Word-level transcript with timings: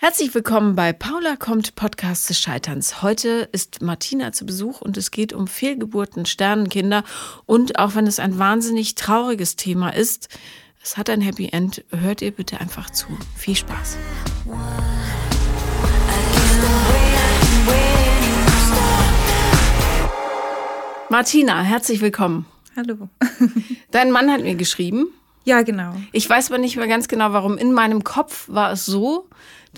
Herzlich 0.00 0.32
willkommen 0.32 0.76
bei 0.76 0.92
Paula 0.92 1.34
kommt 1.34 1.74
Podcast 1.74 2.30
des 2.30 2.38
Scheiterns. 2.38 3.02
Heute 3.02 3.48
ist 3.50 3.82
Martina 3.82 4.30
zu 4.30 4.46
Besuch 4.46 4.80
und 4.80 4.96
es 4.96 5.10
geht 5.10 5.32
um 5.32 5.48
Fehlgeburten, 5.48 6.24
Sternenkinder 6.24 7.02
und 7.46 7.80
auch 7.80 7.96
wenn 7.96 8.06
es 8.06 8.20
ein 8.20 8.38
wahnsinnig 8.38 8.94
trauriges 8.94 9.56
Thema 9.56 9.90
ist, 9.90 10.28
es 10.80 10.96
hat 10.96 11.10
ein 11.10 11.20
Happy 11.20 11.48
End. 11.48 11.84
Hört 11.90 12.22
ihr 12.22 12.30
bitte 12.30 12.60
einfach 12.60 12.90
zu. 12.90 13.08
Viel 13.34 13.56
Spaß. 13.56 13.96
Martina, 21.08 21.60
herzlich 21.62 22.00
willkommen. 22.00 22.46
Hallo. 22.76 23.08
Dein 23.90 24.12
Mann 24.12 24.30
hat 24.30 24.42
mir 24.42 24.54
geschrieben. 24.54 25.08
Ja, 25.44 25.62
genau. 25.62 25.94
Ich 26.12 26.30
weiß 26.30 26.52
aber 26.52 26.58
nicht 26.58 26.76
mehr 26.76 26.86
ganz 26.86 27.08
genau, 27.08 27.32
warum. 27.32 27.58
In 27.58 27.72
meinem 27.72 28.04
Kopf 28.04 28.44
war 28.48 28.70
es 28.70 28.86
so, 28.86 29.28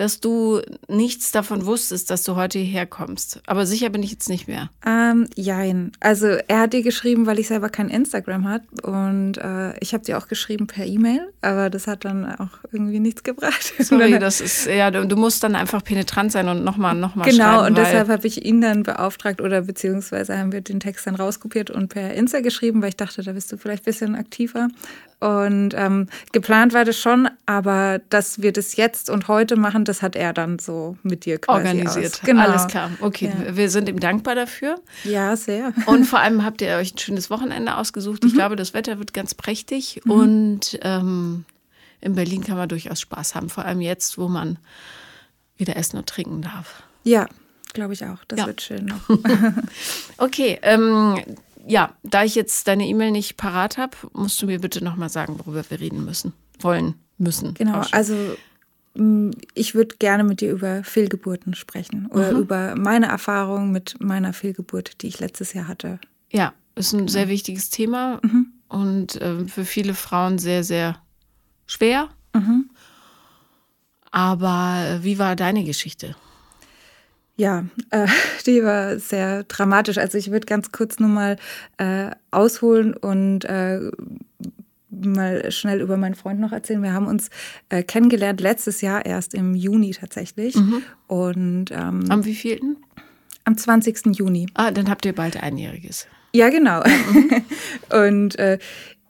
dass 0.00 0.18
du 0.18 0.62
nichts 0.88 1.30
davon 1.30 1.66
wusstest, 1.66 2.10
dass 2.10 2.24
du 2.24 2.34
heute 2.34 2.58
hierher 2.58 2.86
kommst. 2.86 3.42
Aber 3.46 3.66
sicher 3.66 3.90
bin 3.90 4.02
ich 4.02 4.10
jetzt 4.10 4.30
nicht 4.30 4.48
mehr. 4.48 4.70
Ähm, 4.86 5.28
jein. 5.36 5.92
Also 6.00 6.26
er 6.48 6.60
hat 6.60 6.72
dir 6.72 6.82
geschrieben, 6.82 7.26
weil 7.26 7.38
ich 7.38 7.48
selber 7.48 7.68
kein 7.68 7.90
Instagram 7.90 8.48
hat 8.48 8.62
und 8.82 9.36
äh, 9.36 9.78
ich 9.80 9.92
habe 9.92 10.02
dir 10.02 10.16
auch 10.16 10.26
geschrieben 10.26 10.66
per 10.66 10.86
E-Mail, 10.86 11.28
aber 11.42 11.68
das 11.68 11.86
hat 11.86 12.06
dann 12.06 12.24
auch 12.24 12.48
irgendwie 12.72 12.98
nichts 12.98 13.24
gebracht. 13.24 13.74
Sorry, 13.78 14.18
das 14.18 14.40
ist 14.40 14.64
ja, 14.64 14.90
du 14.90 15.16
musst 15.16 15.42
dann 15.42 15.54
einfach 15.54 15.84
penetrant 15.84 16.32
sein 16.32 16.48
und 16.48 16.64
nochmal, 16.64 16.94
nochmal 16.94 17.28
genau, 17.30 17.44
schreiben. 17.44 17.56
Genau, 17.56 17.66
und 17.66 17.76
deshalb 17.76 18.08
habe 18.08 18.26
ich 18.26 18.42
ihn 18.42 18.62
dann 18.62 18.84
beauftragt 18.84 19.42
oder 19.42 19.60
beziehungsweise 19.60 20.38
haben 20.38 20.52
wir 20.52 20.62
den 20.62 20.80
Text 20.80 21.06
dann 21.06 21.14
rauskopiert 21.14 21.70
und 21.70 21.88
per 21.88 22.14
Insta 22.14 22.40
geschrieben, 22.40 22.80
weil 22.80 22.88
ich 22.88 22.96
dachte, 22.96 23.22
da 23.22 23.32
bist 23.32 23.52
du 23.52 23.58
vielleicht 23.58 23.82
ein 23.82 23.84
bisschen 23.84 24.14
aktiver. 24.14 24.68
Und 25.20 25.74
ähm, 25.76 26.06
geplant 26.32 26.72
war 26.72 26.86
das 26.86 26.98
schon, 26.98 27.28
aber 27.44 28.00
dass 28.08 28.40
wir 28.40 28.52
das 28.52 28.76
jetzt 28.76 29.10
und 29.10 29.28
heute 29.28 29.56
machen, 29.56 29.84
das 29.90 30.02
hat 30.02 30.14
er 30.14 30.32
dann 30.32 30.60
so 30.60 30.96
mit 31.02 31.24
dir 31.24 31.38
quasi 31.38 31.58
organisiert. 31.58 32.14
Aus. 32.14 32.20
Genau. 32.22 32.42
Alles 32.42 32.68
klar. 32.68 32.92
Okay, 33.00 33.32
ja. 33.46 33.56
wir 33.56 33.68
sind 33.68 33.88
ihm 33.88 33.98
dankbar 33.98 34.36
dafür. 34.36 34.80
Ja, 35.02 35.36
sehr. 35.36 35.72
Und 35.86 36.04
vor 36.06 36.20
allem 36.20 36.44
habt 36.44 36.62
ihr 36.62 36.76
euch 36.76 36.94
ein 36.94 36.98
schönes 36.98 37.28
Wochenende 37.28 37.76
ausgesucht. 37.76 38.24
Ich 38.24 38.32
mhm. 38.32 38.36
glaube, 38.36 38.56
das 38.56 38.72
Wetter 38.72 38.98
wird 38.98 39.12
ganz 39.12 39.34
prächtig 39.34 40.00
mhm. 40.04 40.10
und 40.12 40.78
ähm, 40.82 41.44
in 42.00 42.14
Berlin 42.14 42.44
kann 42.44 42.56
man 42.56 42.68
durchaus 42.68 43.00
Spaß 43.00 43.34
haben, 43.34 43.50
vor 43.50 43.64
allem 43.64 43.80
jetzt, 43.80 44.16
wo 44.16 44.28
man 44.28 44.58
wieder 45.56 45.76
essen 45.76 45.98
und 45.98 46.06
trinken 46.06 46.40
darf. 46.40 46.84
Ja, 47.02 47.28
glaube 47.74 47.92
ich 47.92 48.04
auch. 48.04 48.24
Das 48.28 48.38
ja. 48.38 48.46
wird 48.46 48.62
schön 48.62 48.86
noch. 48.86 49.08
okay, 50.18 50.58
ähm, 50.62 51.20
ja, 51.66 51.94
da 52.04 52.22
ich 52.22 52.36
jetzt 52.36 52.68
deine 52.68 52.86
E-Mail 52.86 53.10
nicht 53.10 53.36
parat 53.36 53.76
habe, 53.76 53.96
musst 54.12 54.40
du 54.40 54.46
mir 54.46 54.60
bitte 54.60 54.84
nochmal 54.84 55.08
sagen, 55.08 55.38
worüber 55.38 55.64
wir 55.68 55.80
reden 55.80 56.04
müssen, 56.04 56.32
wollen, 56.60 56.94
müssen. 57.18 57.54
Genau, 57.54 57.82
also 57.90 58.14
ich 59.54 59.74
würde 59.74 59.96
gerne 59.98 60.24
mit 60.24 60.40
dir 60.40 60.50
über 60.50 60.82
Fehlgeburten 60.82 61.54
sprechen 61.54 62.06
oder 62.06 62.32
mhm. 62.32 62.40
über 62.40 62.74
meine 62.76 63.06
Erfahrung 63.06 63.70
mit 63.70 63.96
meiner 64.00 64.32
Fehlgeburt, 64.32 65.02
die 65.02 65.08
ich 65.08 65.20
letztes 65.20 65.52
Jahr 65.52 65.68
hatte. 65.68 66.00
Ja, 66.30 66.52
ist 66.74 66.92
ein 66.92 67.08
sehr 67.08 67.28
wichtiges 67.28 67.70
Thema 67.70 68.20
mhm. 68.22 68.52
und 68.68 69.20
äh, 69.20 69.46
für 69.46 69.64
viele 69.64 69.94
Frauen 69.94 70.38
sehr, 70.38 70.64
sehr 70.64 70.96
schwer. 71.66 72.08
Mhm. 72.34 72.70
Aber 74.10 74.84
äh, 74.86 75.04
wie 75.04 75.18
war 75.18 75.36
deine 75.36 75.62
Geschichte? 75.64 76.16
Ja, 77.36 77.64
äh, 77.90 78.06
die 78.46 78.62
war 78.64 78.98
sehr 78.98 79.44
dramatisch. 79.44 79.98
Also 79.98 80.18
ich 80.18 80.30
würde 80.30 80.46
ganz 80.46 80.72
kurz 80.72 80.98
nur 80.98 81.08
mal 81.08 81.36
äh, 81.78 82.10
ausholen 82.30 82.94
und 82.94 83.44
äh, 83.44 83.90
mal 84.90 85.50
schnell 85.50 85.80
über 85.80 85.96
meinen 85.96 86.14
Freund 86.14 86.40
noch 86.40 86.52
erzählen. 86.52 86.82
Wir 86.82 86.92
haben 86.92 87.06
uns 87.06 87.30
äh, 87.68 87.82
kennengelernt 87.82 88.40
letztes 88.40 88.80
Jahr 88.80 89.06
erst 89.06 89.34
im 89.34 89.54
Juni 89.54 89.92
tatsächlich. 89.92 90.56
Mhm. 90.56 90.82
Und 91.06 91.70
ähm, 91.70 92.04
am 92.08 92.24
wievielten? 92.24 92.76
Am 93.44 93.56
20. 93.56 94.16
Juni. 94.16 94.46
Ah, 94.54 94.70
dann 94.70 94.90
habt 94.90 95.04
ihr 95.04 95.14
bald 95.14 95.42
einjähriges. 95.42 96.06
Ja, 96.32 96.48
genau. 96.50 96.82
Mhm. 96.84 97.42
und 98.06 98.38
äh, 98.38 98.58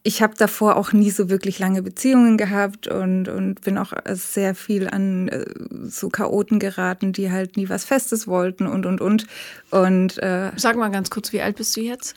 ich 0.03 0.23
habe 0.23 0.35
davor 0.37 0.77
auch 0.77 0.93
nie 0.93 1.11
so 1.11 1.29
wirklich 1.29 1.59
lange 1.59 1.83
Beziehungen 1.83 2.39
gehabt 2.39 2.89
und, 2.89 3.29
und 3.29 3.61
bin 3.61 3.77
auch 3.77 3.93
sehr 4.13 4.55
viel 4.55 4.89
an 4.89 5.29
äh, 5.29 5.45
so 5.85 6.09
Chaoten 6.09 6.59
geraten, 6.59 7.13
die 7.13 7.31
halt 7.31 7.57
nie 7.57 7.69
was 7.69 7.85
Festes 7.85 8.27
wollten 8.27 8.67
und, 8.67 8.87
und, 8.87 9.01
und. 9.01 9.27
und 9.71 10.19
äh, 10.23 10.53
Sag 10.57 10.77
mal 10.77 10.91
ganz 10.91 11.11
kurz, 11.11 11.33
wie 11.33 11.43
alt 11.43 11.57
bist 11.57 11.77
du 11.77 11.83
jetzt? 11.83 12.17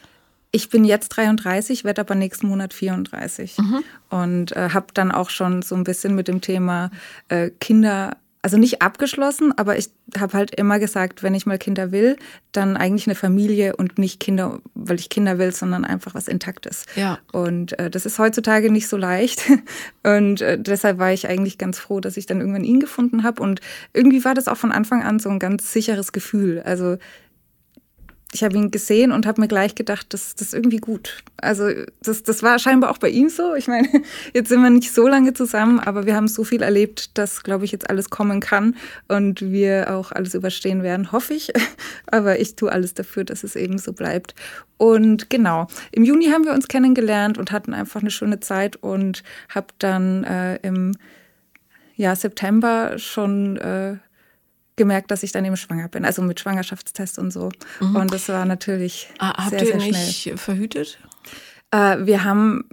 Ich 0.55 0.69
bin 0.69 0.85
jetzt 0.85 1.09
33, 1.09 1.83
werde 1.83 2.01
aber 2.01 2.13
nächsten 2.13 2.47
Monat 2.47 2.75
34 2.75 3.57
mhm. 3.57 3.83
und 4.11 4.55
äh, 4.55 4.69
habe 4.69 4.85
dann 4.93 5.11
auch 5.11 5.31
schon 5.31 5.63
so 5.63 5.73
ein 5.73 5.83
bisschen 5.83 6.13
mit 6.13 6.27
dem 6.27 6.41
Thema 6.41 6.91
äh, 7.27 7.49
Kinder 7.59 8.17
also 8.43 8.57
nicht 8.57 8.81
abgeschlossen, 8.81 9.53
aber 9.57 9.77
ich 9.77 9.89
habe 10.19 10.33
halt 10.33 10.53
immer 10.53 10.77
gesagt, 10.77 11.23
wenn 11.23 11.33
ich 11.33 11.45
mal 11.45 11.57
Kinder 11.57 11.93
will, 11.93 12.17
dann 12.51 12.75
eigentlich 12.75 13.07
eine 13.07 13.15
Familie 13.15 13.77
und 13.77 13.97
nicht 13.97 14.19
Kinder, 14.19 14.59
weil 14.75 14.99
ich 14.99 15.07
Kinder 15.07 15.39
will, 15.39 15.53
sondern 15.53 15.85
einfach 15.85 16.13
was 16.13 16.27
Intaktes. 16.27 16.85
Ja. 16.97 17.19
Und 17.31 17.79
äh, 17.79 17.89
das 17.89 18.05
ist 18.05 18.19
heutzutage 18.19 18.69
nicht 18.69 18.89
so 18.89 18.97
leicht. 18.97 19.49
Und 20.03 20.41
äh, 20.41 20.59
deshalb 20.59 20.99
war 20.99 21.13
ich 21.13 21.29
eigentlich 21.29 21.57
ganz 21.57 21.79
froh, 21.79 22.01
dass 22.01 22.17
ich 22.17 22.25
dann 22.25 22.41
irgendwann 22.41 22.65
ihn 22.65 22.81
gefunden 22.81 23.23
habe. 23.23 23.41
Und 23.41 23.61
irgendwie 23.93 24.25
war 24.25 24.33
das 24.33 24.49
auch 24.49 24.57
von 24.57 24.73
Anfang 24.73 25.03
an 25.03 25.19
so 25.19 25.29
ein 25.29 25.39
ganz 25.39 25.71
sicheres 25.71 26.11
Gefühl. 26.11 26.61
Also 26.65 26.97
ich 28.33 28.43
habe 28.43 28.55
ihn 28.55 28.71
gesehen 28.71 29.11
und 29.11 29.25
habe 29.27 29.39
mir 29.39 29.47
gleich 29.47 29.75
gedacht, 29.75 30.07
das, 30.09 30.35
das 30.35 30.47
ist 30.47 30.53
irgendwie 30.53 30.77
gut. 30.77 31.23
Also 31.37 31.69
das, 32.01 32.23
das 32.23 32.41
war 32.41 32.57
scheinbar 32.57 32.89
auch 32.89 32.97
bei 32.97 33.09
ihm 33.09 33.29
so. 33.29 33.53
Ich 33.53 33.67
meine, 33.67 33.87
jetzt 34.33 34.49
sind 34.49 34.61
wir 34.61 34.71
nicht 34.71 34.91
so 34.91 35.07
lange 35.07 35.33
zusammen, 35.33 35.79
aber 35.79 36.05
wir 36.05 36.15
haben 36.15 36.27
so 36.27 36.43
viel 36.43 36.63
erlebt, 36.63 37.17
dass, 37.17 37.43
glaube 37.43 37.65
ich, 37.65 37.71
jetzt 37.71 37.89
alles 37.89 38.09
kommen 38.09 38.39
kann 38.39 38.75
und 39.07 39.41
wir 39.41 39.93
auch 39.95 40.11
alles 40.11 40.33
überstehen 40.33 40.81
werden, 40.81 41.11
hoffe 41.11 41.33
ich. 41.33 41.51
Aber 42.07 42.39
ich 42.39 42.55
tue 42.55 42.71
alles 42.71 42.93
dafür, 42.93 43.23
dass 43.23 43.43
es 43.43 43.55
eben 43.55 43.77
so 43.77 43.93
bleibt. 43.93 44.35
Und 44.77 45.29
genau, 45.29 45.67
im 45.91 46.03
Juni 46.03 46.25
haben 46.25 46.45
wir 46.45 46.53
uns 46.53 46.67
kennengelernt 46.67 47.37
und 47.37 47.51
hatten 47.51 47.73
einfach 47.73 48.01
eine 48.01 48.11
schöne 48.11 48.39
Zeit 48.39 48.75
und 48.75 49.23
habe 49.49 49.67
dann 49.79 50.23
äh, 50.23 50.57
im 50.57 50.95
ja, 51.95 52.15
September 52.15 52.97
schon 52.97 53.57
äh, 53.57 53.97
gemerkt, 54.75 55.11
dass 55.11 55.23
ich 55.23 55.31
dann 55.31 55.45
eben 55.45 55.57
schwanger 55.57 55.87
bin, 55.87 56.05
also 56.05 56.21
mit 56.21 56.39
Schwangerschaftstest 56.39 57.19
und 57.19 57.31
so. 57.31 57.49
Mhm. 57.79 57.95
Und 57.95 58.13
das 58.13 58.29
war 58.29 58.45
natürlich 58.45 59.09
ah, 59.19 59.49
sehr, 59.49 59.59
habt 59.59 59.67
ihr 59.67 59.79
sehr 59.79 59.91
nicht 59.91 60.33
verhütet? 60.39 60.99
Äh, 61.71 62.05
wir 62.05 62.23
haben 62.23 62.65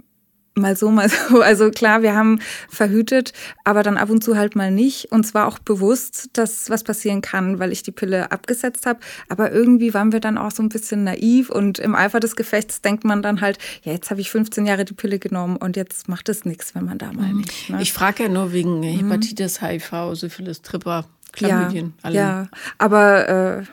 mal 0.55 0.75
so, 0.75 0.91
mal 0.91 1.09
so. 1.29 1.41
Also 1.41 1.71
klar, 1.71 2.01
wir 2.01 2.15
haben 2.15 2.39
verhütet, 2.69 3.33
aber 3.63 3.83
dann 3.83 3.97
ab 3.97 4.09
und 4.09 4.23
zu 4.23 4.35
halt 4.35 4.55
mal 4.55 4.71
nicht. 4.71 5.11
Und 5.11 5.25
zwar 5.25 5.47
auch 5.47 5.59
bewusst, 5.59 6.29
dass 6.33 6.69
was 6.69 6.83
passieren 6.83 7.21
kann, 7.21 7.59
weil 7.59 7.71
ich 7.71 7.83
die 7.83 7.91
Pille 7.91 8.31
abgesetzt 8.31 8.85
habe. 8.85 8.99
Aber 9.29 9.51
irgendwie 9.51 9.93
waren 9.93 10.11
wir 10.11 10.19
dann 10.19 10.37
auch 10.37 10.51
so 10.51 10.63
ein 10.63 10.69
bisschen 10.69 11.03
naiv 11.03 11.49
und 11.49 11.79
im 11.79 11.95
Eifer 11.95 12.19
des 12.19 12.35
Gefechts 12.35 12.81
denkt 12.81 13.03
man 13.03 13.21
dann 13.21 13.41
halt, 13.41 13.57
ja, 13.83 13.93
jetzt 13.93 14.11
habe 14.11 14.21
ich 14.21 14.31
15 14.31 14.65
Jahre 14.65 14.85
die 14.85 14.93
Pille 14.93 15.19
genommen 15.19 15.57
und 15.57 15.75
jetzt 15.75 16.07
macht 16.07 16.29
es 16.29 16.45
nichts, 16.45 16.75
wenn 16.75 16.85
man 16.85 16.97
da 16.97 17.11
mal 17.11 17.33
mhm. 17.33 17.41
nicht. 17.41 17.69
Ne? 17.69 17.81
Ich 17.81 17.93
frage 17.93 18.23
ja 18.23 18.29
nur 18.29 18.53
wegen 18.53 18.79
mhm. 18.79 18.83
Hepatitis, 18.83 19.61
HIV, 19.61 20.13
Syphilis, 20.13 20.61
Tripper. 20.61 21.05
Chlamydien. 21.33 21.93
Ja, 21.97 22.03
alle. 22.03 22.15
ja. 22.15 22.47
aber 22.77 23.29
äh, 23.29 23.63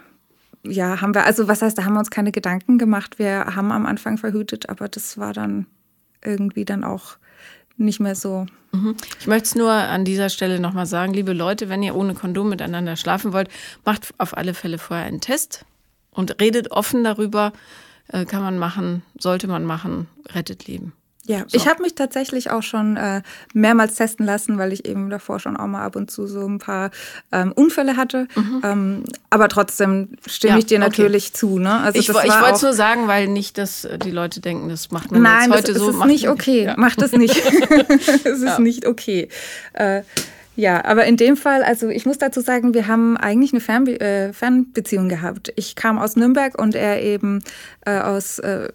ja, 0.65 1.01
haben 1.01 1.15
wir, 1.15 1.25
also 1.25 1.49
was 1.49 1.63
heißt, 1.63 1.79
da 1.79 1.85
haben 1.85 1.95
wir 1.95 2.01
uns 2.01 2.11
keine 2.11 2.33
Gedanken 2.33 2.79
gemacht. 2.79 3.19
Wir 3.19 3.55
haben 3.55 3.73
am 3.73 3.87
Anfang 3.87 4.19
verhütet, 4.19 4.69
aber 4.69 4.89
das 4.89 5.19
war 5.19 5.33
dann 5.33 5.67
irgendwie 6.23 6.65
dann 6.65 6.85
auch 6.85 7.17
nicht 7.77 8.01
mehr 8.01 8.15
so. 8.15 8.47
Mhm. 8.73 8.97
Ich 9.21 9.27
möchte 9.27 9.47
es 9.47 9.55
nur 9.55 9.71
an 9.71 10.05
dieser 10.05 10.29
Stelle 10.29 10.61
nochmal 10.61 10.87
sagen, 10.87 11.15
liebe 11.15 11.33
Leute, 11.33 11.69
wenn 11.69 11.83
ihr 11.83 11.95
ohne 11.95 12.15
Kondom 12.15 12.49
miteinander 12.49 12.97
schlafen 12.97 13.33
wollt, 13.33 13.49
macht 13.85 14.13
auf 14.19 14.37
alle 14.37 14.55
Fälle 14.55 14.79
vorher 14.79 15.07
einen 15.07 15.21
Test 15.21 15.65
und 16.11 16.41
redet 16.41 16.71
offen 16.71 17.05
darüber. 17.05 17.53
Äh, 18.09 18.25
kann 18.25 18.43
man 18.43 18.59
machen, 18.59 19.03
sollte 19.19 19.49
man 19.49 19.65
machen, 19.65 20.09
rettet 20.31 20.67
Leben. 20.67 20.93
Ja, 21.29 21.41
so. 21.41 21.57
ich 21.57 21.69
habe 21.69 21.83
mich 21.83 21.95
tatsächlich 21.95 22.51
auch 22.51 22.63
schon 22.63 22.97
äh, 22.97 23.21
mehrmals 23.53 23.97
testen 23.97 24.25
lassen, 24.25 24.57
weil 24.57 24.73
ich 24.73 24.87
eben 24.87 25.11
davor 25.11 25.39
schon 25.39 25.59
auch 25.59 25.67
mal 25.67 25.85
ab 25.85 25.95
und 25.95 26.11
zu 26.11 26.27
so 26.27 26.47
ein 26.47 26.59
paar 26.59 26.91
ähm, 27.33 27.53
Unfälle 27.53 27.99
hatte. 27.99 28.27
Mhm. 28.35 28.61
Ähm, 28.65 29.05
aber 29.29 29.49
trotzdem 29.51 30.09
stimme 30.27 30.55
ja, 30.55 30.59
ich 30.59 30.67
dir 30.67 30.79
natürlich 30.79 31.29
okay. 31.29 31.37
zu. 31.37 31.59
Ne? 31.59 31.81
Also 31.81 31.99
ich, 31.99 32.09
ich 32.09 32.15
wollte 32.15 32.55
es 32.55 32.63
nur 32.63 32.73
sagen, 32.73 33.09
weil 33.09 33.29
nicht, 33.29 33.59
dass 33.59 33.85
äh, 33.85 33.99
die 33.99 34.11
Leute 34.11 34.41
denken, 34.41 34.71
das 34.71 34.91
macht 34.91 35.13
man 35.13 35.21
Nein, 35.21 35.51
jetzt 35.51 35.59
heute 35.59 35.73
das, 35.75 35.83
so. 35.83 35.91
Nein, 35.91 35.99
das 35.99 36.07
ist 36.07 36.13
nicht 36.13 36.29
okay. 36.31 36.65
Ja. 36.65 36.77
Macht 36.79 37.03
es 37.03 37.13
nicht. 37.13 37.37
es 38.25 38.25
ist 38.25 38.45
ja. 38.45 38.59
nicht 38.59 38.87
okay. 38.87 39.29
Äh, 39.75 40.03
ja, 40.57 40.85
aber 40.85 41.05
in 41.05 41.17
dem 41.17 41.37
Fall, 41.37 41.63
also 41.63 41.89
ich 41.89 42.05
muss 42.05 42.19
dazu 42.19 42.41
sagen, 42.41 42.75
wir 42.75 42.89
haben 42.89 43.17
eigentlich 43.17 43.53
eine 43.53 43.61
Fernbe 43.61 44.01
äh, 44.01 44.33
Fernbeziehung 44.33 45.09
gehabt. 45.09 45.53
Ich 45.55 45.77
kam 45.77 45.99
aus 45.99 46.17
Nürnberg 46.17 46.59
und 46.59 46.75
er 46.75 47.01
eben 47.01 47.45
äh, 47.85 48.01
aus 48.01 48.41
äh, 48.41 48.69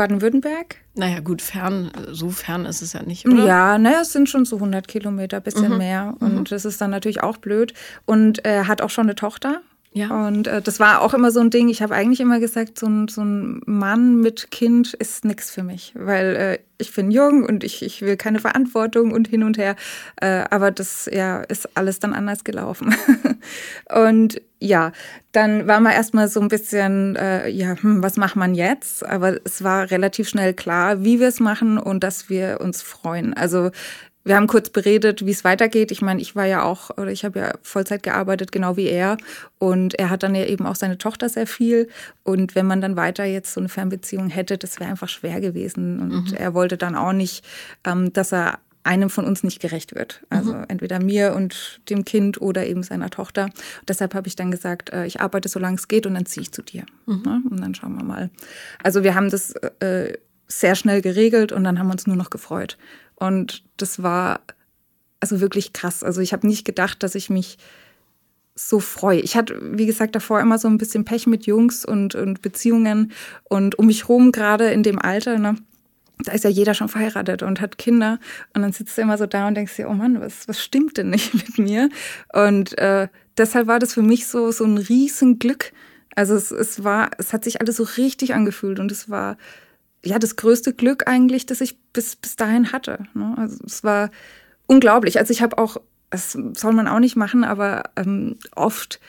Baden-Württemberg. 0.00 0.76
Naja, 0.94 1.20
gut, 1.20 1.42
fern, 1.42 1.90
so 2.10 2.30
fern 2.30 2.64
ist 2.64 2.80
es 2.80 2.94
ja 2.94 3.02
nicht, 3.02 3.26
oder? 3.26 3.44
Ja, 3.44 3.76
naja, 3.76 4.00
es 4.00 4.12
sind 4.12 4.30
schon 4.30 4.46
so 4.46 4.56
100 4.56 4.88
Kilometer, 4.88 5.40
bisschen 5.40 5.72
mhm. 5.72 5.76
mehr. 5.76 6.14
Und 6.20 6.34
mhm. 6.36 6.44
das 6.44 6.64
ist 6.64 6.80
dann 6.80 6.90
natürlich 6.90 7.22
auch 7.22 7.36
blöd. 7.36 7.74
Und 8.06 8.42
er 8.42 8.66
hat 8.66 8.80
auch 8.80 8.88
schon 8.88 9.04
eine 9.04 9.14
Tochter. 9.14 9.60
Ja. 9.92 10.28
Und 10.28 10.46
äh, 10.46 10.62
das 10.62 10.78
war 10.78 11.02
auch 11.02 11.14
immer 11.14 11.32
so 11.32 11.40
ein 11.40 11.50
Ding. 11.50 11.68
Ich 11.68 11.82
habe 11.82 11.94
eigentlich 11.96 12.20
immer 12.20 12.38
gesagt, 12.38 12.78
so 12.78 12.86
ein, 12.86 13.08
so 13.08 13.22
ein 13.22 13.60
Mann 13.66 14.20
mit 14.20 14.52
Kind 14.52 14.94
ist 14.94 15.24
nichts 15.24 15.50
für 15.50 15.64
mich, 15.64 15.92
weil 15.96 16.36
äh, 16.36 16.58
ich 16.78 16.94
bin 16.94 17.10
jung 17.10 17.44
und 17.44 17.64
ich, 17.64 17.82
ich 17.82 18.00
will 18.00 18.16
keine 18.16 18.38
Verantwortung 18.38 19.10
und 19.10 19.26
hin 19.26 19.42
und 19.42 19.58
her. 19.58 19.74
Äh, 20.20 20.44
aber 20.48 20.70
das 20.70 21.10
ja 21.12 21.42
ist 21.42 21.76
alles 21.76 21.98
dann 21.98 22.14
anders 22.14 22.44
gelaufen. 22.44 22.94
und 23.92 24.40
ja, 24.60 24.92
dann 25.32 25.66
war 25.66 25.80
man 25.80 25.92
erstmal 25.92 26.28
so 26.28 26.40
ein 26.40 26.48
bisschen, 26.48 27.16
äh, 27.16 27.48
ja, 27.48 27.74
hm, 27.80 28.00
was 28.00 28.16
macht 28.16 28.36
man 28.36 28.54
jetzt? 28.54 29.04
Aber 29.04 29.40
es 29.44 29.64
war 29.64 29.90
relativ 29.90 30.28
schnell 30.28 30.54
klar, 30.54 31.02
wie 31.02 31.18
wir 31.18 31.28
es 31.28 31.40
machen 31.40 31.78
und 31.78 32.04
dass 32.04 32.28
wir 32.28 32.60
uns 32.60 32.80
freuen. 32.80 33.34
Also 33.34 33.70
wir 34.24 34.36
haben 34.36 34.46
kurz 34.46 34.68
beredet, 34.68 35.24
wie 35.24 35.30
es 35.30 35.44
weitergeht. 35.44 35.90
Ich 35.90 36.02
meine, 36.02 36.20
ich 36.20 36.36
war 36.36 36.44
ja 36.44 36.62
auch, 36.62 36.90
oder 36.90 37.10
ich 37.10 37.24
habe 37.24 37.38
ja 37.38 37.52
Vollzeit 37.62 38.02
gearbeitet, 38.02 38.52
genau 38.52 38.76
wie 38.76 38.86
er. 38.86 39.16
Und 39.58 39.98
er 39.98 40.10
hat 40.10 40.22
dann 40.22 40.34
ja 40.34 40.44
eben 40.44 40.66
auch 40.66 40.76
seine 40.76 40.98
Tochter 40.98 41.28
sehr 41.28 41.46
viel. 41.46 41.88
Und 42.22 42.54
wenn 42.54 42.66
man 42.66 42.80
dann 42.80 42.96
weiter 42.96 43.24
jetzt 43.24 43.54
so 43.54 43.60
eine 43.60 43.68
Fernbeziehung 43.68 44.28
hätte, 44.28 44.58
das 44.58 44.78
wäre 44.78 44.90
einfach 44.90 45.08
schwer 45.08 45.40
gewesen. 45.40 46.00
Und 46.00 46.32
mhm. 46.32 46.36
er 46.36 46.52
wollte 46.52 46.76
dann 46.76 46.96
auch 46.96 47.12
nicht, 47.12 47.44
ähm, 47.84 48.12
dass 48.12 48.32
er 48.32 48.58
einem 48.82 49.10
von 49.10 49.24
uns 49.24 49.42
nicht 49.42 49.60
gerecht 49.60 49.94
wird. 49.94 50.22
Also 50.30 50.54
mhm. 50.54 50.64
entweder 50.68 51.00
mir 51.02 51.34
und 51.34 51.80
dem 51.88 52.04
Kind 52.04 52.40
oder 52.40 52.66
eben 52.66 52.82
seiner 52.82 53.10
Tochter. 53.10 53.44
Und 53.44 53.88
deshalb 53.88 54.14
habe 54.14 54.28
ich 54.28 54.36
dann 54.36 54.50
gesagt, 54.50 54.90
äh, 54.90 55.06
ich 55.06 55.20
arbeite 55.20 55.48
so 55.48 55.58
lange 55.58 55.76
es 55.76 55.88
geht 55.88 56.06
und 56.06 56.14
dann 56.14 56.26
ziehe 56.26 56.42
ich 56.42 56.52
zu 56.52 56.62
dir. 56.62 56.84
Mhm. 57.06 57.22
Ja, 57.24 57.40
und 57.50 57.60
dann 57.60 57.74
schauen 57.74 57.94
wir 57.96 58.04
mal. 58.04 58.30
Also 58.82 59.02
wir 59.02 59.14
haben 59.14 59.30
das 59.30 59.52
äh, 59.80 60.14
sehr 60.48 60.74
schnell 60.74 61.02
geregelt 61.02 61.52
und 61.52 61.64
dann 61.64 61.78
haben 61.78 61.88
wir 61.88 61.92
uns 61.92 62.06
nur 62.06 62.16
noch 62.16 62.30
gefreut. 62.30 62.76
Und 63.20 63.62
das 63.76 64.02
war 64.02 64.40
also 65.20 65.40
wirklich 65.40 65.72
krass. 65.72 66.02
Also 66.02 66.20
ich 66.20 66.32
habe 66.32 66.46
nicht 66.46 66.64
gedacht, 66.64 67.02
dass 67.02 67.14
ich 67.14 67.30
mich 67.30 67.58
so 68.56 68.80
freue. 68.80 69.20
Ich 69.20 69.36
hatte, 69.36 69.58
wie 69.62 69.86
gesagt, 69.86 70.14
davor 70.14 70.40
immer 70.40 70.58
so 70.58 70.68
ein 70.68 70.78
bisschen 70.78 71.04
Pech 71.04 71.26
mit 71.26 71.46
Jungs 71.46 71.84
und, 71.84 72.14
und 72.14 72.42
Beziehungen 72.42 73.12
und 73.44 73.78
um 73.78 73.86
mich 73.86 74.08
rum, 74.08 74.32
gerade 74.32 74.70
in 74.70 74.82
dem 74.82 74.98
Alter, 74.98 75.38
ne, 75.38 75.56
da 76.24 76.32
ist 76.32 76.44
ja 76.44 76.50
jeder 76.50 76.74
schon 76.74 76.88
verheiratet 76.88 77.42
und 77.42 77.60
hat 77.60 77.78
Kinder. 77.78 78.18
Und 78.54 78.62
dann 78.62 78.72
sitzt 78.72 78.96
du 78.98 79.02
immer 79.02 79.16
so 79.16 79.26
da 79.26 79.48
und 79.48 79.54
denkst 79.54 79.76
dir, 79.76 79.88
oh 79.88 79.94
Mann, 79.94 80.20
was, 80.20 80.48
was 80.48 80.62
stimmt 80.62 80.96
denn 80.96 81.10
nicht 81.10 81.32
mit 81.34 81.58
mir? 81.58 81.88
Und 82.32 82.76
äh, 82.78 83.08
deshalb 83.38 83.66
war 83.66 83.78
das 83.78 83.94
für 83.94 84.02
mich 84.02 84.26
so, 84.26 84.50
so 84.50 84.64
ein 84.64 84.78
Riesenglück. 84.78 85.72
Also 86.14 86.34
es, 86.34 86.50
es 86.50 86.84
war, 86.84 87.10
es 87.18 87.32
hat 87.32 87.44
sich 87.44 87.60
alles 87.60 87.76
so 87.76 87.84
richtig 87.84 88.34
angefühlt 88.34 88.80
und 88.80 88.90
es 88.92 89.08
war 89.08 89.36
ja 90.04 90.18
das 90.18 90.36
größte 90.36 90.72
Glück 90.72 91.08
eigentlich, 91.08 91.46
das 91.46 91.60
ich 91.60 91.78
bis, 91.92 92.16
bis 92.16 92.36
dahin 92.36 92.72
hatte. 92.72 93.06
Ne? 93.14 93.34
Also 93.36 93.58
es 93.64 93.84
war 93.84 94.10
unglaublich. 94.66 95.18
Also 95.18 95.32
ich 95.32 95.42
habe 95.42 95.58
auch, 95.58 95.76
das 96.10 96.32
soll 96.32 96.72
man 96.72 96.88
auch 96.88 97.00
nicht 97.00 97.16
machen, 97.16 97.44
aber 97.44 97.84
ähm, 97.96 98.36
oft 98.54 99.00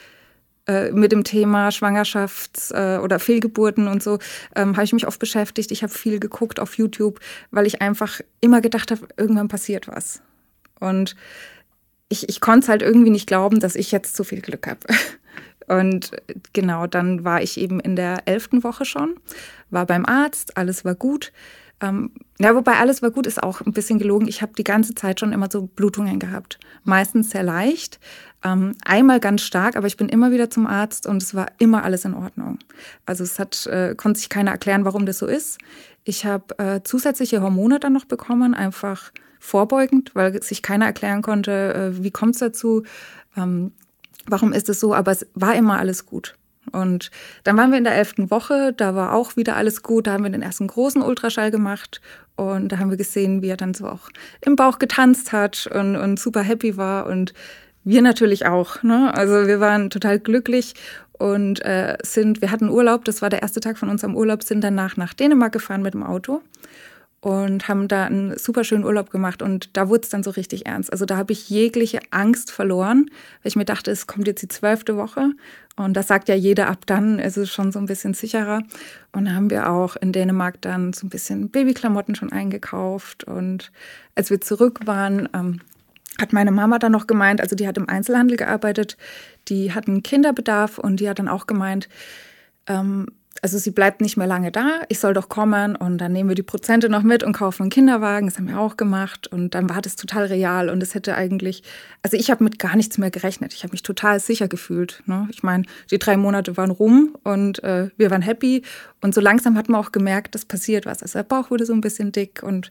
äh, 0.68 0.92
mit 0.92 1.12
dem 1.12 1.24
Thema 1.24 1.70
Schwangerschafts- 1.70 2.74
äh, 2.74 3.00
oder 3.00 3.20
Fehlgeburten 3.20 3.88
und 3.88 4.04
so 4.04 4.20
ähm, 4.56 4.76
habe 4.76 4.84
ich 4.84 4.94
mich 4.94 5.08
oft 5.08 5.20
beschäftigt. 5.20 5.72
Ich 5.72 5.84
habe 5.84 5.94
viel 5.94 6.20
geguckt 6.20 6.60
auf 6.60 6.78
YouTube, 6.78 7.20
weil 7.52 7.66
ich 7.66 7.82
einfach 7.82 8.22
immer 8.42 8.62
gedacht 8.62 8.92
habe, 8.92 9.08
irgendwann 9.18 9.48
passiert 9.48 9.88
was. 9.88 10.22
Und 10.80 11.16
ich, 12.10 12.28
ich 12.28 12.42
konnte 12.42 12.66
es 12.66 12.70
halt 12.70 12.82
irgendwie 12.82 13.10
nicht 13.10 13.28
glauben, 13.28 13.60
dass 13.60 13.76
ich 13.76 13.92
jetzt 13.92 14.16
so 14.16 14.24
viel 14.24 14.42
Glück 14.42 14.68
habe. 14.68 14.80
Und 15.72 16.12
genau, 16.52 16.86
dann 16.86 17.24
war 17.24 17.42
ich 17.42 17.58
eben 17.58 17.80
in 17.80 17.96
der 17.96 18.28
elften 18.28 18.62
Woche 18.62 18.84
schon, 18.84 19.16
war 19.70 19.86
beim 19.86 20.06
Arzt, 20.06 20.58
alles 20.58 20.84
war 20.84 20.96
gut. 20.96 21.32
Ähm, 21.80 22.12
ja, 22.40 22.54
wobei 22.54 22.74
alles 22.74 23.02
war 23.02 23.10
gut, 23.10 23.26
ist 23.26 23.42
auch 23.42 23.62
ein 23.62 23.72
bisschen 23.72 23.98
gelogen. 23.98 24.28
Ich 24.28 24.42
habe 24.42 24.52
die 24.58 24.66
ganze 24.66 24.96
Zeit 24.96 25.22
schon 25.22 25.32
immer 25.32 25.48
so 25.50 25.68
Blutungen 25.68 26.20
gehabt. 26.20 26.60
Meistens 26.84 27.30
sehr 27.30 27.44
leicht, 27.44 28.02
ähm, 28.44 28.76
einmal 28.84 29.22
ganz 29.22 29.44
stark, 29.44 29.78
aber 29.78 29.88
ich 29.88 29.96
bin 29.96 30.10
immer 30.10 30.32
wieder 30.32 30.50
zum 30.50 30.68
Arzt 30.68 31.08
und 31.08 31.24
es 31.24 31.34
war 31.34 31.48
immer 31.58 31.86
alles 31.86 32.04
in 32.04 32.16
Ordnung. 32.16 32.60
Also 33.06 33.24
es 33.24 33.40
hat, 33.40 33.66
äh, 33.68 33.96
konnte 33.96 34.20
sich 34.20 34.28
keiner 34.28 34.52
erklären, 34.52 34.84
warum 34.84 35.06
das 35.06 35.20
so 35.20 35.26
ist. 35.26 35.58
Ich 36.04 36.26
habe 36.26 36.60
äh, 36.60 36.82
zusätzliche 36.84 37.42
Hormone 37.42 37.80
dann 37.80 37.94
noch 37.94 38.06
bekommen, 38.06 38.54
einfach 38.54 39.14
vorbeugend, 39.40 40.12
weil 40.16 40.44
sich 40.44 40.62
keiner 40.62 40.86
erklären 40.86 41.22
konnte, 41.22 41.74
äh, 41.74 42.04
wie 42.04 42.12
kommt 42.12 42.36
es 42.36 42.40
dazu. 42.40 42.84
Ähm, 43.38 43.72
warum 44.28 44.54
ist 44.54 44.70
es 44.70 44.80
so, 44.80 44.94
aber 44.94 45.12
es 45.12 45.28
war 45.34 45.56
immer 45.56 45.80
alles 45.80 46.06
gut. 46.06 46.36
Und 46.72 47.10
dann 47.44 47.58
waren 47.58 47.72
wir 47.72 47.78
in 47.78 47.84
der 47.84 47.96
elften 47.96 48.30
Woche, 48.30 48.74
da 48.74 48.96
war 48.96 49.14
auch 49.14 49.36
wieder 49.36 49.56
alles 49.56 49.82
gut, 49.82 50.08
da 50.08 50.14
haben 50.14 50.24
wir 50.24 50.30
den 50.30 50.44
ersten 50.44 50.68
großen 50.68 51.02
Ultraschall 51.02 51.52
gemacht 51.52 52.02
und 52.36 52.72
da 52.72 52.78
haben 52.78 52.92
wir 52.92 52.98
gesehen, 52.98 53.42
wie 53.42 53.50
er 53.50 53.58
dann 53.58 53.74
so 53.74 53.88
auch 53.88 54.10
im 54.42 54.56
Bauch 54.56 54.80
getanzt 54.80 55.32
hat 55.32 55.68
und, 55.68 55.96
und 55.96 56.20
super 56.20 56.42
happy 56.42 56.78
war 56.78 57.08
und 57.08 57.34
wir 57.84 58.02
natürlich 58.02 58.46
auch. 58.46 58.84
Ne? 58.84 59.12
Also 59.16 59.48
wir 59.48 59.60
waren 59.60 59.90
total 59.90 60.20
glücklich 60.20 60.76
und 61.14 61.66
äh, 61.66 61.98
sind, 62.04 62.42
wir 62.42 62.52
hatten 62.52 62.70
Urlaub, 62.70 63.06
das 63.06 63.22
war 63.22 63.30
der 63.30 63.42
erste 63.42 63.60
Tag 63.60 63.78
von 63.78 63.90
unserem 63.90 64.16
Urlaub, 64.16 64.44
sind 64.44 64.64
danach 64.64 64.98
nach 64.98 65.14
Dänemark 65.14 65.52
gefahren 65.52 65.82
mit 65.82 65.96
dem 65.96 66.04
Auto 66.04 66.42
und 67.22 67.68
haben 67.68 67.88
da 67.88 68.06
einen 68.06 68.36
super 68.38 68.64
schönen 68.64 68.84
Urlaub 68.84 69.12
gemacht 69.12 69.44
und 69.44 69.70
da 69.78 69.90
wurde 69.90 70.02
es 70.04 70.10
dann 70.10 70.24
so 70.24 70.32
richtig 70.32 70.66
ernst. 70.66 70.92
Also 70.92 71.06
da 71.06 71.18
habe 71.18 71.34
ich 71.34 71.50
jegliche 71.50 72.00
Angst 72.10 72.52
verloren, 72.52 73.06
weil 73.42 73.50
ich 73.50 73.56
mir 73.56 73.66
dachte, 73.66 73.92
es 73.92 74.08
kommt 74.08 74.28
jetzt 74.28 74.42
die 74.42 74.48
zwölfte 74.48 74.98
Woche 74.98 75.32
und 75.76 75.94
das 75.96 76.08
sagt 76.08 76.30
ja 76.30 76.36
jeder 76.36 76.68
ab 76.68 76.80
dann, 76.88 77.20
ist 77.20 77.38
es 77.38 77.52
schon 77.52 77.72
so 77.72 77.78
ein 77.78 77.86
bisschen 77.86 78.16
sicherer. 78.16 78.64
Und 79.12 79.26
da 79.26 79.32
haben 79.32 79.52
wir 79.52 79.70
auch 79.70 79.96
in 79.96 80.12
Dänemark 80.12 80.62
dann 80.62 80.94
so 80.94 81.06
ein 81.06 81.10
bisschen 81.10 81.50
Babyklamotten 81.50 82.16
schon 82.16 82.32
eingekauft 82.32 83.24
und 83.24 83.72
als 84.16 84.32
wir 84.32 84.42
zurück 84.42 84.80
waren, 84.86 85.30
ähm, 85.34 85.62
hat 86.20 86.34
meine 86.34 86.52
Mama 86.52 86.80
dann 86.80 86.92
noch 86.92 87.06
gemeint, 87.06 87.40
also 87.40 87.56
die 87.56 87.68
hat 87.68 87.78
im 87.78 87.88
Einzelhandel 87.88 88.38
gearbeitet, 88.38 88.98
die 89.48 89.74
hatten 89.74 90.02
Kinderbedarf 90.02 90.80
und 90.80 91.00
die 91.00 91.08
hat 91.08 91.20
dann 91.20 91.28
auch 91.28 91.46
gemeint, 91.46 91.88
ähm, 92.68 93.08
also 93.42 93.57
sie 93.57 93.72
bleibt 93.72 94.01
nicht 94.01 94.18
mehr 94.18 94.28
lange 94.28 94.51
da, 94.51 94.81
ich 94.89 95.00
soll 95.00 95.13
doch 95.13 95.30
kommen 95.30 95.75
und 95.75 95.98
dann 96.00 96.12
nehmen 96.12 96.30
wir 96.30 96.36
die 96.36 96.44
Prozente 96.44 96.89
noch 96.89 97.01
mit 97.01 97.24
und 97.24 97.33
kaufen 97.33 97.63
einen 97.63 97.69
Kinderwagen, 97.69 98.28
das 98.28 98.38
haben 98.38 98.48
wir 98.48 98.60
auch 98.60 98.78
gemacht 98.78 99.28
und 99.28 99.56
dann 99.56 99.69
war 99.69 99.81
das 99.81 99.95
total 99.95 100.25
real 100.25 100.69
und 100.69 100.83
es 100.83 100.94
hätte 100.94 101.16
eigentlich, 101.16 101.63
also 102.04 102.18
ich 102.18 102.30
habe 102.30 102.44
mit 102.44 102.60
gar 102.60 102.75
nichts 102.75 102.98
mehr 102.98 103.10
gerechnet, 103.10 103.54
ich 103.54 103.63
habe 103.63 103.72
mich 103.72 103.83
total 103.83 104.19
sicher 104.19 104.48
gefühlt. 104.48 105.01
Ne? 105.06 105.28
Ich 105.31 105.44
meine, 105.44 105.63
die 105.89 105.98
drei 105.98 106.18
Monate 106.18 106.57
waren 106.57 106.72
rum 106.72 107.18
und 107.24 107.63
äh, 107.63 107.89
wir 107.98 108.12
waren 108.12 108.22
happy 108.22 108.63
und 109.01 109.16
so 109.16 109.22
langsam 109.22 109.57
hat 109.57 109.69
man 109.69 109.80
auch 109.80 109.92
gemerkt, 109.92 110.36
dass 110.36 110.45
passiert 110.45 110.86
was. 110.86 111.01
Also 111.01 111.19
der 111.19 111.24
Bauch 111.24 111.50
wurde 111.51 111.66
so 111.66 111.74
ein 111.74 111.81
bisschen 111.81 112.12
dick 112.12 112.44
und 112.44 112.69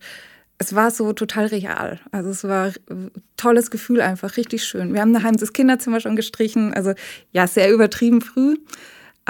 es 0.58 0.74
war 0.74 0.90
so 0.90 1.14
total 1.14 1.46
real. 1.46 1.98
Also 2.12 2.28
es 2.28 2.44
war 2.44 2.72
ein 2.90 3.10
tolles 3.38 3.70
Gefühl 3.70 4.02
einfach, 4.02 4.36
richtig 4.36 4.62
schön. 4.64 4.92
Wir 4.92 5.00
haben 5.00 5.14
daheim 5.14 5.36
das 5.36 5.54
Kinderzimmer 5.54 6.00
schon 6.00 6.16
gestrichen, 6.16 6.74
also 6.74 6.92
ja, 7.32 7.46
sehr 7.46 7.72
übertrieben 7.72 8.20
früh. 8.20 8.56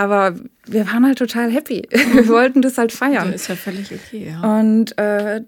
Aber 0.00 0.35
wir 0.64 0.87
waren 0.87 1.05
halt 1.05 1.19
total 1.19 1.50
happy. 1.50 1.87
Wir 1.91 2.26
wollten 2.29 2.62
das 2.62 2.79
halt 2.79 2.91
feiern. 2.91 3.32
Das 3.32 3.43
ist 3.43 3.49
ja 3.49 3.55
völlig 3.55 3.93
okay, 3.93 4.31
ja. 4.31 4.58
Und 4.58 4.97
äh, 4.97 5.43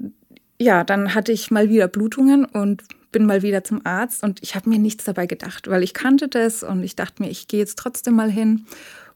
ja, 0.60 0.84
dann 0.84 1.14
hatte 1.14 1.32
ich 1.32 1.50
mal 1.50 1.70
wieder 1.70 1.88
Blutungen 1.88 2.44
und 2.44 2.82
bin 3.12 3.24
mal 3.24 3.40
wieder 3.40 3.64
zum 3.64 3.80
Arzt 3.86 4.22
und 4.22 4.42
ich 4.42 4.54
habe 4.54 4.68
mir 4.68 4.78
nichts 4.78 5.04
dabei 5.04 5.24
gedacht, 5.24 5.70
weil 5.70 5.82
ich 5.82 5.94
kannte 5.94 6.28
das 6.28 6.62
und 6.62 6.82
ich 6.82 6.96
dachte 6.96 7.22
mir, 7.22 7.30
ich 7.30 7.48
gehe 7.48 7.60
jetzt 7.60 7.78
trotzdem 7.78 8.14
mal 8.14 8.30
hin 8.30 8.66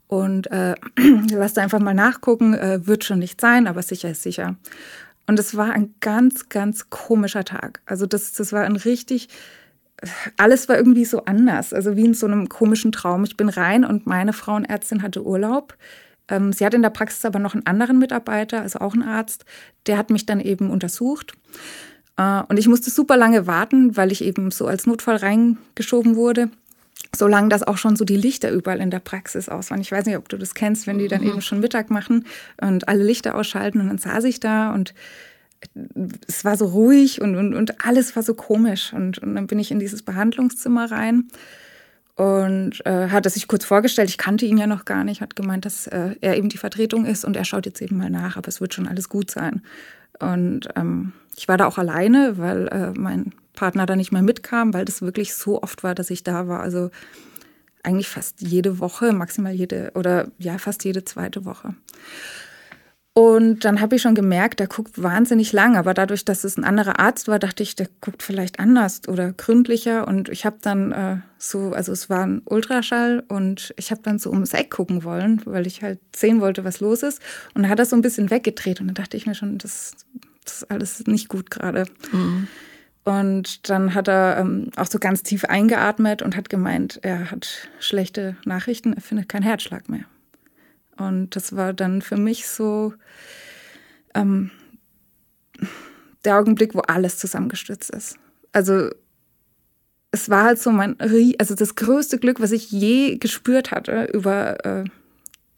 und 0.07 0.51
äh, 0.51 0.75
lass 1.31 1.59
einfach 1.59 1.81
mal 1.81 1.93
nachgucken, 1.93 2.55
äh, 2.55 2.87
wird 2.87 3.05
schon 3.05 3.19
nicht 3.19 3.39
sein, 3.39 3.67
aber 3.67 3.83
sicher 3.83 4.13
ist 4.13 4.23
sicher. 4.23 4.57
Und 5.27 5.39
es 5.39 5.55
war 5.55 5.71
ein 5.71 5.95
ganz, 6.01 6.49
ganz 6.49 6.89
komischer 6.89 7.45
Tag. 7.45 7.83
Also 7.85 8.07
das, 8.07 8.33
das 8.33 8.55
war 8.55 8.65
ein 8.65 8.77
richtig 8.77 9.29
alles 10.37 10.69
war 10.69 10.77
irgendwie 10.77 11.05
so 11.05 11.25
anders, 11.25 11.73
also 11.73 11.97
wie 11.97 12.05
in 12.05 12.15
so 12.15 12.27
einem 12.27 12.49
komischen 12.49 12.93
Traum. 12.93 13.25
Ich 13.25 13.37
bin 13.37 13.49
rein 13.49 13.85
und 13.85 14.07
meine 14.07 14.33
Frauenärztin 14.33 15.03
hatte 15.03 15.25
Urlaub. 15.25 15.77
Ähm, 16.29 16.53
sie 16.53 16.67
hat 16.67 16.75
in 16.75 16.83
der 16.83 16.91
Praxis 16.91 17.25
aber 17.25 17.39
noch 17.39 17.55
einen 17.55 17.67
anderen 17.67 17.99
Mitarbeiter, 17.99 18.63
also 18.63 18.81
auch 18.81 18.95
einen 18.95 19.03
Arzt, 19.03 19.45
der 19.87 19.97
hat 19.97 20.11
mich 20.11 20.27
dann 20.27 20.41
eben 20.41 20.71
untersucht. 20.71 21.33
Äh, 22.17 22.43
und 22.49 22.59
ich 22.59 22.69
musste 22.69 22.91
super 22.91 23.17
lange 23.17 23.47
warten, 23.47 23.97
weil 23.97 24.13
ich 24.13 24.23
eben 24.23 24.51
so 24.51 24.67
als 24.67 24.87
Notfall 24.87 25.17
reingeschoben 25.17 26.17
wurde. 26.17 26.51
So 27.15 27.29
lange, 27.29 27.49
dass 27.49 27.63
auch 27.63 27.79
schon 27.79 27.97
so 27.97 28.05
die 28.05 28.17
Lichter 28.17 28.51
überall 28.51 28.81
in 28.81 28.91
der 28.91 28.99
Praxis 28.99 29.49
aus 29.49 29.71
waren. 29.71 29.81
Ich 29.81 29.93
weiß 29.93 30.05
nicht, 30.07 30.17
ob 30.17 30.29
du 30.29 30.37
das 30.37 30.55
kennst, 30.55 30.87
wenn 30.87 30.99
die 30.99 31.09
dann 31.09 31.23
mhm. 31.23 31.29
eben 31.29 31.41
schon 31.41 31.61
Mittag 31.61 31.91
machen 31.91 32.27
und 32.61 32.89
alle 32.89 33.05
Lichter 33.05 33.35
ausschalten. 33.37 33.81
Und 33.81 33.89
dann 33.89 33.99
saß 33.99 34.25
ich 34.25 34.41
da 34.41 34.75
und 34.75 34.93
es 36.27 36.45
war 36.45 36.57
so 36.57 36.67
ruhig 36.67 37.21
und, 37.21 37.37
und, 37.37 37.55
und 37.55 37.85
alles 37.85 38.15
war 38.17 38.23
so 38.23 38.35
komisch. 38.35 38.93
Und, 38.93 39.19
und 39.19 39.35
dann 39.35 39.47
bin 39.47 39.59
ich 39.59 39.71
in 39.71 39.79
dieses 39.79 40.03
Behandlungszimmer 40.03 40.91
rein 40.91 41.29
und 42.17 42.85
äh, 42.87 43.09
hat 43.11 43.31
sich 43.31 43.49
kurz 43.49 43.65
vorgestellt. 43.65 44.09
Ich 44.09 44.19
kannte 44.19 44.47
ihn 44.47 44.59
ja 44.59 44.67
noch 44.67 44.85
gar 44.85 45.05
nicht, 45.05 45.21
hat 45.21 45.37
gemeint, 45.37 45.65
dass 45.65 45.87
äh, 45.87 46.17
er 46.21 46.37
eben 46.37 46.49
die 46.49 46.59
Vertretung 46.59 47.05
ist 47.05 47.25
und 47.25 47.37
er 47.37 47.45
schaut 47.45 47.67
jetzt 47.67 47.83
eben 47.83 47.99
mal 47.99 48.11
nach, 48.11 48.37
aber 48.37 48.49
es 48.49 48.61
wird 48.61 48.75
schon 48.75 48.89
alles 48.89 49.09
gut 49.09 49.31
sein. 49.31 49.63
Und 50.19 50.69
ähm, 50.77 51.13
ich 51.37 51.47
war 51.49 51.59
da 51.59 51.67
auch 51.67 51.79
alleine, 51.79 52.39
weil 52.39 52.69
äh, 52.69 52.99
mein 52.99 53.33
Partner 53.55 53.87
da 53.87 53.97
nicht 53.97 54.13
mehr 54.13 54.23
mitkam, 54.23 54.73
weil 54.73 54.85
das 54.85 55.03
wirklich 55.03 55.35
so 55.35 55.63
oft 55.63 55.83
war, 55.83 55.95
dass 55.95 56.11
ich 56.11 56.25
da 56.25 56.49
war. 56.49 56.61
Also 56.61 56.91
eigentlich 57.83 58.09
fast 58.09 58.41
jede 58.41 58.79
Woche, 58.81 59.13
maximal 59.13 59.53
jede 59.53 59.93
oder 59.95 60.29
ja, 60.39 60.59
fast 60.59 60.85
jede 60.85 61.05
zweite 61.05 61.45
Woche. 61.45 61.75
Und 63.19 63.65
dann 63.65 63.81
habe 63.81 63.97
ich 63.97 64.03
schon 64.03 64.15
gemerkt, 64.15 64.61
der 64.61 64.67
guckt 64.67 65.03
wahnsinnig 65.03 65.51
lang. 65.55 65.75
Aber 65.79 65.95
dadurch, 65.95 66.27
dass 66.27 66.45
es 66.45 66.59
ein 66.59 66.65
anderer 66.65 67.01
Arzt 67.01 67.29
war, 67.29 67.39
dachte 67.39 67.63
ich, 67.63 67.75
der 67.75 67.89
guckt 68.03 68.23
vielleicht 68.23 68.61
anders 68.61 69.09
oder 69.09 69.33
gründlicher. 69.33 70.07
Und 70.07 70.29
ich 70.29 70.45
habe 70.45 70.59
dann 70.61 70.93
äh, 70.93 71.17
so, 71.39 71.73
also 71.73 71.93
es 71.93 72.11
war 72.11 72.27
ein 72.27 72.43
Ultraschall 72.45 73.25
und 73.29 73.73
ich 73.79 73.91
habe 73.91 74.03
dann 74.03 74.19
so 74.19 74.29
ums 74.31 74.53
Eck 74.53 74.71
gucken 74.71 75.03
wollen, 75.03 75.41
weil 75.47 75.67
ich 75.67 75.81
halt 75.81 75.99
sehen 76.15 76.43
wollte, 76.43 76.63
was 76.65 76.81
los 76.81 77.03
ist. 77.03 77.23
Und 77.55 77.63
dann 77.63 77.71
hat 77.71 77.79
er 77.79 77.87
so 77.87 77.97
ein 77.97 78.03
bisschen 78.03 78.31
weggedreht. 78.31 78.83
Und 78.83 78.89
dann 78.89 78.95
dachte 78.95 79.17
ich 79.17 79.27
mir 79.27 79.35
schon, 79.35 79.57
das, 79.57 79.93
das 80.45 80.57
ist 80.57 80.71
alles 80.71 81.07
nicht 81.07 81.31
gut 81.31 81.51
gerade. 81.51 81.87
Mhm. 82.13 82.49
Und 83.05 83.71
dann 83.71 83.95
hat 83.95 84.09
er 84.09 84.37
ähm, 84.41 84.73
auch 84.77 84.89
so 84.89 84.99
ganz 84.99 85.23
tief 85.23 85.47
eingeatmet 85.47 86.21
und 86.21 86.37
hat 86.37 86.51
gemeint, 86.51 86.99
er 87.01 87.31
hat 87.31 87.71
schlechte 87.81 88.37
Nachrichten, 88.45 88.93
er 88.93 89.01
findet 89.01 89.31
keinen 89.31 89.45
Herzschlag 89.45 89.89
mehr. 89.89 90.05
Und 90.99 91.37
das 91.37 91.55
war 91.55 91.73
dann 91.73 92.03
für 92.03 92.17
mich 92.17 92.47
so 92.47 92.95
ähm, 94.15 94.51
der 96.25 96.39
Augenblick, 96.39 96.75
wo 96.75 96.81
alles 96.81 97.19
zusammengestürzt 97.19 97.91
ist. 97.91 98.19
Also 98.53 98.91
es 100.11 100.31
war 100.31 100.45
halt 100.45 100.59
so 100.59 100.71
mein, 100.71 100.97
also 101.39 101.55
das 101.55 101.75
größte 101.75 102.19
Glück, 102.19 102.41
was 102.41 102.53
ich 102.53 102.71
je 102.71 103.17
gespürt 103.17 103.71
hatte 103.71 104.09
über, 104.13 104.65
äh, 104.65 104.85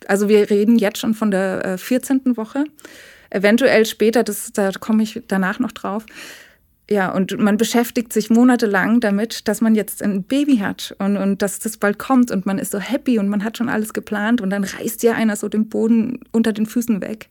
also 0.06 0.28
wir 0.28 0.50
reden 0.50 0.78
jetzt 0.78 0.98
schon 0.98 1.14
von 1.14 1.30
der 1.30 1.64
äh, 1.64 1.78
14. 1.78 2.36
Woche, 2.36 2.64
eventuell 3.30 3.86
später, 3.86 4.24
das, 4.24 4.52
da 4.52 4.72
komme 4.72 5.02
ich 5.02 5.22
danach 5.28 5.58
noch 5.60 5.72
drauf, 5.72 6.06
ja, 6.90 7.12
und 7.12 7.38
man 7.38 7.58
beschäftigt 7.58 8.12
sich 8.14 8.30
monatelang 8.30 9.00
damit, 9.00 9.46
dass 9.46 9.60
man 9.60 9.74
jetzt 9.74 10.02
ein 10.02 10.22
Baby 10.22 10.58
hat 10.58 10.96
und, 10.98 11.18
und 11.18 11.42
dass 11.42 11.58
das 11.58 11.76
bald 11.76 11.98
kommt 11.98 12.30
und 12.30 12.46
man 12.46 12.58
ist 12.58 12.72
so 12.72 12.78
happy 12.78 13.18
und 13.18 13.28
man 13.28 13.44
hat 13.44 13.58
schon 13.58 13.68
alles 13.68 13.92
geplant 13.92 14.40
und 14.40 14.48
dann 14.50 14.64
reißt 14.64 15.02
ja 15.02 15.12
einer 15.12 15.36
so 15.36 15.48
den 15.50 15.68
Boden 15.68 16.20
unter 16.32 16.52
den 16.54 16.64
Füßen 16.64 17.02
weg. 17.02 17.28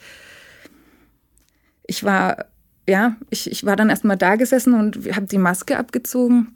Ich 1.87 2.03
war, 2.03 2.45
ja, 2.87 3.15
ich, 3.31 3.49
ich 3.49 3.65
war 3.65 3.75
dann 3.75 3.89
erstmal 3.89 4.17
da 4.17 4.35
gesessen 4.35 4.75
und 4.75 4.97
habe 5.15 5.25
die 5.25 5.39
Maske 5.39 5.77
abgezogen, 5.77 6.55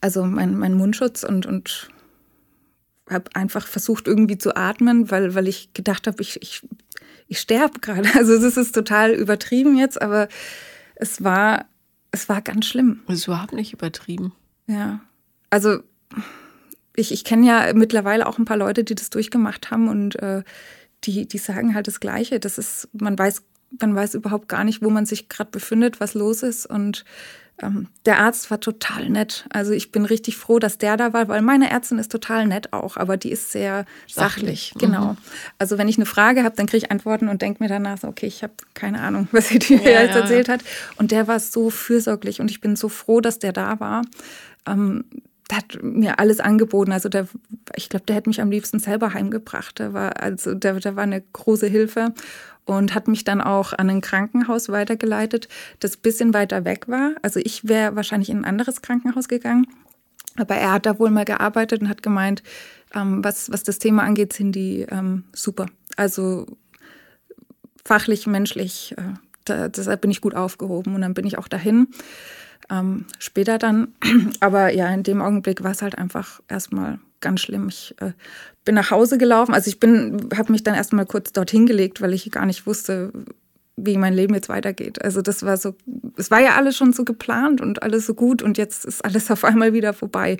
also 0.00 0.24
mein, 0.24 0.56
mein 0.56 0.74
Mundschutz 0.74 1.24
und, 1.24 1.44
und 1.44 1.90
habe 3.10 3.24
einfach 3.34 3.66
versucht 3.66 4.06
irgendwie 4.06 4.38
zu 4.38 4.56
atmen, 4.56 5.10
weil, 5.10 5.34
weil 5.34 5.46
ich 5.46 5.74
gedacht 5.74 6.06
habe, 6.06 6.22
ich, 6.22 6.40
ich, 6.40 6.66
ich 7.26 7.38
sterbe 7.38 7.80
gerade. 7.80 8.08
Also 8.14 8.32
es 8.32 8.56
ist 8.56 8.74
total 8.74 9.12
übertrieben 9.12 9.76
jetzt, 9.76 10.00
aber 10.00 10.28
es 10.94 11.22
war 11.22 11.66
es 12.10 12.28
war 12.28 12.42
ganz 12.42 12.66
schlimm. 12.66 13.00
Das 13.06 13.18
ist 13.18 13.26
überhaupt 13.26 13.52
nicht 13.52 13.72
übertrieben. 13.72 14.32
Ja. 14.66 15.00
Also 15.50 15.80
ich, 16.96 17.12
ich 17.12 17.24
kenne 17.24 17.46
ja 17.46 17.72
mittlerweile 17.74 18.26
auch 18.26 18.38
ein 18.38 18.44
paar 18.44 18.56
Leute, 18.56 18.84
die 18.84 18.94
das 18.94 19.10
durchgemacht 19.10 19.70
haben 19.70 19.88
und 19.88 20.16
äh, 20.16 20.42
die, 21.04 21.26
die 21.28 21.38
sagen 21.38 21.74
halt 21.74 21.86
das 21.86 22.00
Gleiche. 22.00 22.40
Das 22.40 22.58
ist, 22.58 22.88
man 22.92 23.18
weiß, 23.18 23.42
man 23.80 23.94
weiß 23.94 24.14
überhaupt 24.14 24.48
gar 24.48 24.64
nicht, 24.64 24.82
wo 24.82 24.90
man 24.90 25.06
sich 25.06 25.28
gerade 25.28 25.50
befindet, 25.50 26.00
was 26.00 26.14
los 26.14 26.42
ist. 26.42 26.66
Und 26.66 27.04
ähm, 27.60 27.88
der 28.06 28.18
Arzt 28.20 28.50
war 28.50 28.60
total 28.60 29.08
nett. 29.08 29.46
Also 29.50 29.72
ich 29.72 29.90
bin 29.90 30.04
richtig 30.04 30.36
froh, 30.36 30.58
dass 30.58 30.78
der 30.78 30.96
da 30.96 31.12
war, 31.12 31.28
weil 31.28 31.42
meine 31.42 31.70
Ärztin 31.70 31.98
ist 31.98 32.12
total 32.12 32.46
nett 32.46 32.72
auch, 32.72 32.96
aber 32.96 33.16
die 33.16 33.30
ist 33.30 33.50
sehr 33.50 33.84
sachlich. 34.06 34.70
sachlich. 34.70 34.74
Genau. 34.78 35.12
Mhm. 35.12 35.16
Also 35.58 35.78
wenn 35.78 35.88
ich 35.88 35.96
eine 35.96 36.06
Frage 36.06 36.44
habe, 36.44 36.54
dann 36.56 36.66
kriege 36.66 36.84
ich 36.84 36.90
Antworten 36.90 37.28
und 37.28 37.42
denke 37.42 37.62
mir 37.62 37.68
danach 37.68 37.98
so, 37.98 38.08
okay, 38.08 38.26
ich 38.26 38.42
habe 38.42 38.52
keine 38.74 39.00
Ahnung, 39.00 39.28
was 39.32 39.48
sie 39.48 39.58
dir 39.58 39.80
ja, 39.82 40.02
jetzt 40.02 40.14
ja. 40.14 40.20
erzählt 40.20 40.48
hat. 40.48 40.60
Und 40.96 41.10
der 41.10 41.26
war 41.26 41.40
so 41.40 41.70
fürsorglich 41.70 42.40
und 42.40 42.50
ich 42.50 42.60
bin 42.60 42.76
so 42.76 42.88
froh, 42.88 43.20
dass 43.20 43.38
der 43.38 43.52
da 43.52 43.80
war. 43.80 44.02
Ähm, 44.66 45.04
der 45.50 45.58
hat 45.58 45.82
mir 45.82 46.18
alles 46.18 46.40
angeboten. 46.40 46.92
Also 46.92 47.08
der, 47.08 47.26
ich 47.74 47.88
glaube, 47.88 48.04
der 48.04 48.16
hätte 48.16 48.28
mich 48.28 48.40
am 48.40 48.50
liebsten 48.50 48.80
selber 48.80 49.14
heimgebracht. 49.14 49.78
Der 49.78 49.94
war, 49.94 50.22
also 50.22 50.54
der, 50.54 50.74
der 50.74 50.94
war 50.94 51.04
eine 51.04 51.22
große 51.32 51.66
Hilfe 51.66 52.12
und 52.68 52.94
hat 52.94 53.08
mich 53.08 53.24
dann 53.24 53.40
auch 53.40 53.72
an 53.72 53.88
ein 53.88 54.02
Krankenhaus 54.02 54.68
weitergeleitet, 54.68 55.48
das 55.80 55.96
ein 55.96 56.02
bisschen 56.02 56.34
weiter 56.34 56.66
weg 56.66 56.86
war. 56.86 57.12
Also 57.22 57.40
ich 57.42 57.66
wäre 57.66 57.96
wahrscheinlich 57.96 58.28
in 58.28 58.40
ein 58.40 58.44
anderes 58.44 58.82
Krankenhaus 58.82 59.26
gegangen. 59.26 59.66
Aber 60.36 60.54
er 60.54 60.72
hat 60.72 60.84
da 60.84 60.98
wohl 60.98 61.08
mal 61.10 61.24
gearbeitet 61.24 61.80
und 61.80 61.88
hat 61.88 62.02
gemeint, 62.02 62.42
ähm, 62.94 63.24
was, 63.24 63.50
was 63.50 63.62
das 63.62 63.78
Thema 63.78 64.02
angeht, 64.02 64.34
sind 64.34 64.52
die 64.52 64.82
ähm, 64.82 65.24
super. 65.32 65.66
Also 65.96 66.46
fachlich, 67.86 68.26
menschlich, 68.26 68.94
äh, 68.98 69.14
da, 69.46 69.68
deshalb 69.68 70.02
bin 70.02 70.10
ich 70.10 70.20
gut 70.20 70.34
aufgehoben. 70.34 70.94
Und 70.94 71.00
dann 71.00 71.14
bin 71.14 71.26
ich 71.26 71.38
auch 71.38 71.48
dahin. 71.48 71.88
Ähm, 72.68 73.06
später 73.18 73.56
dann. 73.56 73.94
Aber 74.40 74.74
ja, 74.74 74.92
in 74.92 75.04
dem 75.04 75.22
Augenblick 75.22 75.64
war 75.64 75.70
es 75.70 75.80
halt 75.80 75.96
einfach 75.96 76.42
erstmal 76.48 76.98
ganz 77.20 77.40
schlimm. 77.40 77.68
Ich 77.68 77.94
äh, 78.00 78.12
bin 78.64 78.74
nach 78.74 78.90
Hause 78.90 79.18
gelaufen. 79.18 79.54
Also 79.54 79.68
ich 79.68 79.80
bin, 79.80 80.28
habe 80.36 80.52
mich 80.52 80.62
dann 80.62 80.74
erstmal 80.74 81.06
kurz 81.06 81.32
dorthin 81.32 81.66
gelegt, 81.66 82.00
weil 82.00 82.14
ich 82.14 82.30
gar 82.30 82.46
nicht 82.46 82.66
wusste, 82.66 83.12
wie 83.76 83.96
mein 83.96 84.14
Leben 84.14 84.34
jetzt 84.34 84.48
weitergeht. 84.48 85.02
Also 85.02 85.22
das 85.22 85.42
war 85.42 85.56
so, 85.56 85.74
es 86.16 86.30
war 86.30 86.40
ja 86.40 86.56
alles 86.56 86.76
schon 86.76 86.92
so 86.92 87.04
geplant 87.04 87.60
und 87.60 87.82
alles 87.82 88.06
so 88.06 88.14
gut 88.14 88.42
und 88.42 88.58
jetzt 88.58 88.84
ist 88.84 89.04
alles 89.04 89.30
auf 89.30 89.44
einmal 89.44 89.72
wieder 89.72 89.92
vorbei. 89.92 90.38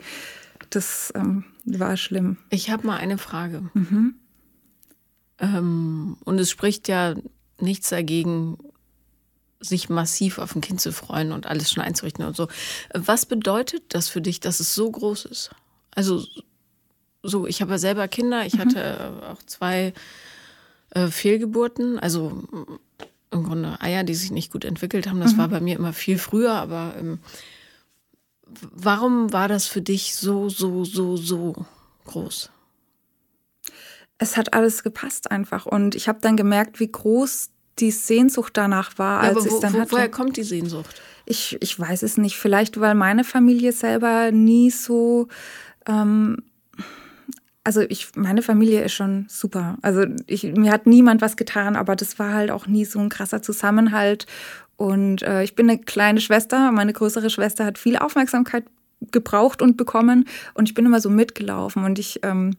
Das 0.71 1.13
ähm, 1.15 1.45
war 1.65 1.97
schlimm. 1.97 2.37
Ich 2.51 2.71
habe 2.71 2.87
mal 2.87 2.97
eine 2.97 3.19
Frage. 3.19 3.71
Mhm. 3.75 4.15
Ähm, 5.39 6.17
und 6.25 6.41
es 6.41 6.51
spricht 6.51 6.89
ja 6.89 7.15
nichts 7.61 7.91
dagegen, 7.91 8.59
sich 9.61 9.89
massiv 9.89 10.39
auf 10.39 10.55
ein 10.55 10.61
Kind 10.61 10.81
zu 10.81 10.93
freuen 10.93 11.33
und 11.33 11.47
alles 11.47 11.73
schon 11.73 11.83
einzurichten 11.83 12.25
und 12.25 12.37
so. 12.37 12.49
Was 12.95 13.27
bedeutet 13.27 13.83
das 13.89 14.09
für 14.09 14.21
dich, 14.21 14.41
dass 14.41 14.61
es 14.61 14.75
so 14.75 14.91
groß 14.91 15.25
ist? 15.25 15.51
Also 15.93 16.25
so, 17.23 17.47
ich 17.47 17.61
habe 17.61 17.73
ja 17.73 17.79
selber 17.79 18.09
Kinder, 18.09 18.47
ich 18.47 18.55
mhm. 18.55 18.61
hatte 18.61 19.13
auch 19.31 19.43
zwei 19.45 19.93
äh, 20.91 21.09
Fehlgeburten, 21.09 21.99
also 21.99 22.43
im 23.31 23.45
Grunde 23.45 23.81
Eier, 23.81 24.05
die 24.05 24.15
sich 24.15 24.31
nicht 24.31 24.53
gut 24.53 24.65
entwickelt 24.65 25.07
haben. 25.09 25.21
Das 25.21 25.35
mhm. 25.35 25.39
war 25.39 25.49
bei 25.49 25.61
mir 25.61 25.77
immer 25.77 25.93
viel 25.93 26.19
früher, 26.19 26.53
aber 26.53 26.95
ähm, 26.99 27.19
warum 28.47 29.33
war 29.33 29.49
das 29.49 29.67
für 29.67 29.83
dich 29.83 30.17
so, 30.17 30.49
so, 30.49 30.85
so, 30.85 31.17
so 31.17 31.67
groß? 32.07 32.51
Es 34.19 34.37
hat 34.37 34.55
alles 34.55 34.83
gepasst 34.83 35.31
einfach 35.31 35.67
und 35.67 35.95
ich 35.95 36.09
habe 36.09 36.19
dann 36.21 36.37
gemerkt, 36.37 36.81
wie 36.81 36.91
groß 36.91 37.51
die 37.79 37.93
Sehnsucht 37.93 38.57
danach 38.57 38.99
war, 38.99 39.21
als 39.21 39.45
ja, 39.45 39.47
ich 39.47 39.53
es 39.53 39.61
dann 39.61 39.75
wo, 39.75 39.81
hatte. 39.81 39.93
Woher 39.93 40.11
kommt 40.11 40.37
die 40.37 40.43
Sehnsucht? 40.43 41.01
Ich, 41.27 41.57
ich 41.61 41.79
weiß 41.79 42.03
es 42.03 42.17
nicht. 42.17 42.37
Vielleicht, 42.37 42.81
weil 42.81 42.95
meine 42.95 43.23
Familie 43.23 43.73
selber 43.73 44.33
nie 44.33 44.71
so 44.71 45.29
ähm, 45.87 46.43
also 47.69 47.83
ich, 47.83 48.17
meine 48.17 48.41
Familie 48.41 48.83
ist 48.83 48.95
schon 48.95 49.27
super. 49.29 49.77
Also 49.83 50.07
ich, 50.27 50.43
mir 50.43 50.73
hat 50.73 50.87
niemand 50.87 51.21
was 51.21 51.37
getan, 51.37 51.77
aber 51.77 51.97
das 51.97 52.19
war 52.19 52.33
halt 52.33 52.51
auch 52.51 52.67
nie 52.67 52.87
so 52.87 52.99
ein 52.99 53.11
krasser 53.11 53.43
Zusammenhalt. 53.43 54.25
Und 54.79 55.21
äh, 55.21 55.43
ich 55.43 55.55
bin 55.55 55.69
eine 55.69 55.79
kleine 55.79 56.23
Schwester. 56.23 56.73
Meine 56.73 56.95
größere 56.95 57.29
Schwester 57.29 57.67
hat 57.67 57.77
viel 57.77 57.99
Aufmerksamkeit 57.99 58.65
gebraucht 59.13 59.61
und 59.61 59.77
bekommen. 59.77 60.25
Und 60.55 60.71
ich 60.71 60.75
bin 60.75 60.87
immer 60.87 61.03
so 61.03 61.11
mitgelaufen. 61.11 61.85
Und 61.85 61.99
ich 61.99 62.21
ähm, 62.23 62.57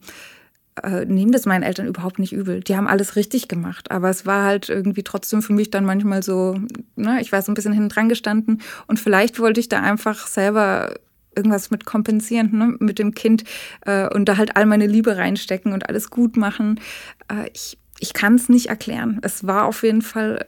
äh, 0.80 1.04
nehme 1.06 1.32
das 1.32 1.44
meinen 1.44 1.64
Eltern 1.64 1.88
überhaupt 1.88 2.20
nicht 2.20 2.32
übel. 2.32 2.60
Die 2.60 2.76
haben 2.76 2.86
alles 2.86 3.16
richtig 3.16 3.48
gemacht. 3.48 3.90
Aber 3.90 4.10
es 4.10 4.26
war 4.26 4.44
halt 4.44 4.68
irgendwie 4.68 5.02
trotzdem 5.02 5.42
für 5.42 5.54
mich 5.54 5.72
dann 5.72 5.84
manchmal 5.84 6.22
so, 6.22 6.56
ne, 6.94 7.20
ich 7.20 7.32
war 7.32 7.42
so 7.42 7.50
ein 7.50 7.56
bisschen 7.56 7.72
hinten 7.72 7.88
dran 7.88 8.08
gestanden. 8.08 8.62
Und 8.86 9.00
vielleicht 9.00 9.40
wollte 9.40 9.58
ich 9.58 9.68
da 9.68 9.80
einfach 9.80 10.28
selber 10.28 10.94
irgendwas 11.36 11.70
mit 11.70 11.84
kompensieren, 11.84 12.50
ne, 12.52 12.76
mit 12.78 12.98
dem 12.98 13.14
Kind 13.14 13.44
äh, 13.82 14.08
und 14.08 14.28
da 14.28 14.36
halt 14.36 14.56
all 14.56 14.66
meine 14.66 14.86
Liebe 14.86 15.16
reinstecken 15.16 15.72
und 15.72 15.88
alles 15.88 16.10
gut 16.10 16.36
machen. 16.36 16.80
Äh, 17.28 17.50
ich 17.52 17.78
ich 18.00 18.14
kann 18.14 18.34
es 18.34 18.48
nicht 18.48 18.66
erklären. 18.66 19.20
Es 19.22 19.46
war 19.46 19.66
auf 19.66 19.82
jeden 19.82 20.02
Fall 20.02 20.46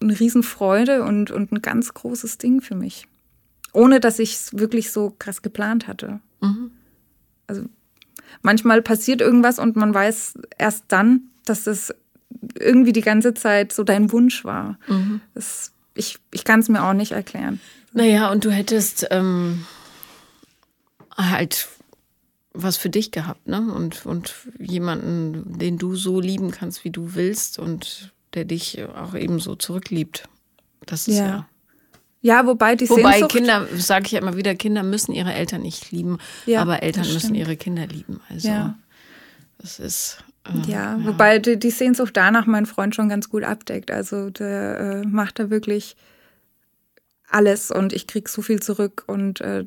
eine 0.00 0.18
Riesenfreude 0.18 1.02
und, 1.02 1.30
und 1.30 1.52
ein 1.52 1.60
ganz 1.60 1.92
großes 1.92 2.38
Ding 2.38 2.60
für 2.60 2.74
mich. 2.74 3.06
Ohne 3.72 4.00
dass 4.00 4.18
ich 4.18 4.34
es 4.34 4.58
wirklich 4.58 4.92
so 4.92 5.14
krass 5.18 5.42
geplant 5.42 5.88
hatte. 5.88 6.20
Mhm. 6.40 6.70
Also 7.46 7.64
manchmal 8.40 8.82
passiert 8.82 9.20
irgendwas 9.20 9.58
und 9.58 9.76
man 9.76 9.92
weiß 9.92 10.34
erst 10.58 10.84
dann, 10.88 11.22
dass 11.44 11.64
das 11.64 11.92
irgendwie 12.58 12.92
die 12.92 13.02
ganze 13.02 13.34
Zeit 13.34 13.72
so 13.72 13.82
dein 13.82 14.12
Wunsch 14.12 14.44
war. 14.44 14.78
Mhm. 14.86 15.20
Das, 15.34 15.72
ich 15.94 16.18
ich 16.30 16.44
kann 16.44 16.60
es 16.60 16.68
mir 16.68 16.84
auch 16.84 16.94
nicht 16.94 17.12
erklären. 17.12 17.60
Naja, 17.92 18.30
und 18.30 18.44
du 18.44 18.50
hättest 18.50 19.08
ähm, 19.10 19.66
halt 21.16 21.68
was 22.54 22.76
für 22.76 22.90
dich 22.90 23.10
gehabt, 23.10 23.48
ne? 23.48 23.72
Und, 23.72 24.04
und 24.04 24.34
jemanden, 24.58 25.58
den 25.58 25.78
du 25.78 25.96
so 25.96 26.20
lieben 26.20 26.50
kannst, 26.50 26.84
wie 26.84 26.90
du 26.90 27.14
willst 27.14 27.58
und 27.58 28.12
der 28.34 28.44
dich 28.44 28.84
auch 28.84 29.14
ebenso 29.14 29.56
zurückliebt. 29.56 30.28
Das 30.86 31.08
ist 31.08 31.18
ja. 31.18 31.26
ja 31.26 31.48
ja, 32.22 32.46
wobei 32.46 32.76
die 32.76 32.88
Wobei 32.88 33.14
Sehnsucht 33.14 33.32
Kinder, 33.32 33.66
sage 33.76 34.06
ich 34.06 34.12
ja 34.12 34.20
immer 34.20 34.36
wieder, 34.36 34.54
Kinder 34.54 34.84
müssen 34.84 35.12
ihre 35.12 35.34
Eltern 35.34 35.62
nicht 35.62 35.90
lieben, 35.90 36.18
ja, 36.46 36.62
aber 36.62 36.84
Eltern 36.84 37.12
müssen 37.12 37.34
ihre 37.34 37.56
Kinder 37.56 37.86
lieben. 37.88 38.20
Also 38.30 38.48
ja. 38.48 38.78
das 39.58 39.80
ist. 39.80 40.18
Äh, 40.46 40.70
ja, 40.70 40.96
ja, 40.96 41.04
wobei 41.04 41.40
die, 41.40 41.58
die, 41.58 41.70
Sehnsucht 41.70 42.16
danach 42.16 42.46
mein 42.46 42.66
Freund 42.66 42.94
schon 42.94 43.08
ganz 43.08 43.28
gut 43.28 43.42
abdeckt. 43.42 43.90
Also 43.90 44.30
der 44.30 45.02
äh, 45.02 45.06
macht 45.06 45.40
da 45.40 45.50
wirklich 45.50 45.96
alles 47.28 47.72
und 47.72 47.92
ich 47.92 48.06
krieg 48.06 48.28
so 48.28 48.40
viel 48.40 48.60
zurück 48.60 49.02
und 49.08 49.40
äh, 49.40 49.64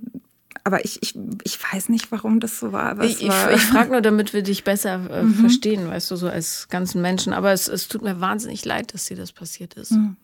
aber 0.65 0.83
ich, 0.83 1.01
ich, 1.03 1.15
ich 1.43 1.59
weiß 1.61 1.89
nicht, 1.89 2.11
warum 2.11 2.39
das 2.39 2.59
so 2.59 2.71
war. 2.71 2.99
ich 3.03 3.21
ich, 3.21 3.27
ich 3.27 3.61
frage 3.61 3.91
nur, 3.91 4.01
damit 4.01 4.33
wir 4.33 4.41
dich 4.41 4.63
besser 4.63 4.95
äh, 5.11 5.21
mhm. 5.21 5.35
verstehen, 5.35 5.87
weißt 5.87 6.09
du, 6.09 6.15
so 6.15 6.27
als 6.27 6.69
ganzen 6.69 7.03
Menschen. 7.03 7.33
Aber 7.33 7.51
es, 7.51 7.67
es 7.67 7.87
tut 7.87 8.01
mir 8.01 8.19
wahnsinnig 8.19 8.65
leid, 8.65 8.95
dass 8.95 9.05
dir 9.05 9.15
das 9.15 9.31
passiert 9.31 9.75
ist. 9.75 9.91
Mhm. 9.91 10.17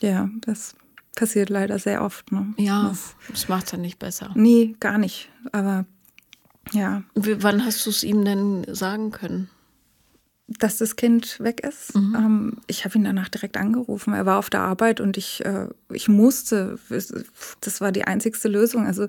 Ja, 0.00 0.30
das 0.40 0.74
passiert 1.14 1.50
leider 1.50 1.78
sehr 1.78 2.02
oft. 2.02 2.32
Ne? 2.32 2.54
Ja, 2.56 2.88
das, 2.88 3.14
das 3.28 3.48
macht 3.48 3.66
es 3.66 3.72
ja 3.72 3.78
nicht 3.78 3.98
besser. 3.98 4.30
Nee, 4.34 4.74
gar 4.80 4.96
nicht. 4.96 5.28
Aber 5.52 5.84
ja. 6.72 7.02
Wie, 7.14 7.42
wann 7.42 7.62
hast 7.66 7.84
du 7.84 7.90
es 7.90 8.04
ihm 8.04 8.24
denn 8.24 8.64
sagen 8.68 9.10
können? 9.10 9.50
Dass 10.58 10.78
das 10.78 10.96
Kind 10.96 11.38
weg 11.40 11.60
ist. 11.66 11.94
Mhm. 11.94 12.14
Ähm, 12.16 12.52
ich 12.66 12.84
habe 12.84 12.96
ihn 12.96 13.04
danach 13.04 13.28
direkt 13.28 13.56
angerufen. 13.56 14.14
Er 14.14 14.26
war 14.26 14.38
auf 14.38 14.50
der 14.50 14.60
Arbeit 14.60 15.00
und 15.00 15.16
ich, 15.16 15.44
äh, 15.44 15.66
ich 15.92 16.08
musste. 16.08 16.78
Das 17.60 17.80
war 17.80 17.92
die 17.92 18.04
einzigste 18.04 18.48
Lösung. 18.48 18.86
Also 18.86 19.06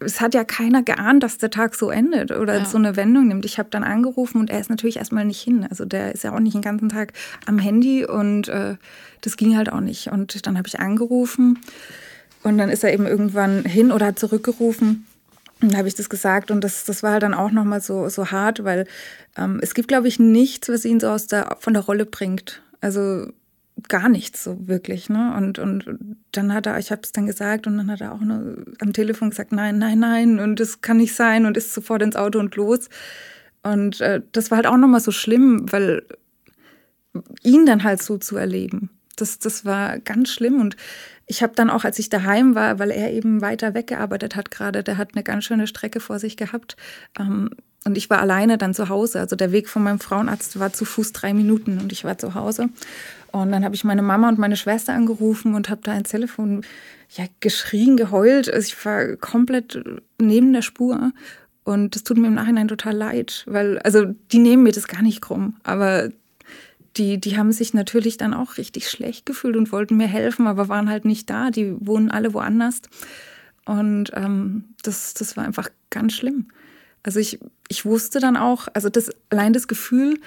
es 0.00 0.20
hat 0.20 0.34
ja 0.34 0.42
keiner 0.42 0.82
geahnt, 0.82 1.22
dass 1.22 1.38
der 1.38 1.50
Tag 1.50 1.76
so 1.76 1.90
endet 1.90 2.32
oder 2.32 2.58
ja. 2.58 2.64
so 2.64 2.78
eine 2.78 2.96
Wendung 2.96 3.28
nimmt. 3.28 3.44
Ich 3.44 3.58
habe 3.58 3.68
dann 3.70 3.84
angerufen 3.84 4.38
und 4.40 4.50
er 4.50 4.58
ist 4.58 4.70
natürlich 4.70 4.96
erstmal 4.96 5.24
nicht 5.24 5.40
hin. 5.40 5.66
Also 5.68 5.84
der 5.84 6.12
ist 6.12 6.24
ja 6.24 6.34
auch 6.34 6.40
nicht 6.40 6.54
den 6.54 6.62
ganzen 6.62 6.88
Tag 6.88 7.12
am 7.46 7.58
Handy 7.58 8.04
und 8.04 8.48
äh, 8.48 8.76
das 9.20 9.36
ging 9.36 9.56
halt 9.56 9.70
auch 9.72 9.80
nicht. 9.80 10.08
Und 10.08 10.46
dann 10.46 10.58
habe 10.58 10.66
ich 10.66 10.80
angerufen 10.80 11.60
und 12.42 12.58
dann 12.58 12.70
ist 12.70 12.82
er 12.82 12.92
eben 12.92 13.06
irgendwann 13.06 13.64
hin 13.64 13.92
oder 13.92 14.06
hat 14.06 14.18
zurückgerufen. 14.18 15.06
Habe 15.62 15.88
ich 15.88 15.94
das 15.94 16.08
gesagt 16.08 16.50
und 16.50 16.62
das, 16.62 16.84
das 16.84 17.02
war 17.02 17.12
halt 17.12 17.22
dann 17.22 17.34
auch 17.34 17.50
nochmal 17.50 17.80
so, 17.80 18.08
so 18.08 18.30
hart, 18.30 18.64
weil 18.64 18.86
ähm, 19.36 19.60
es 19.62 19.74
gibt, 19.74 19.88
glaube 19.88 20.08
ich, 20.08 20.18
nichts, 20.18 20.68
was 20.68 20.84
ihn 20.84 21.00
so 21.00 21.08
aus 21.08 21.26
der, 21.26 21.56
von 21.60 21.74
der 21.74 21.82
Rolle 21.82 22.06
bringt. 22.06 22.62
Also 22.80 23.26
gar 23.88 24.08
nichts 24.08 24.44
so 24.44 24.68
wirklich. 24.68 25.08
Ne? 25.08 25.34
Und, 25.36 25.58
und 25.58 25.84
dann 26.32 26.52
hat 26.52 26.66
er, 26.66 26.78
ich 26.78 26.90
habe 26.90 27.02
es 27.04 27.12
dann 27.12 27.26
gesagt 27.26 27.66
und 27.66 27.76
dann 27.78 27.90
hat 27.90 28.00
er 28.00 28.12
auch 28.12 28.20
nur 28.20 28.64
am 28.80 28.92
Telefon 28.92 29.30
gesagt, 29.30 29.52
nein, 29.52 29.78
nein, 29.78 29.98
nein 29.98 30.38
und 30.40 30.60
das 30.60 30.80
kann 30.80 30.98
nicht 30.98 31.14
sein 31.14 31.46
und 31.46 31.56
ist 31.56 31.72
sofort 31.72 32.02
ins 32.02 32.16
Auto 32.16 32.38
und 32.38 32.54
los. 32.56 32.88
Und 33.62 34.00
äh, 34.00 34.20
das 34.32 34.50
war 34.50 34.56
halt 34.56 34.66
auch 34.66 34.76
nochmal 34.76 35.00
so 35.00 35.12
schlimm, 35.12 35.70
weil 35.70 36.02
ihn 37.42 37.66
dann 37.66 37.84
halt 37.84 38.02
so 38.02 38.18
zu 38.18 38.36
erleben, 38.36 38.90
das, 39.16 39.38
das 39.38 39.64
war 39.64 39.98
ganz 39.98 40.30
schlimm 40.30 40.60
und 40.60 40.76
ich 41.26 41.42
habe 41.42 41.54
dann 41.54 41.70
auch, 41.70 41.84
als 41.84 41.98
ich 41.98 42.08
daheim 42.08 42.54
war, 42.54 42.78
weil 42.78 42.90
er 42.90 43.12
eben 43.12 43.40
weiter 43.40 43.74
weggearbeitet 43.74 44.36
hat 44.36 44.50
gerade, 44.50 44.82
der 44.82 44.98
hat 44.98 45.10
eine 45.14 45.22
ganz 45.22 45.44
schöne 45.44 45.66
Strecke 45.66 46.00
vor 46.00 46.18
sich 46.18 46.36
gehabt. 46.36 46.76
Ähm, 47.18 47.50
und 47.84 47.98
ich 47.98 48.10
war 48.10 48.20
alleine 48.20 48.58
dann 48.58 48.74
zu 48.74 48.88
Hause. 48.88 49.20
Also 49.20 49.34
der 49.34 49.50
Weg 49.50 49.68
von 49.68 49.82
meinem 49.82 49.98
Frauenarzt 49.98 50.58
war 50.58 50.72
zu 50.72 50.84
Fuß 50.84 51.12
drei 51.12 51.34
Minuten 51.34 51.78
und 51.78 51.92
ich 51.92 52.04
war 52.04 52.16
zu 52.16 52.34
Hause. 52.34 52.68
Und 53.32 53.50
dann 53.50 53.64
habe 53.64 53.74
ich 53.74 53.82
meine 53.82 54.02
Mama 54.02 54.28
und 54.28 54.38
meine 54.38 54.56
Schwester 54.56 54.92
angerufen 54.92 55.54
und 55.54 55.68
habe 55.68 55.80
da 55.82 55.92
ein 55.92 56.04
Telefon 56.04 56.62
ja, 57.10 57.24
geschrien, 57.40 57.96
geheult. 57.96 58.52
Also 58.52 58.66
ich 58.66 58.84
war 58.84 59.16
komplett 59.16 59.82
neben 60.20 60.52
der 60.52 60.62
Spur. 60.62 61.12
Und 61.64 61.94
das 61.94 62.02
tut 62.02 62.18
mir 62.18 62.26
im 62.26 62.34
Nachhinein 62.34 62.68
total 62.68 62.96
leid, 62.96 63.44
weil, 63.46 63.78
also 63.80 64.06
die 64.32 64.38
nehmen 64.38 64.64
mir 64.64 64.72
das 64.72 64.88
gar 64.88 65.02
nicht 65.02 65.20
krumm. 65.20 65.56
Aber 65.62 66.10
die, 66.96 67.18
die 67.18 67.36
haben 67.36 67.52
sich 67.52 67.74
natürlich 67.74 68.16
dann 68.16 68.34
auch 68.34 68.58
richtig 68.58 68.88
schlecht 68.88 69.26
gefühlt 69.26 69.56
und 69.56 69.72
wollten 69.72 69.96
mir 69.96 70.06
helfen, 70.06 70.46
aber 70.46 70.68
waren 70.68 70.90
halt 70.90 71.04
nicht 71.04 71.30
da. 71.30 71.50
Die 71.50 71.74
wohnen 71.80 72.10
alle 72.10 72.34
woanders. 72.34 72.82
Und 73.64 74.10
ähm, 74.14 74.64
das, 74.82 75.14
das 75.14 75.36
war 75.36 75.44
einfach 75.44 75.68
ganz 75.90 76.14
schlimm. 76.14 76.48
Also 77.02 77.18
ich, 77.18 77.38
ich 77.68 77.84
wusste 77.84 78.20
dann 78.20 78.36
auch, 78.36 78.68
also 78.74 78.88
das, 78.88 79.10
allein 79.30 79.52
das 79.52 79.68
Gefühl, 79.68 80.20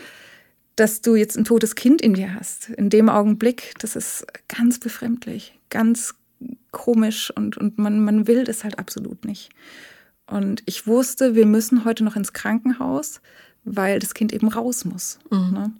dass 0.75 1.01
du 1.01 1.15
jetzt 1.15 1.37
ein 1.37 1.45
totes 1.45 1.75
Kind 1.75 2.01
in 2.01 2.15
dir 2.15 2.33
hast, 2.35 2.69
in 2.69 2.89
dem 2.89 3.09
Augenblick, 3.09 3.73
das 3.79 3.95
ist 3.95 4.25
ganz 4.47 4.79
befremdlich, 4.79 5.57
ganz 5.69 6.15
komisch 6.71 7.31
und, 7.31 7.57
und 7.57 7.77
man, 7.77 8.03
man 8.03 8.27
will 8.27 8.43
das 8.43 8.63
halt 8.63 8.77
absolut 8.77 9.23
nicht. 9.23 9.51
Und 10.27 10.63
ich 10.65 10.85
wusste, 10.87 11.35
wir 11.35 11.45
müssen 11.45 11.85
heute 11.85 12.03
noch 12.03 12.15
ins 12.15 12.33
Krankenhaus, 12.33 13.21
weil 13.63 13.99
das 13.99 14.13
Kind 14.13 14.33
eben 14.33 14.47
raus 14.47 14.83
muss. 14.83 15.19
Mhm. 15.29 15.51
Ne? 15.53 15.71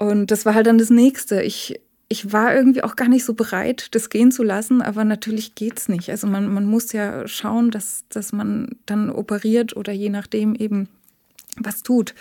Und 0.00 0.30
das 0.30 0.46
war 0.46 0.54
halt 0.54 0.66
dann 0.66 0.78
das 0.78 0.88
Nächste. 0.88 1.42
Ich, 1.42 1.78
ich 2.08 2.32
war 2.32 2.54
irgendwie 2.54 2.82
auch 2.82 2.96
gar 2.96 3.08
nicht 3.08 3.22
so 3.22 3.34
bereit, 3.34 3.94
das 3.94 4.08
gehen 4.08 4.32
zu 4.32 4.42
lassen, 4.42 4.80
aber 4.80 5.04
natürlich 5.04 5.54
geht's 5.54 5.90
nicht. 5.90 6.08
Also 6.08 6.26
man, 6.26 6.48
man 6.48 6.64
muss 6.64 6.92
ja 6.92 7.28
schauen, 7.28 7.70
dass, 7.70 8.04
dass 8.08 8.32
man 8.32 8.76
dann 8.86 9.10
operiert 9.10 9.76
oder 9.76 9.92
je 9.92 10.08
nachdem 10.08 10.54
eben 10.54 10.88
was 11.58 11.82
tut. 11.82 12.14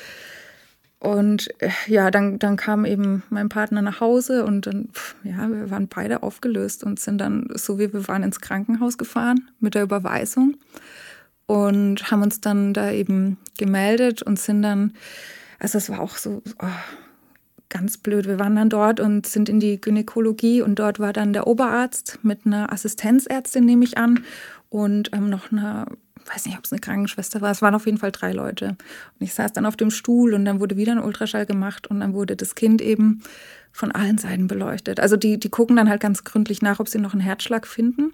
Und 1.00 1.50
äh, 1.62 1.70
ja, 1.88 2.12
dann, 2.12 2.38
dann 2.38 2.58
kam 2.58 2.84
eben 2.84 3.24
mein 3.30 3.48
Partner 3.48 3.82
nach 3.82 4.02
Hause 4.02 4.44
und 4.44 4.68
dann, 4.68 4.90
ja, 5.24 5.48
wir 5.50 5.72
waren 5.72 5.88
beide 5.88 6.22
aufgelöst 6.22 6.84
und 6.84 7.00
sind 7.00 7.20
dann, 7.20 7.48
so 7.54 7.80
wie 7.80 7.94
wir 7.94 8.10
waren, 8.10 8.24
ins 8.24 8.42
Krankenhaus 8.42 8.98
gefahren 8.98 9.50
mit 9.62 9.74
der 9.74 9.84
Überweisung 9.84 10.58
und 11.46 12.12
haben 12.12 12.24
uns 12.24 12.42
dann 12.42 12.74
da 12.74 12.92
eben 12.92 13.38
gemeldet 13.58 14.22
und 14.22 14.38
sind 14.38 14.64
dann, 14.64 14.92
also 15.60 15.78
es 15.78 15.90
war 15.90 16.02
auch 16.02 16.18
so, 16.18 16.44
oh, 16.62 16.68
ganz 17.70 17.98
blöd. 17.98 18.28
Wir 18.28 18.40
waren 18.40 18.56
dann 18.56 18.70
dort 18.70 19.00
und 19.00 19.28
sind 19.28 19.48
in 19.48 19.60
die 19.60 19.80
Gynäkologie 19.80 20.62
und 20.62 20.80
dort 20.80 21.00
war 21.00 21.14
dann 21.14 21.34
der 21.34 21.48
Oberarzt 21.48 22.20
mit 22.24 22.46
einer 22.46 22.72
Assistenzärztin, 22.74 23.66
nehme 23.66 23.86
ich 23.86 23.98
an, 23.98 24.24
und 24.70 25.10
ähm, 25.14 25.30
noch 25.30 25.52
einer, 25.52 25.88
weiß 26.26 26.46
nicht, 26.46 26.58
ob 26.58 26.66
es 26.66 26.72
eine 26.72 26.80
Krankenschwester 26.80 27.42
war. 27.42 27.52
Es 27.52 27.62
waren 27.62 27.76
auf 27.76 27.86
jeden 27.86 27.98
Fall 27.98 28.12
drei 28.12 28.32
Leute. 28.32 28.70
Und 28.70 29.22
ich 29.22 29.34
saß 29.34 29.52
dann 29.54 29.66
auf 29.66 29.76
dem 29.76 29.90
Stuhl 29.90 30.34
und 30.34 30.46
dann 30.46 30.60
wurde 30.60 30.78
wieder 30.78 30.92
ein 30.92 31.04
Ultraschall 31.04 31.46
gemacht 31.46 31.88
und 31.88 32.00
dann 32.00 32.14
wurde 32.14 32.36
das 32.36 32.56
Kind 32.56 32.82
eben 32.82 33.22
von 33.72 33.92
allen 33.92 34.18
Seiten 34.18 34.48
beleuchtet. 34.48 35.00
Also 35.00 35.18
die, 35.18 35.40
die 35.40 35.50
gucken 35.50 35.76
dann 35.76 35.90
halt 35.90 36.02
ganz 36.02 36.24
gründlich 36.24 36.62
nach, 36.62 36.80
ob 36.80 36.88
sie 36.88 37.00
noch 37.00 37.14
einen 37.14 37.22
Herzschlag 37.22 37.66
finden 37.66 38.14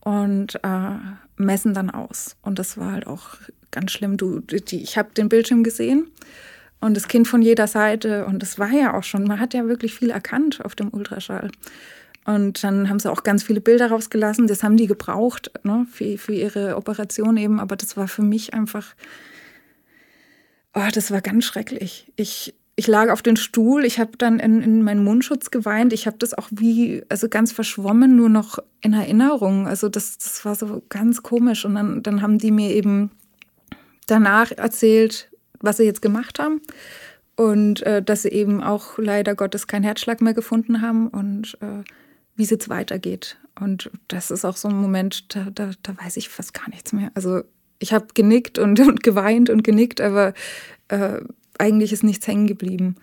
und 0.00 0.56
äh, 0.62 0.96
messen 1.36 1.74
dann 1.74 1.90
aus. 1.90 2.36
Und 2.42 2.58
das 2.58 2.78
war 2.78 2.92
halt 2.92 3.06
auch 3.06 3.36
ganz 3.70 3.92
schlimm. 3.92 4.16
Du, 4.16 4.40
die, 4.40 4.82
ich 4.82 4.96
habe 4.96 5.12
den 5.14 5.28
Bildschirm 5.28 5.64
gesehen 5.64 6.06
und 6.84 6.94
das 6.94 7.08
Kind 7.08 7.26
von 7.26 7.40
jeder 7.40 7.66
Seite. 7.66 8.26
Und 8.26 8.42
das 8.42 8.58
war 8.58 8.70
ja 8.70 8.94
auch 8.94 9.02
schon, 9.02 9.24
man 9.24 9.40
hat 9.40 9.54
ja 9.54 9.66
wirklich 9.66 9.94
viel 9.94 10.10
erkannt 10.10 10.64
auf 10.64 10.74
dem 10.74 10.92
Ultraschall. 10.92 11.50
Und 12.26 12.62
dann 12.62 12.88
haben 12.88 12.98
sie 12.98 13.10
auch 13.10 13.22
ganz 13.22 13.42
viele 13.42 13.60
Bilder 13.60 13.88
rausgelassen. 13.88 14.46
Das 14.46 14.62
haben 14.62 14.76
die 14.76 14.86
gebraucht 14.86 15.50
ne, 15.62 15.86
für, 15.90 16.18
für 16.18 16.34
ihre 16.34 16.76
Operation 16.76 17.36
eben. 17.36 17.58
Aber 17.58 17.76
das 17.76 17.96
war 17.96 18.06
für 18.06 18.22
mich 18.22 18.52
einfach, 18.52 18.94
oh, 20.74 20.88
das 20.92 21.10
war 21.10 21.22
ganz 21.22 21.44
schrecklich. 21.44 22.12
Ich, 22.16 22.54
ich 22.76 22.86
lag 22.86 23.10
auf 23.10 23.22
dem 23.22 23.36
Stuhl, 23.36 23.84
ich 23.84 23.98
habe 23.98 24.18
dann 24.18 24.38
in, 24.38 24.60
in 24.62 24.82
meinen 24.82 25.04
Mundschutz 25.04 25.50
geweint. 25.50 25.92
Ich 25.92 26.06
habe 26.06 26.18
das 26.18 26.34
auch 26.34 26.48
wie, 26.50 27.02
also 27.08 27.28
ganz 27.28 27.52
verschwommen, 27.52 28.14
nur 28.14 28.28
noch 28.28 28.58
in 28.82 28.92
Erinnerung. 28.92 29.66
Also 29.66 29.88
das, 29.88 30.18
das 30.18 30.44
war 30.44 30.54
so 30.54 30.82
ganz 30.90 31.22
komisch. 31.22 31.64
Und 31.64 31.76
dann, 31.76 32.02
dann 32.02 32.20
haben 32.20 32.38
die 32.38 32.50
mir 32.50 32.70
eben 32.70 33.10
danach 34.06 34.50
erzählt, 34.52 35.30
was 35.64 35.78
sie 35.78 35.84
jetzt 35.84 36.02
gemacht 36.02 36.38
haben 36.38 36.60
und 37.36 37.82
äh, 37.82 38.02
dass 38.02 38.22
sie 38.22 38.30
eben 38.30 38.62
auch 38.62 38.98
leider 38.98 39.34
Gottes 39.34 39.66
keinen 39.66 39.84
Herzschlag 39.84 40.20
mehr 40.20 40.34
gefunden 40.34 40.80
haben 40.80 41.08
und 41.08 41.58
äh, 41.60 41.82
wie 42.36 42.42
es 42.42 42.50
jetzt 42.50 42.68
weitergeht. 42.68 43.36
Und 43.60 43.90
das 44.08 44.30
ist 44.30 44.44
auch 44.44 44.56
so 44.56 44.68
ein 44.68 44.76
Moment, 44.76 45.34
da, 45.34 45.48
da, 45.54 45.70
da 45.82 45.96
weiß 45.96 46.16
ich 46.16 46.28
fast 46.28 46.54
gar 46.54 46.68
nichts 46.70 46.92
mehr. 46.92 47.10
Also 47.14 47.42
ich 47.78 47.92
habe 47.92 48.06
genickt 48.14 48.58
und, 48.58 48.80
und 48.86 49.02
geweint 49.02 49.50
und 49.50 49.62
genickt, 49.62 50.00
aber 50.00 50.34
äh, 50.88 51.20
eigentlich 51.58 51.92
ist 51.92 52.04
nichts 52.04 52.26
hängen 52.26 52.46
geblieben. 52.46 52.96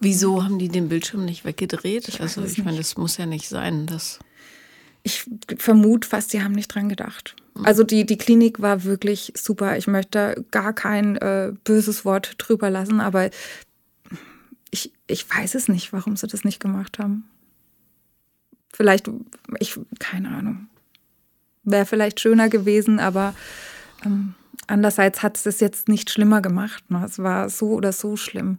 Wieso 0.00 0.42
haben 0.42 0.58
die 0.58 0.68
den 0.68 0.88
Bildschirm 0.88 1.24
nicht 1.24 1.44
weggedreht? 1.44 2.08
Ich 2.08 2.20
also 2.20 2.42
ich 2.44 2.64
meine, 2.64 2.78
das 2.78 2.96
muss 2.96 3.18
ja 3.18 3.26
nicht 3.26 3.48
sein, 3.48 3.86
dass 3.86 4.18
ich 5.04 5.24
vermute 5.58 6.08
fast, 6.08 6.32
die 6.32 6.42
haben 6.42 6.52
nicht 6.52 6.68
dran 6.68 6.88
gedacht. 6.88 7.36
Also 7.62 7.84
die, 7.84 8.06
die 8.06 8.16
Klinik 8.16 8.62
war 8.62 8.84
wirklich 8.84 9.32
super. 9.36 9.76
Ich 9.76 9.86
möchte 9.86 10.44
gar 10.50 10.72
kein 10.72 11.16
äh, 11.16 11.52
böses 11.64 12.04
Wort 12.04 12.34
drüber 12.38 12.70
lassen, 12.70 13.00
aber 13.00 13.30
ich, 14.70 14.92
ich 15.06 15.28
weiß 15.28 15.54
es 15.54 15.68
nicht, 15.68 15.92
warum 15.92 16.16
sie 16.16 16.26
das 16.26 16.44
nicht 16.44 16.60
gemacht 16.60 16.98
haben. 16.98 17.24
Vielleicht, 18.72 19.10
ich, 19.58 19.78
keine 19.98 20.30
Ahnung. 20.30 20.68
Wäre 21.62 21.84
vielleicht 21.86 22.20
schöner 22.20 22.48
gewesen, 22.48 22.98
aber 22.98 23.34
ähm, 24.04 24.34
andererseits 24.66 25.22
hat 25.22 25.36
es 25.36 25.42
das 25.42 25.60
jetzt 25.60 25.88
nicht 25.88 26.10
schlimmer 26.10 26.40
gemacht. 26.40 26.90
Ne? 26.90 27.04
Es 27.04 27.18
war 27.18 27.50
so 27.50 27.72
oder 27.72 27.92
so 27.92 28.16
schlimm. 28.16 28.58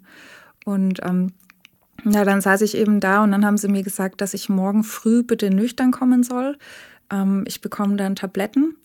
Und 0.65 0.99
ähm, 1.03 1.33
ja, 2.05 2.23
dann 2.25 2.41
saß 2.41 2.61
ich 2.61 2.75
eben 2.75 2.99
da 2.99 3.23
und 3.23 3.31
dann 3.31 3.45
haben 3.45 3.57
sie 3.57 3.67
mir 3.67 3.83
gesagt, 3.83 4.21
dass 4.21 4.33
ich 4.33 4.49
morgen 4.49 4.83
früh 4.83 5.23
bitte 5.23 5.49
nüchtern 5.49 5.91
kommen 5.91 6.23
soll. 6.23 6.57
Ähm, 7.09 7.43
ich 7.47 7.61
bekomme 7.61 7.95
dann 7.95 8.15
Tabletten, 8.15 8.75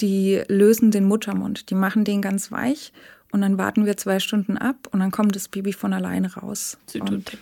die 0.00 0.42
lösen 0.48 0.90
den 0.90 1.04
Muttermund, 1.04 1.70
die 1.70 1.74
machen 1.74 2.04
den 2.04 2.22
ganz 2.22 2.50
weich 2.50 2.92
und 3.32 3.42
dann 3.42 3.58
warten 3.58 3.86
wir 3.86 3.96
zwei 3.96 4.18
Stunden 4.20 4.56
ab 4.56 4.88
und 4.90 5.00
dann 5.00 5.10
kommt 5.10 5.36
das 5.36 5.48
Baby 5.48 5.72
von 5.72 5.92
alleine 5.92 6.34
raus. 6.34 6.78
Und, 6.98 7.38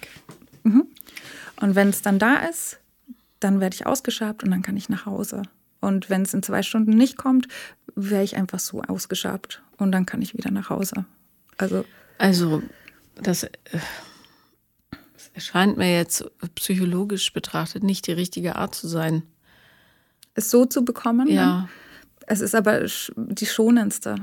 mhm. 0.65 0.87
und 1.61 1.75
wenn 1.75 1.89
es 1.89 2.03
dann 2.03 2.19
da 2.19 2.37
ist, 2.37 2.81
dann 3.41 3.61
werde 3.61 3.75
ich 3.75 3.87
ausgeschabt 3.87 4.43
und 4.43 4.51
dann 4.51 4.63
kann 4.63 4.77
ich 4.77 4.89
nach 4.89 5.07
Hause. 5.07 5.43
Und 5.81 6.11
wenn 6.11 6.23
es 6.23 6.35
in 6.35 6.43
zwei 6.43 6.63
Stunden 6.63 6.91
nicht 6.91 7.17
kommt, 7.17 7.47
wäre 7.95 8.25
ich 8.25 8.37
einfach 8.37 8.59
so 8.59 8.83
ausgeschabt 8.83 9.63
und 9.77 9.93
dann 9.93 10.07
kann 10.07 10.23
ich 10.23 10.37
wieder 10.37 10.51
nach 10.51 10.71
Hause. 10.71 11.05
Also, 11.57 11.85
also 12.19 12.63
das, 13.15 13.45
äh, 13.45 13.51
erscheint 15.39 15.77
mir 15.77 15.95
jetzt 15.95 16.25
psychologisch 16.57 17.33
betrachtet 17.33 17.85
nicht 17.85 18.09
die 18.09 18.13
richtige 18.13 18.57
Art 18.57 18.75
zu 18.75 18.89
sein. 18.89 19.23
Es 20.39 20.51
so 20.51 20.65
zu 20.65 20.85
bekommen? 20.85 21.29
Ja. 21.29 21.69
Es 22.27 22.41
ist 22.41 22.55
aber 22.55 22.87
die 23.17 23.47
schonendste. 23.47 24.17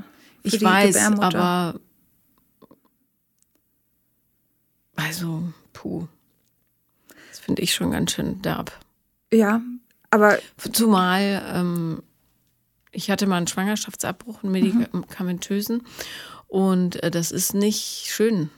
Ich 0.43 0.62
weiß, 0.62 0.97
aber 0.97 1.80
also, 4.95 5.43
puh. 5.73 6.08
Das 7.30 7.39
finde 7.39 7.62
ich 7.62 7.73
schon 7.73 7.91
ganz 7.91 8.12
schön 8.12 8.41
derb. 8.41 8.71
Ja, 9.32 9.62
aber. 10.10 10.39
Zumal 10.71 11.43
ähm, 11.54 12.01
ich 12.95 13.12
hatte 13.12 13.28
mal 13.28 13.38
einen 13.38 13.47
Schwangerschaftsabbruch, 13.47 14.43
einen 14.43 14.54
mhm. 14.54 14.88
medikamentösen. 14.93 15.78
Mhm. 15.78 15.84
Und 16.47 17.04
äh, 17.04 17.12
das 17.12 17.32
ist 17.32 17.54
nicht 17.54 18.08
schön. 18.08 18.49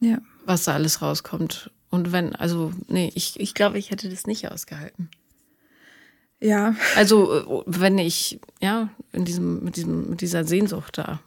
Ja. 0.00 0.18
Was 0.44 0.64
da 0.64 0.74
alles 0.74 1.00
rauskommt. 1.00 1.70
Und 1.90 2.12
wenn, 2.12 2.34
also, 2.34 2.72
nee, 2.88 3.10
ich, 3.14 3.38
ich 3.40 3.54
glaube, 3.54 3.78
ich 3.78 3.90
hätte 3.90 4.10
das 4.10 4.26
nicht 4.26 4.50
ausgehalten. 4.50 5.10
Ja. 6.40 6.74
Also, 6.96 7.34
äh, 7.34 7.62
wenn 7.66 7.98
ich, 7.98 8.40
ja, 8.60 8.88
in 9.12 9.24
diesem, 9.24 9.64
mit 9.64 9.76
diesem, 9.76 10.10
mit 10.10 10.20
dieser 10.20 10.44
Sehnsucht 10.44 10.98
da 10.98 11.20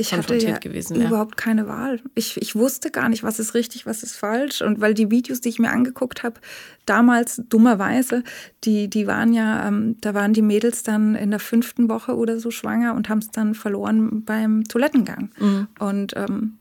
ich 0.00 0.14
hatte 0.14 0.36
ja 0.36 0.58
gewesen 0.58 1.00
überhaupt 1.00 1.36
keine 1.36 1.68
Wahl. 1.68 2.00
Ich, 2.14 2.40
ich 2.40 2.54
wusste 2.54 2.90
gar 2.90 3.08
nicht, 3.08 3.22
was 3.22 3.38
ist 3.38 3.54
richtig, 3.54 3.86
was 3.86 4.02
ist 4.02 4.16
falsch. 4.16 4.62
Und 4.62 4.80
weil 4.80 4.94
die 4.94 5.10
Videos, 5.10 5.40
die 5.40 5.50
ich 5.50 5.58
mir 5.58 5.70
angeguckt 5.70 6.22
habe, 6.22 6.40
damals 6.86 7.42
dummerweise, 7.48 8.24
die, 8.64 8.88
die 8.88 9.06
waren 9.06 9.32
ja, 9.32 9.68
ähm, 9.68 9.96
da 10.00 10.14
waren 10.14 10.32
die 10.32 10.42
Mädels 10.42 10.82
dann 10.82 11.14
in 11.14 11.30
der 11.30 11.40
fünften 11.40 11.88
Woche 11.88 12.16
oder 12.16 12.38
so 12.40 12.50
schwanger 12.50 12.94
und 12.94 13.08
haben 13.08 13.18
es 13.18 13.30
dann 13.30 13.54
verloren 13.54 14.24
beim 14.24 14.64
Toilettengang. 14.64 15.30
Mhm. 15.38 15.66
Und 15.78 16.14
ähm, 16.16 16.58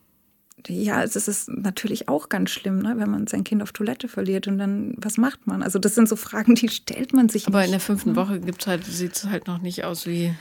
ja, 0.67 1.03
es 1.03 1.15
ist 1.15 1.49
natürlich 1.49 2.09
auch 2.09 2.29
ganz 2.29 2.49
schlimm, 2.49 2.79
ne, 2.79 2.95
wenn 2.97 3.09
man 3.09 3.27
sein 3.27 3.43
Kind 3.43 3.63
auf 3.63 3.71
Toilette 3.71 4.07
verliert 4.07 4.47
und 4.47 4.57
dann, 4.57 4.93
was 4.97 5.17
macht 5.17 5.47
man? 5.47 5.63
Also 5.63 5.79
das 5.79 5.95
sind 5.95 6.09
so 6.09 6.15
Fragen, 6.15 6.55
die 6.55 6.69
stellt 6.69 7.13
man 7.13 7.29
sich 7.29 7.47
Aber 7.47 7.59
nicht. 7.59 7.67
in 7.67 7.71
der 7.71 7.79
fünften 7.79 8.15
Woche 8.15 8.39
gibt's 8.39 8.67
halt, 8.67 8.85
sieht 8.85 9.15
es 9.15 9.25
halt 9.25 9.47
noch 9.47 9.61
nicht 9.61 9.83
aus 9.83 10.05
wie 10.05 10.33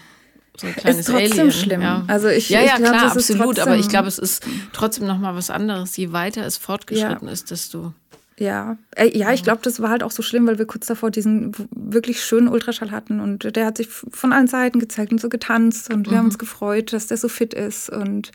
so 0.57 0.67
ein 0.67 0.75
kleines 0.75 1.01
ist 1.01 1.07
trotzdem 1.07 1.39
Alien. 1.39 1.53
schlimm. 1.53 1.83
Ja. 1.83 2.05
Also 2.09 2.29
ich, 2.29 2.49
ja, 2.49 2.61
ja, 2.61 2.67
ich 2.67 2.75
glaub, 2.77 2.93
klar, 2.93 3.13
absolut. 3.13 3.59
Aber 3.61 3.77
ich 3.77 3.89
glaube, 3.89 4.09
es 4.09 4.19
ist 4.19 4.45
trotzdem 4.73 5.07
noch 5.07 5.19
mal 5.19 5.37
was 5.37 5.51
anderes. 5.51 5.97
Je 5.97 6.13
weiter 6.13 6.45
es 6.45 6.57
fortgeschritten 6.57 7.29
ja. 7.29 7.33
ist, 7.33 7.51
desto 7.51 7.95
ja, 8.39 8.79
ja, 8.97 9.33
ich 9.33 9.43
glaube, 9.43 9.63
das 9.63 9.83
war 9.83 9.91
halt 9.91 10.05
auch 10.05 10.13
so 10.13 10.23
schlimm, 10.23 10.47
weil 10.47 10.59
wir 10.59 10.67
kurz 10.67 10.87
davor 10.87 11.11
diesen 11.11 11.53
wirklich 11.73 12.23
schönen 12.23 12.47
Ultraschall 12.47 12.93
hatten 12.93 13.19
und 13.19 13.57
der 13.57 13.67
hat 13.67 13.79
sich 13.79 13.89
von 13.89 14.33
allen 14.33 14.47
Seiten 14.47 14.79
gezeigt 14.79 15.11
und 15.11 15.21
so 15.21 15.29
getanzt 15.29 15.93
und 15.93 16.07
wir 16.07 16.13
mhm. 16.13 16.19
haben 16.19 16.25
uns 16.27 16.39
gefreut, 16.39 16.93
dass 16.93 17.09
der 17.09 17.17
so 17.17 17.29
fit 17.29 17.53
ist 17.53 17.91
und 17.91 18.31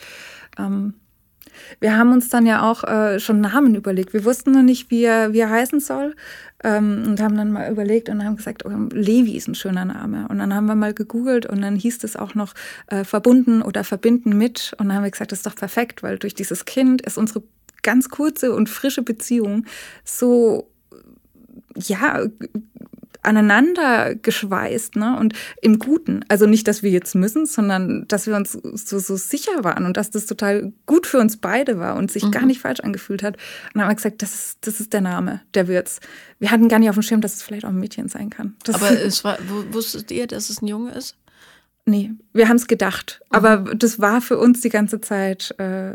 ähm, 0.57 0.95
wir 1.79 1.97
haben 1.97 2.11
uns 2.11 2.29
dann 2.29 2.45
ja 2.45 2.69
auch 2.69 2.83
äh, 2.83 3.19
schon 3.19 3.41
Namen 3.41 3.75
überlegt. 3.75 4.13
Wir 4.13 4.25
wussten 4.25 4.51
noch 4.51 4.61
nicht, 4.61 4.91
wie 4.91 5.03
er, 5.03 5.33
wie 5.33 5.39
er 5.39 5.49
heißen 5.49 5.79
soll 5.79 6.15
ähm, 6.63 7.03
und 7.07 7.21
haben 7.21 7.37
dann 7.37 7.51
mal 7.51 7.71
überlegt 7.71 8.09
und 8.09 8.23
haben 8.23 8.37
gesagt, 8.37 8.65
oh, 8.65 8.71
Levi 8.91 9.35
ist 9.35 9.47
ein 9.47 9.55
schöner 9.55 9.85
Name. 9.85 10.27
Und 10.29 10.39
dann 10.39 10.53
haben 10.53 10.65
wir 10.65 10.75
mal 10.75 10.93
gegoogelt 10.93 11.45
und 11.45 11.61
dann 11.61 11.75
hieß 11.75 12.03
es 12.03 12.15
auch 12.15 12.35
noch 12.35 12.53
äh, 12.87 13.03
verbunden 13.03 13.61
oder 13.61 13.83
verbinden 13.83 14.37
mit. 14.37 14.73
Und 14.77 14.87
dann 14.87 14.97
haben 14.97 15.03
wir 15.03 15.11
gesagt, 15.11 15.31
das 15.31 15.39
ist 15.39 15.45
doch 15.45 15.55
perfekt, 15.55 16.03
weil 16.03 16.17
durch 16.17 16.33
dieses 16.33 16.65
Kind 16.65 17.01
ist 17.01 17.17
unsere 17.17 17.43
ganz 17.81 18.09
kurze 18.09 18.53
und 18.53 18.69
frische 18.69 19.01
Beziehung 19.01 19.65
so 20.03 20.69
ja, 21.75 22.25
aneinander 23.23 24.15
geschweißt, 24.15 24.95
ne? 24.95 25.17
Und 25.17 25.33
im 25.61 25.79
Guten. 25.79 26.23
Also 26.27 26.45
nicht, 26.45 26.67
dass 26.67 26.83
wir 26.83 26.91
jetzt 26.91 27.15
müssen, 27.15 27.45
sondern 27.45 28.05
dass 28.07 28.27
wir 28.27 28.35
uns 28.35 28.51
so, 28.51 28.99
so 28.99 29.15
sicher 29.15 29.63
waren 29.63 29.85
und 29.85 29.97
dass 29.97 30.11
das 30.11 30.25
total 30.25 30.73
gut 30.85 31.07
für 31.07 31.19
uns 31.19 31.37
beide 31.37 31.79
war 31.79 31.95
und 31.95 32.11
sich 32.11 32.23
mhm. 32.23 32.31
gar 32.31 32.45
nicht 32.45 32.61
falsch 32.61 32.81
angefühlt 32.81 33.23
hat. 33.23 33.35
Und 33.35 33.75
dann 33.75 33.83
haben 33.83 33.91
wir 33.91 33.95
gesagt, 33.95 34.21
das 34.21 34.33
ist, 34.33 34.57
das 34.67 34.79
ist 34.79 34.93
der 34.93 35.01
Name, 35.01 35.41
der 35.53 35.67
wird's. 35.67 35.99
Wir 36.39 36.51
hatten 36.51 36.67
gar 36.67 36.79
nicht 36.79 36.89
auf 36.89 36.95
dem 36.95 37.03
Schirm, 37.03 37.21
dass 37.21 37.35
es 37.35 37.43
vielleicht 37.43 37.65
auch 37.65 37.69
ein 37.69 37.79
Mädchen 37.79 38.09
sein 38.09 38.29
kann. 38.29 38.55
Das 38.63 38.75
Aber 38.75 38.91
es 39.01 39.23
war, 39.23 39.37
wusstet 39.71 40.11
ihr, 40.11 40.27
dass 40.27 40.49
es 40.49 40.61
ein 40.61 40.67
Junge 40.67 40.91
ist? 40.91 41.15
Nee, 41.85 42.11
wir 42.31 42.47
haben 42.47 42.55
es 42.55 42.67
gedacht. 42.67 43.21
Mhm. 43.21 43.35
Aber 43.35 43.57
das 43.75 43.99
war 43.99 44.21
für 44.21 44.37
uns 44.37 44.61
die 44.61 44.69
ganze 44.69 45.01
Zeit 45.01 45.53
äh, 45.59 45.93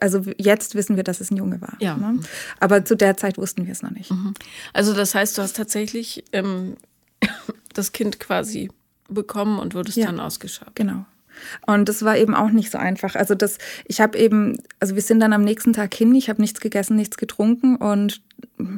also 0.00 0.22
jetzt 0.38 0.74
wissen 0.74 0.96
wir, 0.96 1.04
dass 1.04 1.20
es 1.20 1.30
ein 1.30 1.36
Junge 1.36 1.60
war. 1.60 1.76
Ja. 1.80 1.96
Ne? 1.96 2.20
Aber 2.60 2.84
zu 2.84 2.96
der 2.96 3.16
Zeit 3.16 3.38
wussten 3.38 3.66
wir 3.66 3.72
es 3.72 3.82
noch 3.82 3.90
nicht. 3.90 4.10
Mhm. 4.10 4.34
Also 4.72 4.94
das 4.94 5.14
heißt, 5.14 5.36
du 5.38 5.42
hast 5.42 5.56
tatsächlich 5.56 6.24
ähm, 6.32 6.76
das 7.74 7.92
Kind 7.92 8.20
quasi 8.20 8.70
bekommen 9.08 9.58
und 9.58 9.74
wurdest 9.74 9.96
ja. 9.96 10.06
dann 10.06 10.20
ausgeschaut. 10.20 10.74
Genau. 10.74 11.04
Und 11.66 11.88
das 11.88 12.02
war 12.02 12.16
eben 12.16 12.34
auch 12.34 12.50
nicht 12.50 12.70
so 12.70 12.78
einfach. 12.78 13.14
Also 13.14 13.34
das, 13.34 13.58
ich 13.86 14.00
habe 14.00 14.18
eben, 14.18 14.58
also 14.80 14.94
wir 14.94 15.02
sind 15.02 15.20
dann 15.20 15.32
am 15.32 15.44
nächsten 15.44 15.72
Tag 15.72 15.94
hin, 15.94 16.14
ich 16.14 16.28
habe 16.28 16.40
nichts 16.40 16.60
gegessen, 16.60 16.96
nichts 16.96 17.16
getrunken 17.16 17.76
und 17.76 18.22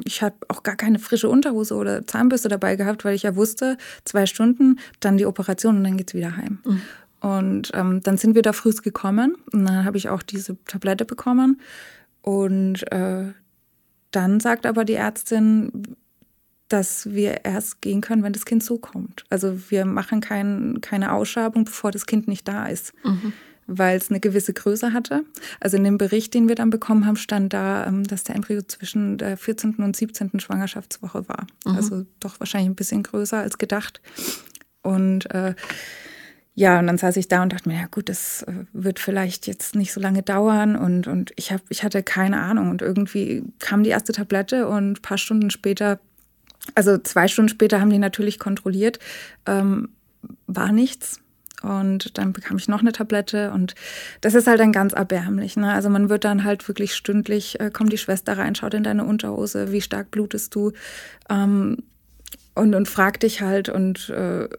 ich 0.03 0.21
habe 0.21 0.35
auch 0.49 0.63
gar 0.63 0.75
keine 0.75 0.99
frische 0.99 1.29
Unterhose 1.29 1.75
oder 1.75 2.05
Zahnbürste 2.05 2.49
dabei 2.49 2.75
gehabt, 2.75 3.05
weil 3.05 3.15
ich 3.15 3.23
ja 3.23 3.35
wusste, 3.35 3.77
zwei 4.03 4.25
Stunden, 4.25 4.79
dann 4.99 5.17
die 5.17 5.25
Operation 5.25 5.77
und 5.77 5.83
dann 5.83 5.97
geht's 5.97 6.13
wieder 6.13 6.35
heim. 6.35 6.59
Mhm. 6.65 6.81
Und 7.21 7.71
ähm, 7.73 8.01
dann 8.01 8.17
sind 8.17 8.35
wir 8.35 8.41
da 8.41 8.53
früh 8.53 8.71
gekommen 8.71 9.35
und 9.51 9.65
dann 9.65 9.83
habe 9.83 9.97
ich 9.97 10.09
auch 10.09 10.23
diese 10.23 10.57
Tablette 10.65 11.05
bekommen. 11.05 11.59
Und 12.21 12.89
äh, 12.91 13.33
dann 14.11 14.39
sagt 14.39 14.65
aber 14.65 14.85
die 14.85 14.93
Ärztin, 14.93 15.95
dass 16.69 17.11
wir 17.11 17.45
erst 17.45 17.81
gehen 17.81 18.01
können, 18.01 18.23
wenn 18.23 18.33
das 18.33 18.45
Kind 18.45 18.63
so 18.63 18.77
kommt. 18.77 19.25
Also 19.29 19.69
wir 19.69 19.85
machen 19.85 20.21
kein, 20.21 20.79
keine 20.81 21.13
Ausschabung, 21.13 21.65
bevor 21.65 21.91
das 21.91 22.05
Kind 22.05 22.27
nicht 22.27 22.47
da 22.47 22.67
ist. 22.67 22.93
Mhm. 23.03 23.33
Weil 23.71 23.97
es 23.97 24.09
eine 24.09 24.19
gewisse 24.19 24.53
Größe 24.53 24.93
hatte. 24.93 25.25
Also 25.59 25.77
in 25.77 25.83
dem 25.83 25.97
Bericht, 25.97 26.33
den 26.33 26.47
wir 26.47 26.55
dann 26.55 26.71
bekommen 26.71 27.05
haben, 27.05 27.17
stand 27.17 27.53
da, 27.53 27.85
ähm, 27.85 28.03
dass 28.03 28.23
der 28.23 28.35
Embryo 28.35 28.61
zwischen 28.63 29.17
der 29.17 29.37
14. 29.37 29.75
und 29.75 29.95
17. 29.95 30.39
Schwangerschaftswoche 30.39 31.27
war. 31.27 31.45
Mhm. 31.65 31.75
Also 31.75 32.05
doch 32.19 32.39
wahrscheinlich 32.39 32.69
ein 32.69 32.75
bisschen 32.75 33.03
größer 33.03 33.37
als 33.37 33.57
gedacht. 33.57 34.01
Und 34.81 35.29
äh, 35.31 35.55
ja, 36.59 36.77
und 36.77 36.87
dann 36.87 36.97
saß 36.97 37.15
ich 37.15 37.29
da 37.29 37.41
und 37.41 37.53
dachte 37.53 37.69
mir, 37.69 37.79
ja 37.79 37.87
gut, 37.89 38.09
das 38.09 38.43
äh, 38.43 38.51
wird 38.73 38.99
vielleicht 38.99 39.47
jetzt 39.47 39.75
nicht 39.75 39.93
so 39.93 40.01
lange 40.01 40.23
dauern 40.23 40.75
und, 40.75 41.07
und 41.07 41.31
ich, 41.37 41.53
hab, 41.53 41.61
ich 41.69 41.85
hatte 41.85 42.03
keine 42.03 42.41
Ahnung. 42.41 42.69
Und 42.69 42.81
irgendwie 42.81 43.45
kam 43.59 43.81
die 43.81 43.91
erste 43.91 44.11
Tablette 44.11 44.67
und 44.67 44.91
ein 44.91 45.01
paar 45.01 45.17
Stunden 45.17 45.51
später, 45.51 46.01
also 46.75 46.97
zwei 46.97 47.29
Stunden 47.29 47.47
später 47.47 47.79
haben 47.79 47.91
die 47.91 47.97
natürlich 47.97 48.39
kontrolliert, 48.39 48.99
ähm, 49.45 49.87
war 50.47 50.73
nichts. 50.73 51.21
Und 51.61 52.17
dann 52.17 52.33
bekam 52.33 52.57
ich 52.57 52.67
noch 52.67 52.81
eine 52.81 52.91
Tablette 52.91 53.51
und 53.51 53.73
das 54.19 54.35
ist 54.35 54.45
halt 54.45 54.59
dann 54.59 54.73
ganz 54.73 54.91
erbärmlich. 54.91 55.55
Ne? 55.55 55.71
Also 55.71 55.89
man 55.89 56.09
wird 56.09 56.25
dann 56.25 56.43
halt 56.43 56.67
wirklich 56.67 56.93
stündlich, 56.93 57.57
äh, 57.61 57.71
kommt 57.71 57.93
die 57.93 57.97
Schwester 57.97 58.37
rein, 58.37 58.55
schaut 58.55 58.73
in 58.73 58.83
deine 58.83 59.05
Unterhose, 59.05 59.71
wie 59.71 59.79
stark 59.79 60.11
blutest 60.11 60.53
du 60.55 60.73
ähm, 61.29 61.77
und, 62.53 62.75
und 62.75 62.89
fragt 62.89 63.23
dich 63.23 63.41
halt 63.41 63.69
und 63.69 64.09
äh, 64.09 64.49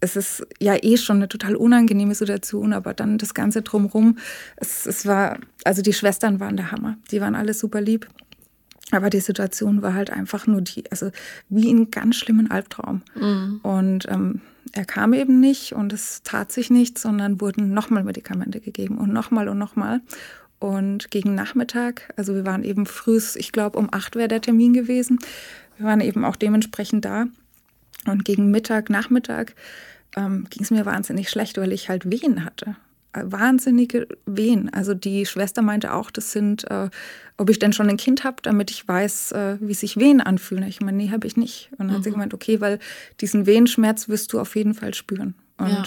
es 0.00 0.16
ist 0.16 0.46
ja 0.58 0.76
eh 0.82 0.96
schon 0.96 1.16
eine 1.16 1.28
total 1.28 1.56
unangenehme 1.56 2.14
Situation, 2.14 2.72
aber 2.72 2.94
dann 2.94 3.18
das 3.18 3.34
Ganze 3.34 3.62
drumrum, 3.62 4.18
es, 4.56 4.86
es 4.86 5.06
war, 5.06 5.38
also 5.64 5.82
die 5.82 5.92
Schwestern 5.92 6.40
waren 6.40 6.56
der 6.56 6.72
Hammer. 6.72 6.96
Die 7.10 7.20
waren 7.20 7.34
alle 7.34 7.54
super 7.54 7.80
lieb. 7.80 8.08
Aber 8.92 9.08
die 9.08 9.20
Situation 9.20 9.82
war 9.82 9.94
halt 9.94 10.10
einfach 10.10 10.48
nur 10.48 10.62
die, 10.62 10.90
also 10.90 11.10
wie 11.48 11.70
in 11.70 11.90
ganz 11.92 12.16
schlimmen 12.16 12.50
Albtraum. 12.50 13.02
Mhm. 13.14 13.60
Und 13.62 14.08
ähm, 14.08 14.40
er 14.72 14.84
kam 14.84 15.12
eben 15.12 15.38
nicht 15.38 15.72
und 15.72 15.92
es 15.92 16.22
tat 16.22 16.50
sich 16.50 16.70
nichts, 16.70 17.02
sondern 17.02 17.40
wurden 17.40 17.72
nochmal 17.72 18.02
Medikamente 18.02 18.60
gegeben 18.60 18.98
und 18.98 19.12
nochmal 19.12 19.48
und 19.48 19.58
nochmal. 19.58 20.00
Und 20.58 21.10
gegen 21.10 21.34
Nachmittag, 21.34 22.12
also 22.16 22.34
wir 22.34 22.44
waren 22.44 22.64
eben 22.64 22.84
früh, 22.84 23.20
ich 23.36 23.52
glaube 23.52 23.78
um 23.78 23.88
acht 23.92 24.16
wäre 24.16 24.28
der 24.28 24.42
Termin 24.42 24.72
gewesen. 24.72 25.18
Wir 25.76 25.86
waren 25.86 26.00
eben 26.00 26.24
auch 26.24 26.36
dementsprechend 26.36 27.04
da. 27.04 27.26
Und 28.06 28.24
gegen 28.24 28.50
Mittag, 28.50 28.90
Nachmittag 28.90 29.54
ähm, 30.16 30.46
ging 30.50 30.62
es 30.62 30.70
mir 30.70 30.86
wahnsinnig 30.86 31.30
schlecht, 31.30 31.58
weil 31.58 31.72
ich 31.72 31.88
halt 31.88 32.10
Wehen 32.10 32.44
hatte. 32.44 32.76
Äh, 33.12 33.24
wahnsinnige 33.24 34.06
Wehen. 34.26 34.72
Also 34.72 34.94
die 34.94 35.26
Schwester 35.26 35.62
meinte 35.62 35.92
auch, 35.94 36.10
das 36.10 36.32
sind, 36.32 36.70
äh, 36.70 36.90
ob 37.36 37.50
ich 37.50 37.58
denn 37.58 37.72
schon 37.72 37.88
ein 37.88 37.96
Kind 37.96 38.22
habe, 38.22 38.36
damit 38.42 38.70
ich 38.70 38.86
weiß, 38.86 39.32
äh, 39.32 39.58
wie 39.60 39.74
sich 39.74 39.96
Wehen 39.96 40.20
anfühlen. 40.20 40.64
Ich 40.64 40.80
meine, 40.80 40.96
nee, 40.96 41.10
habe 41.10 41.26
ich 41.26 41.36
nicht. 41.36 41.70
Und 41.72 41.80
dann 41.80 41.86
mhm. 41.88 41.92
hat 41.92 42.04
sie 42.04 42.10
mhm. 42.10 42.14
gemeint, 42.14 42.34
okay, 42.34 42.60
weil 42.60 42.78
diesen 43.20 43.46
Wehenschmerz 43.46 44.08
wirst 44.08 44.32
du 44.32 44.40
auf 44.40 44.54
jeden 44.54 44.74
Fall 44.74 44.94
spüren. 44.94 45.34
Und 45.58 45.70
ja. 45.70 45.84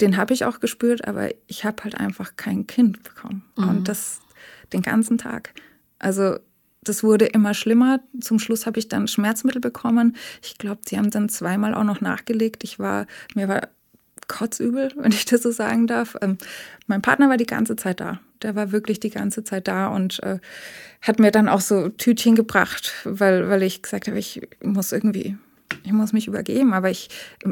den 0.00 0.16
habe 0.16 0.32
ich 0.32 0.44
auch 0.44 0.60
gespürt, 0.60 1.06
aber 1.06 1.30
ich 1.48 1.64
habe 1.64 1.82
halt 1.84 1.96
einfach 1.96 2.36
kein 2.36 2.66
Kind 2.66 3.02
bekommen. 3.02 3.44
Mhm. 3.56 3.68
Und 3.68 3.88
das 3.88 4.20
den 4.72 4.82
ganzen 4.82 5.18
Tag. 5.18 5.54
Also 5.98 6.38
das 6.84 7.02
wurde 7.02 7.26
immer 7.26 7.54
schlimmer. 7.54 8.00
Zum 8.20 8.38
Schluss 8.38 8.66
habe 8.66 8.78
ich 8.78 8.88
dann 8.88 9.08
Schmerzmittel 9.08 9.60
bekommen. 9.60 10.16
Ich 10.42 10.58
glaube, 10.58 10.80
sie 10.86 10.98
haben 10.98 11.10
dann 11.10 11.28
zweimal 11.28 11.74
auch 11.74 11.84
noch 11.84 12.00
nachgelegt. 12.00 12.64
Ich 12.64 12.78
war, 12.78 13.06
mir 13.34 13.48
war 13.48 13.68
kotzübel, 14.28 14.92
wenn 14.96 15.12
ich 15.12 15.24
das 15.24 15.42
so 15.42 15.50
sagen 15.50 15.86
darf. 15.86 16.16
Ähm, 16.20 16.38
mein 16.86 17.02
Partner 17.02 17.28
war 17.28 17.36
die 17.36 17.46
ganze 17.46 17.76
Zeit 17.76 18.00
da. 18.00 18.20
Der 18.42 18.54
war 18.54 18.72
wirklich 18.72 19.00
die 19.00 19.10
ganze 19.10 19.44
Zeit 19.44 19.68
da 19.68 19.88
und 19.88 20.22
äh, 20.22 20.38
hat 21.00 21.18
mir 21.18 21.30
dann 21.30 21.48
auch 21.48 21.60
so 21.60 21.88
Tütchen 21.88 22.34
gebracht, 22.34 22.92
weil, 23.04 23.48
weil 23.48 23.62
ich 23.62 23.82
gesagt 23.82 24.06
habe, 24.06 24.18
ich 24.18 24.42
muss 24.62 24.92
irgendwie, 24.92 25.36
ich 25.82 25.92
muss 25.92 26.12
mich 26.12 26.28
übergeben. 26.28 26.74
Aber 26.74 26.90
ich, 26.90 27.08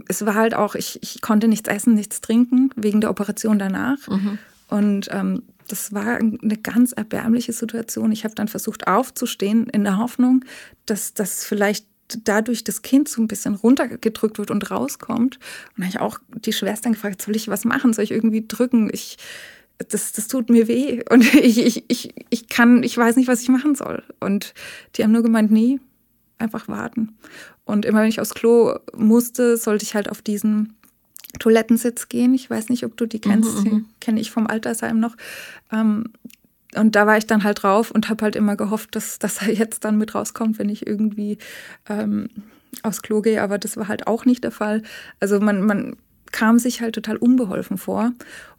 es 0.08 0.24
war 0.26 0.34
halt 0.34 0.54
auch, 0.54 0.74
ich, 0.74 1.02
ich 1.02 1.20
konnte 1.22 1.48
nichts 1.48 1.68
essen, 1.68 1.94
nichts 1.94 2.20
trinken 2.20 2.70
wegen 2.76 3.00
der 3.00 3.10
Operation 3.10 3.58
danach. 3.58 4.06
Mhm. 4.08 4.38
Und 4.72 5.08
ähm, 5.10 5.42
das 5.68 5.92
war 5.92 6.16
eine 6.16 6.56
ganz 6.62 6.92
erbärmliche 6.92 7.52
Situation. 7.52 8.10
Ich 8.10 8.24
habe 8.24 8.34
dann 8.34 8.48
versucht 8.48 8.86
aufzustehen 8.86 9.66
in 9.66 9.84
der 9.84 9.98
Hoffnung, 9.98 10.46
dass 10.86 11.12
das 11.12 11.44
vielleicht 11.44 11.84
dadurch 12.24 12.64
das 12.64 12.80
Kind 12.80 13.06
so 13.06 13.20
ein 13.20 13.28
bisschen 13.28 13.54
runtergedrückt 13.54 14.38
wird 14.38 14.50
und 14.50 14.70
rauskommt. 14.70 15.38
Und 15.76 15.84
habe 15.84 15.94
ich 15.94 16.00
auch 16.00 16.20
die 16.34 16.54
Schwestern 16.54 16.92
gefragt, 16.92 17.20
soll 17.20 17.36
ich 17.36 17.48
was 17.48 17.66
machen? 17.66 17.92
Soll 17.92 18.04
ich 18.04 18.12
irgendwie 18.12 18.46
drücken? 18.48 18.88
Ich, 18.94 19.18
das, 19.90 20.12
das 20.12 20.26
tut 20.26 20.48
mir 20.48 20.68
weh. 20.68 21.02
Und 21.10 21.34
ich, 21.34 21.58
ich, 21.58 21.84
ich, 21.88 22.14
ich 22.30 22.48
kann, 22.48 22.82
ich 22.82 22.96
weiß 22.96 23.16
nicht, 23.16 23.28
was 23.28 23.42
ich 23.42 23.50
machen 23.50 23.74
soll. 23.74 24.02
Und 24.20 24.54
die 24.96 25.02
haben 25.02 25.12
nur 25.12 25.22
gemeint, 25.22 25.50
nee, 25.50 25.80
einfach 26.38 26.66
warten. 26.66 27.18
Und 27.66 27.84
immer 27.84 28.00
wenn 28.00 28.08
ich 28.08 28.22
aufs 28.22 28.32
Klo 28.32 28.78
musste, 28.96 29.58
sollte 29.58 29.84
ich 29.84 29.94
halt 29.94 30.08
auf 30.08 30.22
diesen 30.22 30.72
Toilettensitz 31.38 32.08
gehen. 32.08 32.34
Ich 32.34 32.48
weiß 32.48 32.68
nicht, 32.68 32.84
ob 32.84 32.96
du 32.96 33.06
die 33.06 33.20
kennst, 33.20 33.64
mhm, 33.64 33.70
mhm. 33.70 33.86
kenne 34.00 34.20
ich 34.20 34.30
vom 34.30 34.46
Altersheim 34.46 35.00
noch. 35.00 35.16
Ähm, 35.72 36.04
und 36.74 36.96
da 36.96 37.06
war 37.06 37.18
ich 37.18 37.26
dann 37.26 37.44
halt 37.44 37.62
drauf 37.62 37.90
und 37.90 38.08
habe 38.08 38.24
halt 38.24 38.36
immer 38.36 38.56
gehofft, 38.56 38.96
dass, 38.96 39.18
dass 39.18 39.42
er 39.42 39.52
jetzt 39.52 39.84
dann 39.84 39.98
mit 39.98 40.14
rauskommt, 40.14 40.58
wenn 40.58 40.68
ich 40.68 40.86
irgendwie 40.86 41.38
ähm, 41.88 42.28
aufs 42.82 43.02
Klo 43.02 43.20
gehe. 43.20 43.42
Aber 43.42 43.58
das 43.58 43.76
war 43.76 43.88
halt 43.88 44.06
auch 44.06 44.24
nicht 44.24 44.44
der 44.44 44.50
Fall. 44.50 44.82
Also 45.20 45.38
man, 45.40 45.62
man 45.62 45.96
kam 46.32 46.58
sich 46.58 46.80
halt 46.80 46.94
total 46.94 47.16
unbeholfen 47.18 47.76
vor. 47.76 48.12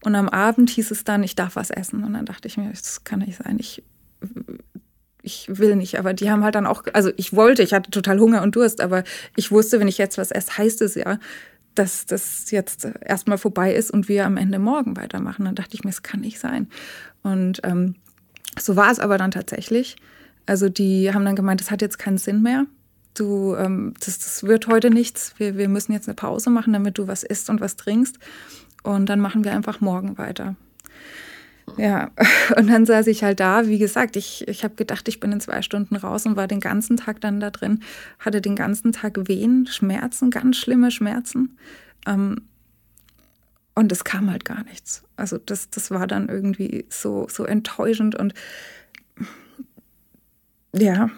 Und 0.04 0.16
am 0.16 0.30
Abend 0.30 0.70
hieß 0.70 0.92
es 0.92 1.04
dann, 1.04 1.24
ich 1.24 1.36
darf 1.36 1.56
was 1.56 1.72
essen. 1.72 2.04
Und 2.04 2.14
dann 2.14 2.26
dachte 2.26 2.48
ich 2.48 2.58
mir, 2.58 2.70
das 2.70 3.04
kann 3.04 3.20
nicht 3.20 3.38
sein. 3.38 3.58
Ich, 3.60 3.84
ich 5.24 5.48
will 5.50 5.76
nicht. 5.76 5.98
Aber 5.98 6.14
die 6.14 6.30
haben 6.30 6.44
halt 6.44 6.54
dann 6.56 6.68
auch, 6.68 6.84
also 6.94 7.12
ich 7.18 7.34
wollte, 7.34 7.64
ich 7.64 7.74
hatte 7.74 7.90
total 7.90 8.20
Hunger 8.20 8.44
und 8.44 8.56
Durst, 8.56 8.80
aber 8.80 9.04
ich 9.36 9.52
wusste, 9.52 9.80
wenn 9.80 9.88
ich 9.88 9.98
jetzt 9.98 10.20
was 10.20 10.30
esse, 10.30 10.58
heißt 10.58 10.82
es 10.84 10.94
ja, 10.96 11.18
dass 11.76 12.06
das 12.06 12.52
jetzt 12.52 12.86
erstmal 13.02 13.38
vorbei 13.38 13.74
ist 13.74 13.92
und 13.92 14.08
wir 14.08 14.26
am 14.26 14.38
Ende 14.38 14.60
morgen 14.60 14.96
weitermachen. 14.96 15.46
Dann 15.46 15.56
dachte 15.56 15.76
ich 15.76 15.84
mir, 15.84 15.90
es 15.90 16.04
kann 16.04 16.22
nicht 16.22 16.40
sein. 16.40 16.68
Und 17.24 17.62
ähm, 17.64 17.96
so 18.60 18.76
war 18.76 18.92
es 18.92 19.00
aber 19.00 19.18
dann 19.18 19.32
tatsächlich. 19.32 19.96
Also 20.46 20.70
die 20.70 21.14
haben 21.14 21.26
dann 21.26 21.36
gemeint, 21.36 21.62
das 21.62 21.72
hat 21.72 21.82
jetzt 21.82 22.00
keinen 22.00 22.18
Sinn 22.18 22.42
mehr. 22.42 22.66
Du, 23.16 23.56
ähm, 23.56 23.94
das, 24.00 24.20
das 24.20 24.44
wird 24.44 24.68
heute 24.68 24.90
nichts. 24.90 25.34
Wir, 25.38 25.58
wir 25.58 25.70
müssen 25.70 25.94
jetzt 25.94 26.08
eine 26.08 26.16
Pause 26.16 26.50
machen, 26.50 26.74
damit 26.74 26.98
du 26.98 27.08
was 27.08 27.24
isst 27.24 27.50
und 27.50 27.62
was 27.62 27.76
trinkst. 27.76 28.18
Und 28.84 29.08
dann 29.08 29.20
machen 29.20 29.44
wir 29.44 29.54
einfach 29.54 29.82
morgen 29.82 30.18
weiter. 30.18 30.56
Ja, 31.78 32.12
und 32.58 32.68
dann 32.68 32.86
saß 32.86 33.08
ich 33.08 33.24
halt 33.24 33.40
da. 33.40 33.68
Wie 33.68 33.80
gesagt, 33.80 34.16
ich, 34.16 34.48
ich 34.48 34.64
habe 34.64 34.76
gedacht, 34.76 35.08
ich 35.08 35.20
bin 35.20 35.32
in 35.32 35.40
zwei 35.40 35.62
Stunden 35.62 35.96
raus 35.96 36.26
und 36.26 36.36
war 36.36 36.48
den 36.48 36.60
ganzen 36.60 36.98
Tag 36.98 37.22
dann 37.22 37.40
da 37.40 37.50
drin, 37.50 37.82
hatte 38.20 38.42
den 38.42 38.56
ganzen 38.56 38.92
Tag 38.92 39.28
Wehen, 39.28 39.68
Schmerzen, 39.68 40.30
ganz 40.30 40.58
schlimme 40.58 40.92
Schmerzen. 40.92 41.58
Ähm, 42.06 42.42
und 43.76 43.92
es 43.92 44.04
kam 44.04 44.30
halt 44.30 44.46
gar 44.46 44.64
nichts. 44.66 45.04
Also 45.16 45.38
das, 45.38 45.70
das 45.70 45.90
war 45.90 46.06
dann 46.06 46.30
irgendwie 46.30 46.86
so, 46.90 47.28
so 47.30 47.44
enttäuschend 47.44 48.16
und 48.16 48.34
ja, 50.76 51.10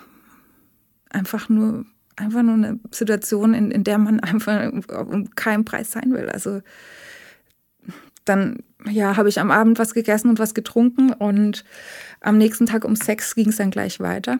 einfach 1.09 1.49
nur, 1.49 1.85
einfach 2.15 2.43
nur 2.43 2.55
eine 2.55 2.79
Situation, 2.91 3.53
in, 3.53 3.71
in 3.71 3.83
der 3.83 3.97
man 3.97 4.19
einfach 4.19 4.71
um 4.71 5.29
keinen 5.31 5.65
Preis 5.65 5.91
sein 5.91 6.11
will. 6.13 6.29
Also 6.29 6.61
dann 8.25 8.59
ja, 8.89 9.17
habe 9.17 9.29
ich 9.29 9.39
am 9.39 9.51
Abend 9.51 9.79
was 9.79 9.93
gegessen 9.93 10.29
und 10.29 10.39
was 10.39 10.53
getrunken 10.53 11.13
und 11.13 11.63
am 12.21 12.37
nächsten 12.37 12.65
Tag 12.65 12.85
um 12.85 12.95
sechs 12.95 13.35
ging 13.35 13.49
es 13.49 13.57
dann 13.57 13.71
gleich 13.71 13.99
weiter. 13.99 14.39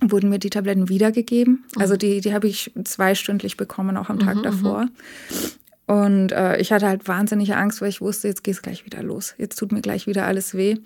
Wurden 0.00 0.30
mir 0.30 0.38
die 0.38 0.50
Tabletten 0.50 0.88
wiedergegeben. 0.88 1.64
Also 1.76 1.96
die, 1.96 2.20
die 2.20 2.32
habe 2.32 2.48
ich 2.48 2.72
zweistündlich 2.84 3.56
bekommen, 3.56 3.96
auch 3.96 4.08
am 4.08 4.18
Tag 4.18 4.36
mhm, 4.36 4.42
davor. 4.42 4.84
Mhm. 4.84 4.90
Und 5.86 6.32
äh, 6.32 6.58
ich 6.58 6.72
hatte 6.72 6.86
halt 6.86 7.08
wahnsinnige 7.08 7.56
Angst, 7.56 7.82
weil 7.82 7.88
ich 7.88 8.00
wusste, 8.00 8.28
jetzt 8.28 8.44
geht 8.44 8.54
es 8.54 8.62
gleich 8.62 8.86
wieder 8.86 9.02
los. 9.02 9.34
Jetzt 9.38 9.56
tut 9.58 9.72
mir 9.72 9.80
gleich 9.80 10.06
wieder 10.06 10.24
alles 10.24 10.54
weh. 10.54 10.76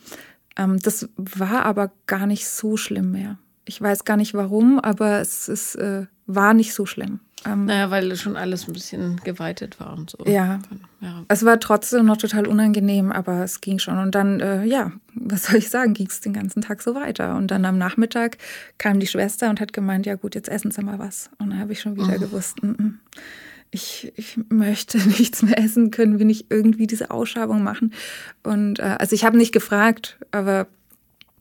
Ähm, 0.56 0.78
das 0.78 1.08
war 1.16 1.66
aber 1.66 1.92
gar 2.06 2.26
nicht 2.26 2.48
so 2.48 2.76
schlimm 2.76 3.12
mehr. 3.12 3.38
Ich 3.66 3.80
weiß 3.80 4.04
gar 4.04 4.16
nicht 4.16 4.34
warum, 4.34 4.78
aber 4.80 5.20
es, 5.20 5.48
es 5.48 5.74
äh, 5.74 6.06
war 6.26 6.54
nicht 6.54 6.74
so 6.74 6.86
schlimm. 6.86 7.20
Ähm, 7.46 7.66
naja, 7.66 7.90
weil 7.90 8.14
schon 8.16 8.36
alles 8.36 8.68
ein 8.68 8.72
bisschen 8.72 9.20
geweitet 9.24 9.78
war 9.80 9.92
und 9.92 10.10
so. 10.10 10.18
Ja. 10.26 10.60
ja. 11.00 11.24
Es 11.28 11.44
war 11.44 11.60
trotzdem 11.60 12.06
noch 12.06 12.16
total 12.16 12.46
unangenehm, 12.46 13.12
aber 13.12 13.44
es 13.44 13.60
ging 13.60 13.78
schon. 13.78 13.98
Und 13.98 14.14
dann, 14.14 14.40
äh, 14.40 14.64
ja, 14.64 14.92
was 15.14 15.44
soll 15.44 15.56
ich 15.56 15.70
sagen, 15.70 15.94
ging 15.94 16.06
es 16.06 16.20
den 16.20 16.32
ganzen 16.32 16.62
Tag 16.62 16.82
so 16.82 16.94
weiter. 16.94 17.36
Und 17.36 17.50
dann 17.50 17.64
am 17.64 17.78
Nachmittag 17.78 18.38
kam 18.78 19.00
die 19.00 19.06
Schwester 19.06 19.50
und 19.50 19.60
hat 19.60 19.72
gemeint, 19.72 20.06
ja 20.06 20.14
gut, 20.14 20.34
jetzt 20.34 20.48
essen 20.48 20.70
Sie 20.70 20.82
mal 20.82 20.98
was. 20.98 21.30
Und 21.38 21.50
dann 21.50 21.58
habe 21.58 21.72
ich 21.72 21.80
schon 21.80 21.96
wieder 21.96 22.14
oh. 22.16 22.20
gewusst, 22.20 22.62
mm. 22.62 22.68
Mm 22.70 22.98
ich, 23.74 24.12
ich 24.16 24.38
möchte 24.48 24.98
nichts 25.08 25.42
mehr 25.42 25.58
essen, 25.58 25.90
können 25.90 26.18
wir 26.18 26.26
nicht 26.26 26.46
irgendwie 26.48 26.86
diese 26.86 27.10
Ausschabung 27.10 27.62
machen? 27.62 27.92
Und 28.42 28.78
äh, 28.78 28.96
also 28.98 29.14
ich 29.14 29.24
habe 29.24 29.36
nicht 29.36 29.52
gefragt, 29.52 30.18
aber 30.30 30.68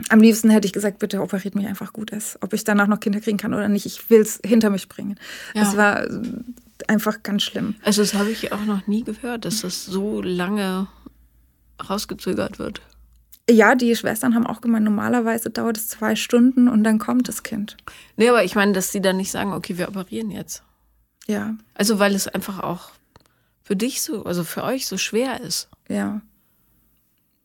am 0.09 0.19
liebsten 0.19 0.49
hätte 0.49 0.65
ich 0.65 0.73
gesagt, 0.73 0.99
bitte 0.99 1.21
operiert 1.21 1.55
mich 1.55 1.67
einfach 1.67 1.93
gut 1.93 2.11
ist. 2.11 2.37
Ob 2.41 2.53
ich 2.53 2.63
danach 2.63 2.87
noch 2.87 2.99
Kinder 2.99 3.19
kriegen 3.19 3.37
kann 3.37 3.53
oder 3.53 3.67
nicht, 3.69 3.85
ich 3.85 4.09
will 4.09 4.21
es 4.21 4.39
hinter 4.45 4.69
mich 4.69 4.89
bringen. 4.89 5.19
Ja. 5.53 5.63
Es 5.63 5.77
war 5.77 6.07
einfach 6.87 7.23
ganz 7.23 7.43
schlimm. 7.43 7.75
Also 7.83 8.01
das 8.01 8.13
habe 8.13 8.31
ich 8.31 8.51
auch 8.51 8.65
noch 8.65 8.87
nie 8.87 9.03
gehört, 9.03 9.45
dass 9.45 9.61
das 9.61 9.85
so 9.85 10.21
lange 10.21 10.87
rausgezögert 11.89 12.59
wird. 12.59 12.81
Ja, 13.49 13.75
die 13.75 13.95
Schwestern 13.95 14.35
haben 14.35 14.47
auch 14.47 14.61
gemeint, 14.61 14.85
normalerweise 14.85 15.49
dauert 15.49 15.77
es 15.77 15.89
zwei 15.89 16.15
Stunden 16.15 16.69
und 16.69 16.83
dann 16.83 16.97
kommt 16.97 17.27
das 17.27 17.43
Kind. 17.43 17.75
Nee, 18.15 18.29
aber 18.29 18.43
ich 18.43 18.55
meine, 18.55 18.71
dass 18.71 18.91
sie 18.91 19.01
dann 19.01 19.17
nicht 19.17 19.31
sagen, 19.31 19.51
okay, 19.51 19.77
wir 19.77 19.89
operieren 19.89 20.31
jetzt. 20.31 20.63
Ja. 21.27 21.55
Also 21.73 21.99
weil 21.99 22.15
es 22.15 22.27
einfach 22.27 22.59
auch 22.59 22.91
für 23.61 23.75
dich 23.75 24.01
so, 24.01 24.23
also 24.23 24.43
für 24.43 24.63
euch 24.63 24.87
so 24.87 24.97
schwer 24.97 25.41
ist. 25.41 25.69
Ja. 25.89 26.21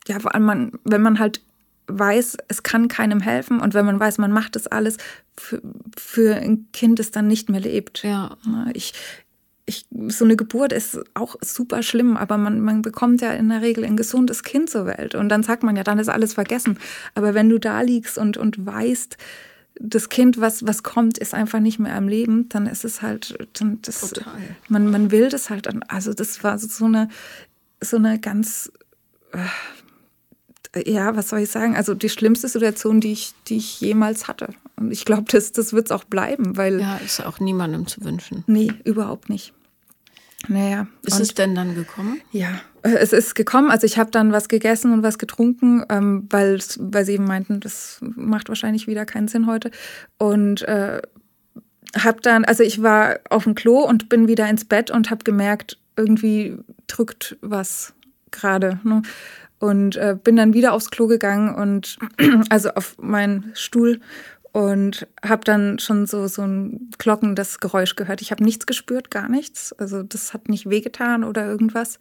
Ja, 0.06 0.20
vor 0.20 0.34
allem, 0.34 0.44
man, 0.44 0.72
wenn 0.84 1.02
man 1.02 1.18
halt 1.18 1.40
weiß, 1.88 2.36
es 2.48 2.62
kann 2.62 2.88
keinem 2.88 3.20
helfen 3.20 3.60
und 3.60 3.74
wenn 3.74 3.86
man 3.86 3.98
weiß, 3.98 4.18
man 4.18 4.32
macht 4.32 4.56
das 4.56 4.66
alles 4.66 4.96
für, 5.36 5.60
für 5.96 6.36
ein 6.36 6.68
Kind, 6.72 6.98
das 6.98 7.10
dann 7.10 7.26
nicht 7.26 7.48
mehr 7.48 7.60
lebt. 7.60 8.02
Ja. 8.02 8.36
Ich, 8.74 8.92
ich, 9.66 9.86
so 10.08 10.24
eine 10.24 10.36
Geburt 10.36 10.72
ist 10.72 10.98
auch 11.14 11.36
super 11.40 11.82
schlimm, 11.82 12.16
aber 12.16 12.38
man, 12.38 12.60
man 12.60 12.82
bekommt 12.82 13.20
ja 13.20 13.32
in 13.32 13.48
der 13.48 13.62
Regel 13.62 13.84
ein 13.84 13.96
gesundes 13.96 14.42
Kind 14.42 14.70
zur 14.70 14.86
Welt 14.86 15.14
und 15.14 15.28
dann 15.28 15.42
sagt 15.42 15.62
man 15.62 15.76
ja, 15.76 15.84
dann 15.84 15.98
ist 15.98 16.08
alles 16.08 16.34
vergessen. 16.34 16.78
Aber 17.14 17.34
wenn 17.34 17.48
du 17.48 17.58
da 17.58 17.80
liegst 17.80 18.18
und, 18.18 18.36
und 18.36 18.64
weißt, 18.64 19.16
das 19.80 20.08
Kind, 20.08 20.40
was, 20.40 20.66
was 20.66 20.82
kommt, 20.82 21.18
ist 21.18 21.34
einfach 21.34 21.60
nicht 21.60 21.78
mehr 21.78 21.94
am 21.94 22.08
Leben, 22.08 22.48
dann 22.48 22.66
ist 22.66 22.84
es 22.84 23.02
halt, 23.02 23.38
dann 23.58 23.80
das, 23.82 24.00
Total. 24.00 24.34
Man, 24.68 24.90
man 24.90 25.10
will 25.10 25.28
das 25.28 25.50
halt. 25.50 25.68
Also 25.88 26.14
das 26.14 26.42
war 26.42 26.58
so 26.58 26.84
eine, 26.84 27.08
so 27.80 27.96
eine 27.96 28.18
ganz, 28.18 28.72
äh, 29.32 29.38
ja, 30.76 31.16
was 31.16 31.28
soll 31.28 31.40
ich 31.40 31.50
sagen? 31.50 31.76
Also 31.76 31.94
die 31.94 32.08
schlimmste 32.08 32.48
Situation, 32.48 33.00
die 33.00 33.12
ich, 33.12 33.34
die 33.46 33.56
ich 33.56 33.80
jemals 33.80 34.28
hatte. 34.28 34.48
Und 34.76 34.90
ich 34.90 35.04
glaube, 35.04 35.24
das, 35.30 35.52
das 35.52 35.72
wird 35.72 35.86
es 35.86 35.92
auch 35.92 36.04
bleiben, 36.04 36.56
weil. 36.56 36.80
Ja, 36.80 36.96
ist 36.96 37.24
auch 37.24 37.40
niemandem 37.40 37.86
zu 37.86 38.04
wünschen. 38.04 38.44
Nee, 38.46 38.72
überhaupt 38.84 39.28
nicht. 39.28 39.52
Naja. 40.46 40.86
Ist 41.04 41.20
es 41.20 41.34
denn 41.34 41.54
dann 41.54 41.74
gekommen? 41.74 42.20
Ja, 42.30 42.60
äh, 42.82 42.90
es 42.90 43.12
ist 43.12 43.34
gekommen. 43.34 43.70
Also 43.70 43.86
ich 43.86 43.98
habe 43.98 44.10
dann 44.10 44.32
was 44.32 44.48
gegessen 44.48 44.92
und 44.92 45.02
was 45.02 45.18
getrunken, 45.18 45.84
ähm, 45.88 46.26
weil, 46.30 46.60
weil 46.78 47.04
sie 47.04 47.14
eben 47.14 47.24
meinten, 47.24 47.60
das 47.60 47.98
macht 48.00 48.48
wahrscheinlich 48.48 48.86
wieder 48.86 49.04
keinen 49.04 49.28
Sinn 49.28 49.46
heute. 49.46 49.70
Und 50.16 50.62
äh, 50.62 51.02
habe 51.96 52.20
dann, 52.20 52.44
also 52.44 52.62
ich 52.62 52.82
war 52.82 53.18
auf 53.30 53.44
dem 53.44 53.54
Klo 53.54 53.80
und 53.80 54.08
bin 54.08 54.28
wieder 54.28 54.48
ins 54.48 54.64
Bett 54.64 54.90
und 54.90 55.10
habe 55.10 55.24
gemerkt, 55.24 55.78
irgendwie 55.96 56.56
drückt 56.86 57.36
was 57.40 57.94
gerade. 58.30 58.78
Ne? 58.84 59.02
Und 59.60 59.96
äh, 59.96 60.16
bin 60.22 60.36
dann 60.36 60.54
wieder 60.54 60.72
aufs 60.72 60.90
Klo 60.90 61.06
gegangen 61.06 61.54
und 61.54 61.98
also 62.50 62.70
auf 62.70 62.96
meinen 62.98 63.50
Stuhl 63.54 64.00
und 64.52 65.06
habe 65.22 65.44
dann 65.44 65.78
schon 65.78 66.06
so 66.06 66.26
so 66.26 66.42
ein 66.42 66.90
glockendes 66.98 67.60
Geräusch 67.60 67.96
gehört. 67.96 68.22
Ich 68.22 68.30
habe 68.30 68.44
nichts 68.44 68.66
gespürt, 68.66 69.10
gar 69.10 69.28
nichts. 69.28 69.72
Also 69.72 70.02
das 70.02 70.32
hat 70.32 70.48
nicht 70.48 70.70
wehgetan 70.70 71.24
oder 71.24 71.46
irgendwas. 71.46 71.98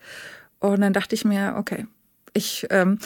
Und 0.60 0.82
dann 0.82 0.94
dachte 0.94 1.16
ich 1.16 1.26
mir, 1.26 1.56
okay, 1.58 1.86
ich, 2.34 2.68
ähm, 2.70 3.00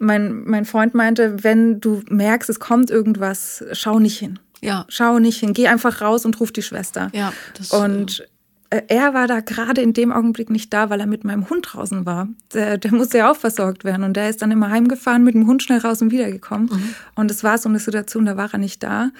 mein, 0.00 0.44
mein 0.44 0.64
Freund 0.64 0.94
meinte, 0.94 1.42
wenn 1.44 1.80
du 1.80 2.02
merkst, 2.08 2.50
es 2.50 2.60
kommt 2.60 2.90
irgendwas, 2.90 3.64
schau 3.72 3.98
nicht 3.98 4.18
hin. 4.18 4.38
Ja. 4.60 4.86
Schau 4.88 5.18
nicht 5.18 5.38
hin. 5.38 5.52
Geh 5.52 5.68
einfach 5.68 6.00
raus 6.00 6.24
und 6.24 6.38
ruf 6.40 6.52
die 6.52 6.62
Schwester. 6.62 7.10
Ja. 7.12 7.32
Das, 7.56 7.70
und 7.70 8.20
äh, 8.20 8.26
er 8.70 9.14
war 9.14 9.26
da 9.26 9.40
gerade 9.40 9.80
in 9.80 9.94
dem 9.94 10.12
Augenblick 10.12 10.50
nicht 10.50 10.72
da, 10.72 10.90
weil 10.90 11.00
er 11.00 11.06
mit 11.06 11.24
meinem 11.24 11.48
Hund 11.48 11.68
draußen 11.70 12.04
war. 12.04 12.28
Der, 12.52 12.76
der 12.76 12.92
musste 12.92 13.18
ja 13.18 13.30
auch 13.30 13.36
versorgt 13.36 13.84
werden. 13.84 14.04
Und 14.04 14.14
der 14.14 14.28
ist 14.28 14.42
dann 14.42 14.50
immer 14.50 14.70
heimgefahren, 14.70 15.24
mit 15.24 15.34
dem 15.34 15.46
Hund 15.46 15.62
schnell 15.62 15.78
raus 15.78 16.02
und 16.02 16.10
wiedergekommen. 16.10 16.68
Mhm. 16.70 16.94
Und 17.14 17.30
es 17.30 17.42
war 17.42 17.56
so 17.56 17.68
eine 17.68 17.78
Situation, 17.78 18.26
da 18.26 18.36
war 18.36 18.52
er 18.52 18.58
nicht 18.58 18.82
da. 18.82 19.10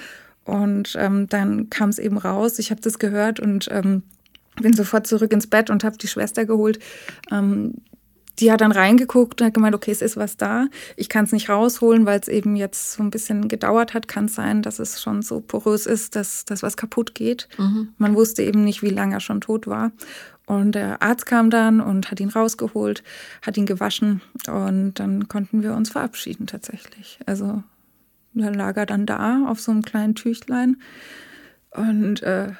Und 0.44 0.96
ähm, 0.98 1.28
dann 1.28 1.70
kam 1.70 1.88
es 1.88 1.98
eben 1.98 2.18
raus. 2.18 2.58
Ich 2.58 2.70
habe 2.70 2.80
das 2.80 2.98
gehört 2.98 3.40
und 3.40 3.68
ähm, 3.70 4.02
bin 4.56 4.74
sofort 4.74 5.06
zurück 5.06 5.32
ins 5.32 5.46
Bett 5.46 5.70
und 5.70 5.84
habe 5.84 5.96
die 5.96 6.08
Schwester 6.08 6.44
geholt. 6.44 6.78
Ähm, 7.30 7.74
die 8.40 8.52
hat 8.52 8.60
dann 8.60 8.72
reingeguckt 8.72 9.40
und 9.40 9.46
hat 9.46 9.54
gemeint, 9.54 9.74
okay, 9.74 9.90
es 9.90 10.02
ist 10.02 10.16
was 10.16 10.36
da. 10.36 10.66
Ich 10.96 11.08
kann 11.08 11.24
es 11.24 11.32
nicht 11.32 11.48
rausholen, 11.48 12.06
weil 12.06 12.20
es 12.20 12.28
eben 12.28 12.56
jetzt 12.56 12.92
so 12.92 13.02
ein 13.02 13.10
bisschen 13.10 13.48
gedauert 13.48 13.94
hat. 13.94 14.08
Kann 14.08 14.26
es 14.26 14.34
sein, 14.34 14.62
dass 14.62 14.78
es 14.78 15.02
schon 15.02 15.22
so 15.22 15.40
porös 15.40 15.86
ist, 15.86 16.16
dass, 16.16 16.44
dass 16.44 16.62
was 16.62 16.76
kaputt 16.76 17.14
geht. 17.14 17.48
Mhm. 17.58 17.88
Man 17.98 18.14
wusste 18.14 18.42
eben 18.42 18.64
nicht, 18.64 18.82
wie 18.82 18.90
lange 18.90 19.16
er 19.16 19.20
schon 19.20 19.40
tot 19.40 19.66
war. 19.66 19.92
Und 20.46 20.72
der 20.72 21.02
Arzt 21.02 21.26
kam 21.26 21.50
dann 21.50 21.80
und 21.80 22.10
hat 22.10 22.20
ihn 22.20 22.30
rausgeholt, 22.30 23.02
hat 23.42 23.58
ihn 23.58 23.66
gewaschen 23.66 24.22
und 24.46 24.94
dann 24.94 25.28
konnten 25.28 25.62
wir 25.62 25.74
uns 25.74 25.90
verabschieden 25.90 26.46
tatsächlich. 26.46 27.18
Also 27.26 27.62
da 28.32 28.48
lag 28.48 28.76
er 28.78 28.86
dann 28.86 29.04
da 29.04 29.44
auf 29.46 29.60
so 29.60 29.72
einem 29.72 29.82
kleinen 29.82 30.14
Tüchlein 30.14 30.78
und 31.72 32.22
äh, 32.22 32.52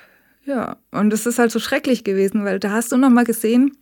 Ja, 0.45 0.77
und 0.93 1.13
es 1.13 1.27
ist 1.27 1.39
halt 1.39 1.51
so 1.51 1.59
schrecklich 1.59 2.05
gewesen, 2.05 2.45
weil 2.45 2.59
da 2.59 2.71
hast 2.71 2.91
du 2.91 2.97
noch 2.97 3.11
mal 3.11 3.25
gesehen, 3.25 3.77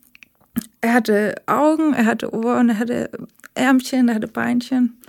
er 0.87 0.94
hatte 0.94 1.35
Augen, 1.46 1.94
er 1.94 2.07
hatte 2.07 2.33
Ohren, 2.33 2.68
er 2.68 2.79
hatte 2.79 3.11
Ärmchen, 3.55 4.09
er 4.09 4.14
hatte 4.14 4.29
Beinchen, 4.29 5.01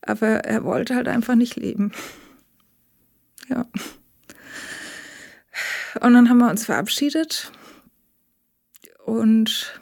aber 0.00 0.26
er 0.26 0.64
wollte 0.64 0.94
halt 0.94 1.06
einfach 1.06 1.34
nicht 1.34 1.56
leben. 1.56 1.92
Ja. 3.50 3.66
Und 6.00 6.14
dann 6.14 6.30
haben 6.30 6.38
wir 6.38 6.48
uns 6.48 6.64
verabschiedet 6.64 7.52
und 9.04 9.78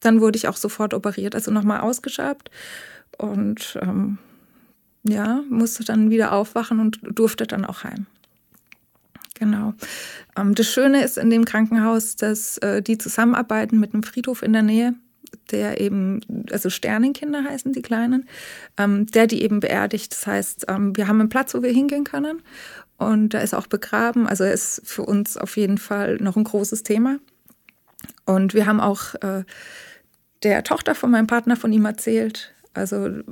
dann 0.00 0.22
wurde 0.22 0.38
ich 0.38 0.48
auch 0.48 0.56
sofort 0.56 0.94
operiert, 0.94 1.34
also 1.34 1.50
nochmal 1.50 1.80
ausgeschabt 1.80 2.50
und 3.18 3.78
ähm, 3.82 4.16
ja, 5.02 5.42
musste 5.50 5.84
dann 5.84 6.08
wieder 6.08 6.32
aufwachen 6.32 6.80
und 6.80 7.00
durfte 7.02 7.46
dann 7.46 7.66
auch 7.66 7.84
heim. 7.84 8.06
Genau. 9.38 9.74
Ähm, 10.36 10.54
das 10.54 10.66
Schöne 10.66 11.04
ist 11.04 11.18
in 11.18 11.30
dem 11.30 11.44
Krankenhaus, 11.44 12.16
dass 12.16 12.58
äh, 12.58 12.82
die 12.82 12.98
zusammenarbeiten 12.98 13.78
mit 13.78 13.92
einem 13.92 14.02
Friedhof 14.02 14.42
in 14.42 14.52
der 14.52 14.62
Nähe, 14.62 14.94
der 15.50 15.80
eben, 15.80 16.20
also 16.50 16.70
Sternenkinder 16.70 17.44
heißen 17.44 17.72
die 17.72 17.82
Kleinen, 17.82 18.26
ähm, 18.78 19.06
der 19.06 19.26
die 19.26 19.42
eben 19.42 19.60
beerdigt. 19.60 20.12
Das 20.12 20.26
heißt, 20.26 20.66
ähm, 20.68 20.96
wir 20.96 21.08
haben 21.08 21.20
einen 21.20 21.28
Platz, 21.28 21.54
wo 21.54 21.62
wir 21.62 21.70
hingehen 21.70 22.04
können 22.04 22.42
und 22.96 23.34
da 23.34 23.40
ist 23.40 23.54
auch 23.54 23.66
begraben. 23.66 24.26
Also 24.26 24.44
ist 24.44 24.82
für 24.84 25.02
uns 25.02 25.36
auf 25.36 25.56
jeden 25.56 25.78
Fall 25.78 26.16
noch 26.16 26.36
ein 26.36 26.44
großes 26.44 26.82
Thema. 26.82 27.18
Und 28.24 28.54
wir 28.54 28.66
haben 28.66 28.80
auch 28.80 29.14
äh, 29.16 29.44
der 30.42 30.64
Tochter 30.64 30.94
von 30.94 31.10
meinem 31.10 31.26
Partner 31.26 31.56
von 31.56 31.72
ihm 31.72 31.84
erzählt. 31.84 32.54
Also 32.72 33.22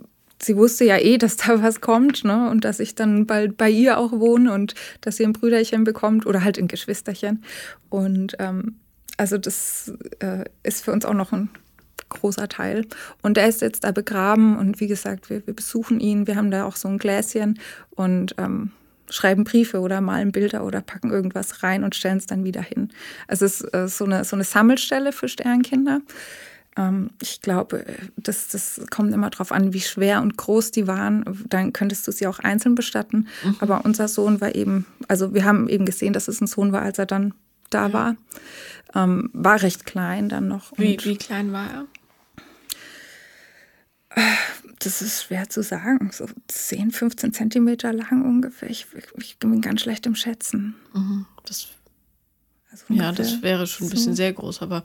sie 0.42 0.56
wusste 0.56 0.84
ja 0.84 0.98
eh, 0.98 1.18
dass 1.18 1.36
da 1.36 1.62
was 1.62 1.80
kommt, 1.80 2.24
ne? 2.24 2.50
Und 2.50 2.64
dass 2.64 2.80
ich 2.80 2.94
dann 2.94 3.26
bald 3.26 3.56
bei 3.56 3.70
ihr 3.70 3.98
auch 3.98 4.12
wohne 4.12 4.52
und 4.52 4.74
dass 5.00 5.16
sie 5.16 5.24
ein 5.24 5.32
Brüderchen 5.32 5.84
bekommt 5.84 6.26
oder 6.26 6.44
halt 6.44 6.58
ein 6.58 6.68
Geschwisterchen. 6.68 7.44
Und 7.88 8.36
ähm, 8.38 8.76
also 9.16 9.38
das 9.38 9.92
äh, 10.20 10.44
ist 10.62 10.84
für 10.84 10.92
uns 10.92 11.04
auch 11.04 11.14
noch 11.14 11.32
ein 11.32 11.50
großer 12.08 12.48
Teil. 12.48 12.86
Und 13.22 13.38
er 13.38 13.48
ist 13.48 13.60
jetzt 13.60 13.84
da 13.84 13.92
begraben 13.92 14.56
und 14.58 14.80
wie 14.80 14.86
gesagt, 14.86 15.30
wir, 15.30 15.46
wir 15.46 15.54
besuchen 15.54 16.00
ihn. 16.00 16.26
Wir 16.26 16.36
haben 16.36 16.50
da 16.50 16.64
auch 16.64 16.76
so 16.76 16.88
ein 16.88 16.98
Gläschen 16.98 17.58
und 17.90 18.34
ähm, 18.38 18.70
schreiben 19.10 19.44
Briefe 19.44 19.80
oder 19.80 20.00
malen 20.00 20.32
Bilder 20.32 20.64
oder 20.64 20.80
packen 20.80 21.10
irgendwas 21.10 21.62
rein 21.62 21.84
und 21.84 21.94
stellen 21.94 22.18
es 22.18 22.26
dann 22.26 22.44
wieder 22.44 22.62
hin. 22.62 22.90
Also 23.28 23.44
es 23.44 23.60
ist 23.60 23.74
äh, 23.74 23.88
so, 23.88 24.04
eine, 24.04 24.24
so 24.24 24.36
eine 24.36 24.44
Sammelstelle 24.44 25.12
für 25.12 25.28
Sternkinder. 25.28 26.00
Ähm, 26.76 27.10
ich 27.22 27.40
glaube, 27.40 27.84
das, 28.16 28.48
das 28.48 28.80
kommt 28.90 29.12
immer 29.12 29.30
darauf 29.30 29.52
an, 29.52 29.72
wie 29.72 29.80
schwer 29.80 30.22
und 30.22 30.36
groß 30.36 30.70
die 30.70 30.86
waren. 30.86 31.44
Dann 31.48 31.72
könntest 31.72 32.06
du 32.06 32.12
sie 32.12 32.26
auch 32.26 32.38
einzeln 32.40 32.74
bestatten. 32.74 33.28
Mhm. 33.44 33.56
Aber 33.60 33.84
unser 33.84 34.08
Sohn 34.08 34.40
war 34.40 34.54
eben, 34.54 34.86
also 35.08 35.34
wir 35.34 35.44
haben 35.44 35.68
eben 35.68 35.86
gesehen, 35.86 36.12
dass 36.12 36.28
es 36.28 36.40
ein 36.40 36.46
Sohn 36.46 36.72
war, 36.72 36.82
als 36.82 36.98
er 36.98 37.06
dann 37.06 37.34
da 37.70 37.88
ja. 37.88 37.92
war. 37.92 38.16
Ähm, 38.94 39.30
war 39.32 39.62
recht 39.62 39.86
klein 39.86 40.28
dann 40.28 40.48
noch. 40.48 40.72
Wie, 40.76 40.98
wie 41.04 41.16
klein 41.16 41.52
war 41.52 41.70
er? 41.70 41.86
Das 44.78 45.02
ist 45.02 45.24
schwer 45.24 45.48
zu 45.48 45.62
sagen. 45.62 46.10
So 46.12 46.26
10, 46.48 46.92
15 46.92 47.32
Zentimeter 47.32 47.92
lang 47.92 48.24
ungefähr. 48.24 48.70
Ich, 48.70 48.86
ich 49.16 49.38
bin 49.38 49.60
ganz 49.60 49.80
schlecht 49.80 50.06
im 50.06 50.14
Schätzen. 50.14 50.76
Mhm. 50.92 51.26
Das, 51.44 51.68
also 52.70 52.84
ja, 52.90 53.10
das 53.10 53.42
wäre 53.42 53.66
schon 53.66 53.86
ein 53.86 53.90
bisschen 53.90 54.12
so. 54.12 54.16
sehr 54.16 54.32
groß, 54.32 54.62
aber 54.62 54.84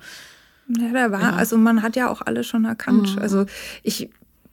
ja, 0.77 0.93
da 0.93 1.11
war, 1.11 1.21
ja. 1.21 1.33
also 1.33 1.57
man 1.57 1.81
hat 1.81 1.95
ja 1.95 2.09
auch 2.09 2.21
alle 2.21 2.43
schon 2.43 2.65
erkannt. 2.65 3.15
Mhm. 3.15 3.21
Also 3.21 3.45
ich 3.83 4.09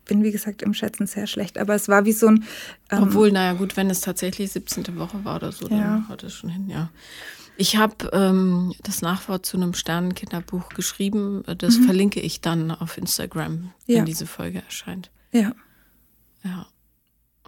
bin, 0.07 0.23
wie 0.23 0.31
gesagt, 0.31 0.63
im 0.63 0.73
Schätzen 0.73 1.07
sehr 1.07 1.27
schlecht, 1.27 1.59
aber 1.59 1.75
es 1.75 1.89
war 1.89 2.05
wie 2.05 2.13
so 2.13 2.29
ein. 2.29 2.45
Ähm, 2.91 3.05
Obwohl, 3.05 3.33
naja, 3.33 3.53
gut, 3.53 3.77
wenn 3.77 3.91
es 3.91 4.01
tatsächlich 4.01 4.53
17. 4.53 4.99
Woche 4.99 5.25
war 5.25 5.37
oder 5.37 5.53
so, 5.53 5.69
dann 5.69 5.79
ja. 5.79 6.05
hat 6.09 6.23
es 6.23 6.35
schon 6.35 6.51
hin, 6.51 6.69
ja. 6.69 6.91
Ich 7.59 7.77
habe 7.77 8.11
ähm, 8.13 8.75
das 8.83 9.03
Nachwort 9.03 9.47
zu 9.47 9.57
einem 9.57 9.73
Sternenkinderbuch 9.73 10.69
geschrieben. 10.71 11.43
Das 11.59 11.79
mhm. 11.79 11.85
verlinke 11.85 12.21
ich 12.21 12.41
dann 12.41 12.71
auf 12.71 12.99
Instagram, 12.99 13.73
wenn 13.87 13.97
ja. 13.97 14.05
diese 14.05 14.27
Folge 14.27 14.63
erscheint. 14.63 15.11
Ja. 15.33 15.53
Ja. 16.45 16.67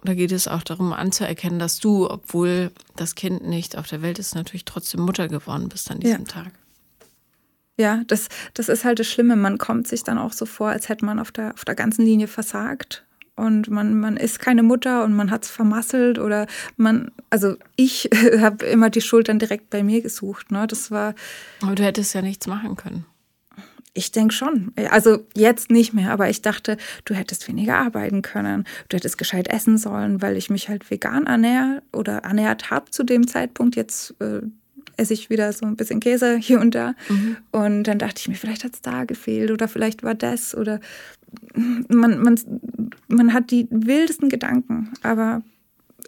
Da 0.03 0.13
geht 0.13 0.31
es 0.31 0.47
auch 0.47 0.63
darum 0.63 0.93
anzuerkennen, 0.93 1.59
dass 1.59 1.79
du, 1.79 2.09
obwohl 2.09 2.71
das 2.95 3.15
Kind 3.15 3.45
nicht 3.45 3.77
auf 3.77 3.87
der 3.87 4.01
Welt 4.01 4.17
ist, 4.17 4.33
natürlich 4.33 4.65
trotzdem 4.65 5.01
Mutter 5.01 5.27
geworden 5.27 5.69
bist 5.69 5.91
an 5.91 5.99
diesem 5.99 6.21
ja. 6.21 6.25
Tag. 6.25 6.53
Ja, 7.79 8.01
das, 8.07 8.27
das 8.55 8.67
ist 8.67 8.83
halt 8.83 8.99
das 8.99 9.07
Schlimme. 9.07 9.37
Man 9.37 9.57
kommt 9.57 9.87
sich 9.87 10.03
dann 10.03 10.17
auch 10.17 10.33
so 10.33 10.45
vor, 10.45 10.67
als 10.67 10.89
hätte 10.89 11.05
man 11.05 11.17
auf 11.17 11.31
der, 11.31 11.53
auf 11.53 11.63
der 11.63 11.75
ganzen 11.75 12.03
Linie 12.03 12.27
versagt. 12.27 13.05
Und 13.37 13.69
man, 13.69 13.97
man 13.97 14.17
ist 14.17 14.39
keine 14.39 14.63
Mutter 14.63 15.05
und 15.05 15.13
man 15.13 15.31
hat 15.31 15.45
es 15.45 15.49
vermasselt 15.49 16.19
oder 16.19 16.45
man, 16.75 17.09
also 17.29 17.55
ich 17.77 18.09
habe 18.39 18.65
immer 18.65 18.89
die 18.89 18.99
Schuld 18.99 19.29
dann 19.29 19.39
direkt 19.39 19.69
bei 19.69 19.81
mir 19.81 20.01
gesucht. 20.01 20.51
Ne? 20.51 20.67
Das 20.67 20.91
war. 20.91 21.15
Aber 21.61 21.75
du 21.75 21.83
hättest 21.83 22.13
ja 22.13 22.21
nichts 22.21 22.47
machen 22.47 22.75
können. 22.75 23.05
Ich 23.93 24.11
denke 24.11 24.33
schon. 24.33 24.73
Also 24.91 25.25
jetzt 25.33 25.71
nicht 25.71 25.93
mehr, 25.93 26.11
aber 26.11 26.29
ich 26.29 26.41
dachte, 26.41 26.75
du 27.05 27.13
hättest 27.13 27.47
weniger 27.47 27.77
arbeiten 27.77 28.21
können. 28.21 28.65
Du 28.89 28.97
hättest 28.97 29.17
gescheit 29.17 29.47
essen 29.47 29.77
sollen, 29.77 30.21
weil 30.21 30.35
ich 30.35 30.49
mich 30.49 30.67
halt 30.67 30.91
vegan 30.91 31.27
ernähre 31.27 31.81
oder 31.93 32.17
ernährt 32.17 32.71
habe 32.71 32.91
zu 32.91 33.03
dem 33.03 33.25
Zeitpunkt. 33.25 33.77
Jetzt 33.77 34.15
äh, 34.19 34.41
esse 34.97 35.13
ich 35.13 35.29
wieder 35.29 35.51
so 35.53 35.65
ein 35.65 35.75
bisschen 35.75 35.99
Käse 35.99 36.37
hier 36.37 36.59
und 36.59 36.75
da. 36.75 36.93
Mhm. 37.09 37.37
Und 37.51 37.83
dann 37.83 37.99
dachte 37.99 38.19
ich 38.19 38.27
mir, 38.27 38.35
vielleicht 38.35 38.63
hat 38.63 38.73
es 38.73 38.81
da 38.81 39.05
gefehlt 39.05 39.51
oder 39.51 39.67
vielleicht 39.67 40.03
war 40.03 40.15
das 40.15 40.55
oder 40.55 40.79
man, 41.53 42.21
man, 42.21 42.39
man 43.07 43.33
hat 43.33 43.51
die 43.51 43.67
wildesten 43.69 44.29
Gedanken, 44.29 44.93
aber 45.03 45.43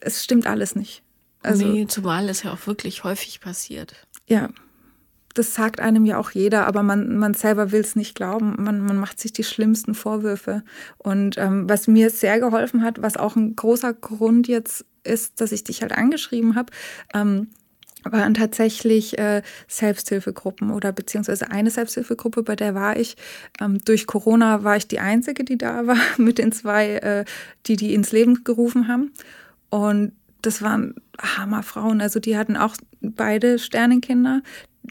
es 0.02 0.24
stimmt 0.24 0.48
alles 0.48 0.76
nicht. 0.76 1.04
Also, 1.44 1.66
nee, 1.66 1.88
zumal 1.88 2.30
es 2.30 2.44
ja 2.44 2.54
auch 2.54 2.68
wirklich 2.68 3.04
häufig 3.04 3.40
passiert. 3.42 3.96
Ja, 4.28 4.50
das 5.34 5.54
sagt 5.54 5.80
einem 5.80 6.06
ja 6.06 6.18
auch 6.18 6.32
jeder, 6.32 6.68
aber 6.68 6.84
man, 6.84 7.18
man 7.18 7.34
selber 7.34 7.72
will 7.72 7.82
es 7.82 7.96
nicht 7.96 8.16
glauben. 8.16 8.56
Man, 8.60 8.82
man 8.82 8.98
macht 8.98 9.20
sich 9.20 9.34
die 9.34 9.44
schlimmsten 9.44 9.96
Vorwürfe. 9.96 10.64
Und 10.98 11.38
ähm, 11.38 11.70
was 11.70 11.88
mir 11.88 12.10
sehr 12.10 12.40
geholfen 12.40 12.84
hat, 12.84 13.02
was 13.02 13.18
auch 13.18 13.36
ein 13.36 13.56
großer 13.56 13.94
Grund 13.94 14.48
jetzt 14.48 14.86
ist, 15.04 15.42
dass 15.42 15.52
ich 15.52 15.64
dich 15.64 15.82
halt 15.82 15.94
angeschrieben 15.94 16.56
habe, 16.56 16.72
ähm, 17.14 17.48
waren 18.04 18.34
tatsächlich 18.34 19.18
äh, 19.18 19.42
Selbsthilfegruppen 19.68 20.72
oder 20.72 20.92
beziehungsweise 20.92 21.52
eine 21.52 21.70
Selbsthilfegruppe, 21.70 22.44
bei 22.44 22.56
der 22.56 22.76
war 22.76 22.98
ich. 22.98 23.16
Ähm, 23.60 23.80
durch 23.86 24.08
Corona 24.08 24.64
war 24.64 24.78
ich 24.78 24.88
die 24.88 25.00
Einzige, 25.00 25.44
die 25.44 25.58
da 25.58 25.88
war, 25.88 25.98
mit 26.18 26.38
den 26.38 26.52
zwei, 26.52 26.96
äh, 26.98 27.26
die 27.68 27.76
die 27.76 27.94
ins 27.94 28.12
Leben 28.12 28.44
gerufen 28.44 28.88
haben. 28.88 29.12
Und 29.70 30.14
das 30.42 30.62
waren 30.62 30.96
Hammerfrauen. 31.20 32.02
Also 32.02 32.20
die 32.20 32.38
hatten 32.38 32.58
auch 32.58 32.76
beide 33.02 33.60
Sternenkinder. 33.60 34.42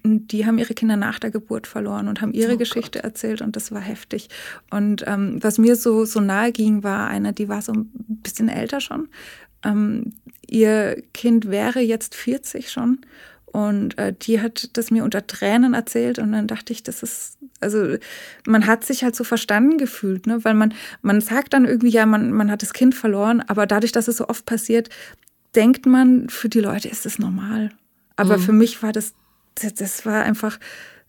Die 0.05 0.47
haben 0.47 0.59
ihre 0.59 0.75
Kinder 0.75 0.97
nach 0.97 1.19
der 1.19 1.33
Geburt 1.33 1.67
verloren 1.67 2.07
und 2.07 2.21
haben 2.21 2.33
ihre 2.33 2.55
oh 2.55 2.59
Geschichte 2.59 3.01
Gott. 3.01 3.05
erzählt 3.05 3.43
und 3.43 3.57
das 3.57 3.73
war 3.73 3.81
heftig. 3.81 4.29
Und 4.71 5.05
ähm, 5.07 5.43
was 5.43 5.59
mir 5.59 5.75
so, 5.75 6.05
so 6.05 6.21
nahe 6.21 6.53
ging, 6.53 6.85
war 6.85 7.09
eine, 7.09 7.33
die 7.33 7.49
war 7.49 7.61
so 7.61 7.73
ein 7.73 7.91
bisschen 8.23 8.49
älter 8.49 8.81
schon 8.81 9.09
ähm, 9.65 10.13
ihr 10.47 11.03
Kind 11.15 11.51
wäre 11.51 11.81
jetzt 11.81 12.15
40 12.15 12.71
schon 12.71 13.01
und 13.47 13.99
äh, 13.99 14.13
die 14.13 14.41
hat 14.41 14.77
das 14.77 14.91
mir 14.91 15.05
unter 15.05 15.27
Tränen 15.27 15.75
erzählt 15.75 16.19
und 16.19 16.33
dann 16.33 16.47
dachte 16.47 16.73
ich, 16.73 16.83
das 16.83 17.03
ist, 17.03 17.39
also 17.61 17.97
man 18.47 18.67
hat 18.67 18.85
sich 18.85 19.03
halt 19.03 19.17
so 19.17 19.25
verstanden 19.25 19.77
gefühlt, 19.77 20.27
ne? 20.27 20.45
weil 20.45 20.55
man, 20.55 20.73
man 21.03 21.21
sagt 21.21 21.53
dann 21.53 21.65
irgendwie, 21.65 21.91
ja, 21.91 22.07
man, 22.07 22.33
man 22.33 22.51
hat 22.51 22.63
das 22.63 22.73
Kind 22.73 22.95
verloren, 22.95 23.43
aber 23.47 23.67
dadurch, 23.67 23.93
dass 23.93 24.09
es 24.09 24.19
so 24.19 24.29
oft 24.29 24.47
passiert, 24.47 24.89
denkt 25.57 25.85
man, 25.87 26.29
für 26.29 26.49
die 26.49 26.61
Leute 26.61 26.89
ist 26.89 27.07
es 27.07 27.19
normal. 27.19 27.71
Aber 28.15 28.39
mhm. 28.39 28.43
für 28.43 28.53
mich 28.53 28.83
war 28.83 28.93
das, 28.93 29.15
das, 29.57 29.75
das 29.75 30.07
war 30.07 30.23
einfach 30.23 30.61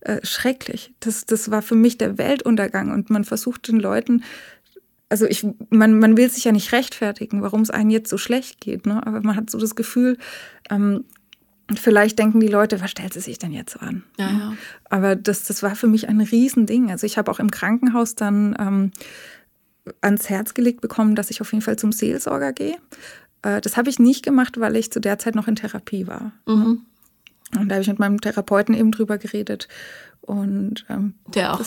äh, 0.01 0.17
schrecklich. 0.23 0.93
Das, 0.99 1.25
das 1.25 1.51
war 1.51 1.61
für 1.61 1.75
mich 1.75 1.99
der 1.99 2.17
Weltuntergang 2.17 2.91
und 2.91 3.11
man 3.11 3.23
versucht 3.23 3.67
den 3.67 3.79
Leuten 3.79 4.23
also 5.11 5.25
ich, 5.25 5.45
man, 5.69 5.99
man 5.99 6.15
will 6.15 6.29
sich 6.29 6.45
ja 6.45 6.53
nicht 6.53 6.71
rechtfertigen, 6.71 7.41
warum 7.41 7.61
es 7.61 7.69
einem 7.69 7.89
jetzt 7.89 8.09
so 8.09 8.17
schlecht 8.17 8.61
geht, 8.61 8.85
ne? 8.85 9.05
aber 9.05 9.21
man 9.21 9.35
hat 9.35 9.49
so 9.49 9.59
das 9.59 9.75
Gefühl, 9.75 10.17
ähm, 10.69 11.03
vielleicht 11.75 12.17
denken 12.17 12.39
die 12.39 12.47
Leute, 12.47 12.79
was 12.79 12.91
stellt 12.91 13.13
sie 13.13 13.19
sich 13.19 13.37
denn 13.37 13.51
jetzt 13.51 13.73
so 13.73 13.79
an? 13.79 14.03
Ja, 14.17 14.31
ja. 14.31 14.53
Aber 14.89 15.17
das, 15.17 15.43
das 15.43 15.63
war 15.63 15.75
für 15.75 15.87
mich 15.87 16.07
ein 16.07 16.21
Riesending. 16.21 16.91
Also 16.91 17.05
ich 17.05 17.17
habe 17.17 17.29
auch 17.29 17.39
im 17.39 17.51
Krankenhaus 17.51 18.15
dann 18.15 18.55
ähm, 18.57 18.91
ans 19.99 20.29
Herz 20.29 20.53
gelegt 20.53 20.79
bekommen, 20.79 21.15
dass 21.15 21.29
ich 21.29 21.41
auf 21.41 21.51
jeden 21.51 21.61
Fall 21.61 21.75
zum 21.75 21.91
Seelsorger 21.91 22.53
gehe. 22.53 22.77
Äh, 23.41 23.59
das 23.59 23.75
habe 23.75 23.89
ich 23.89 23.99
nicht 23.99 24.23
gemacht, 24.23 24.61
weil 24.61 24.77
ich 24.77 24.91
zu 24.91 25.01
der 25.01 25.19
Zeit 25.19 25.35
noch 25.35 25.49
in 25.49 25.57
Therapie 25.57 26.07
war. 26.07 26.31
Mhm. 26.47 26.85
Und 27.59 27.67
da 27.67 27.75
habe 27.75 27.81
ich 27.81 27.89
mit 27.89 27.99
meinem 27.99 28.21
Therapeuten 28.21 28.73
eben 28.73 28.91
drüber 28.91 29.17
geredet. 29.17 29.67
Und 30.21 30.85
ähm, 30.87 31.15
der 31.27 31.53
auch 31.53 31.61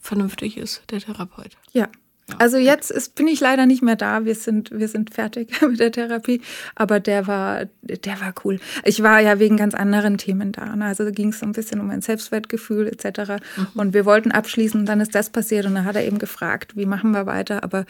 vernünftig 0.00 0.58
ist, 0.58 0.82
der 0.90 1.00
Therapeut. 1.00 1.56
Ja, 1.72 1.88
also 2.38 2.56
jetzt 2.56 2.90
ist, 2.90 3.14
bin 3.14 3.28
ich 3.28 3.40
leider 3.40 3.66
nicht 3.66 3.82
mehr 3.82 3.96
da. 3.96 4.24
Wir 4.24 4.34
sind, 4.34 4.70
wir 4.70 4.88
sind 4.88 5.14
fertig 5.14 5.60
mit 5.68 5.80
der 5.80 5.92
Therapie. 5.92 6.40
Aber 6.74 7.00
der 7.00 7.26
war, 7.26 7.66
der 7.82 8.20
war 8.20 8.34
cool. 8.44 8.60
Ich 8.84 9.02
war 9.02 9.20
ja 9.20 9.38
wegen 9.38 9.56
ganz 9.56 9.74
anderen 9.74 10.18
Themen 10.18 10.52
da. 10.52 10.76
Ne? 10.76 10.86
Also 10.86 11.04
da 11.04 11.10
ging 11.10 11.30
es 11.30 11.40
so 11.40 11.46
ein 11.46 11.52
bisschen 11.52 11.80
um 11.80 11.86
mein 11.86 12.02
Selbstwertgefühl 12.02 12.86
etc. 12.88 13.42
Mhm. 13.56 13.66
Und 13.74 13.94
wir 13.94 14.04
wollten 14.04 14.32
abschließen 14.32 14.86
dann 14.86 15.00
ist 15.00 15.14
das 15.14 15.30
passiert. 15.30 15.66
Und 15.66 15.74
dann 15.74 15.84
hat 15.84 15.96
er 15.96 16.04
eben 16.04 16.18
gefragt, 16.18 16.76
wie 16.76 16.86
machen 16.86 17.12
wir 17.12 17.26
weiter? 17.26 17.62
Aber 17.62 17.86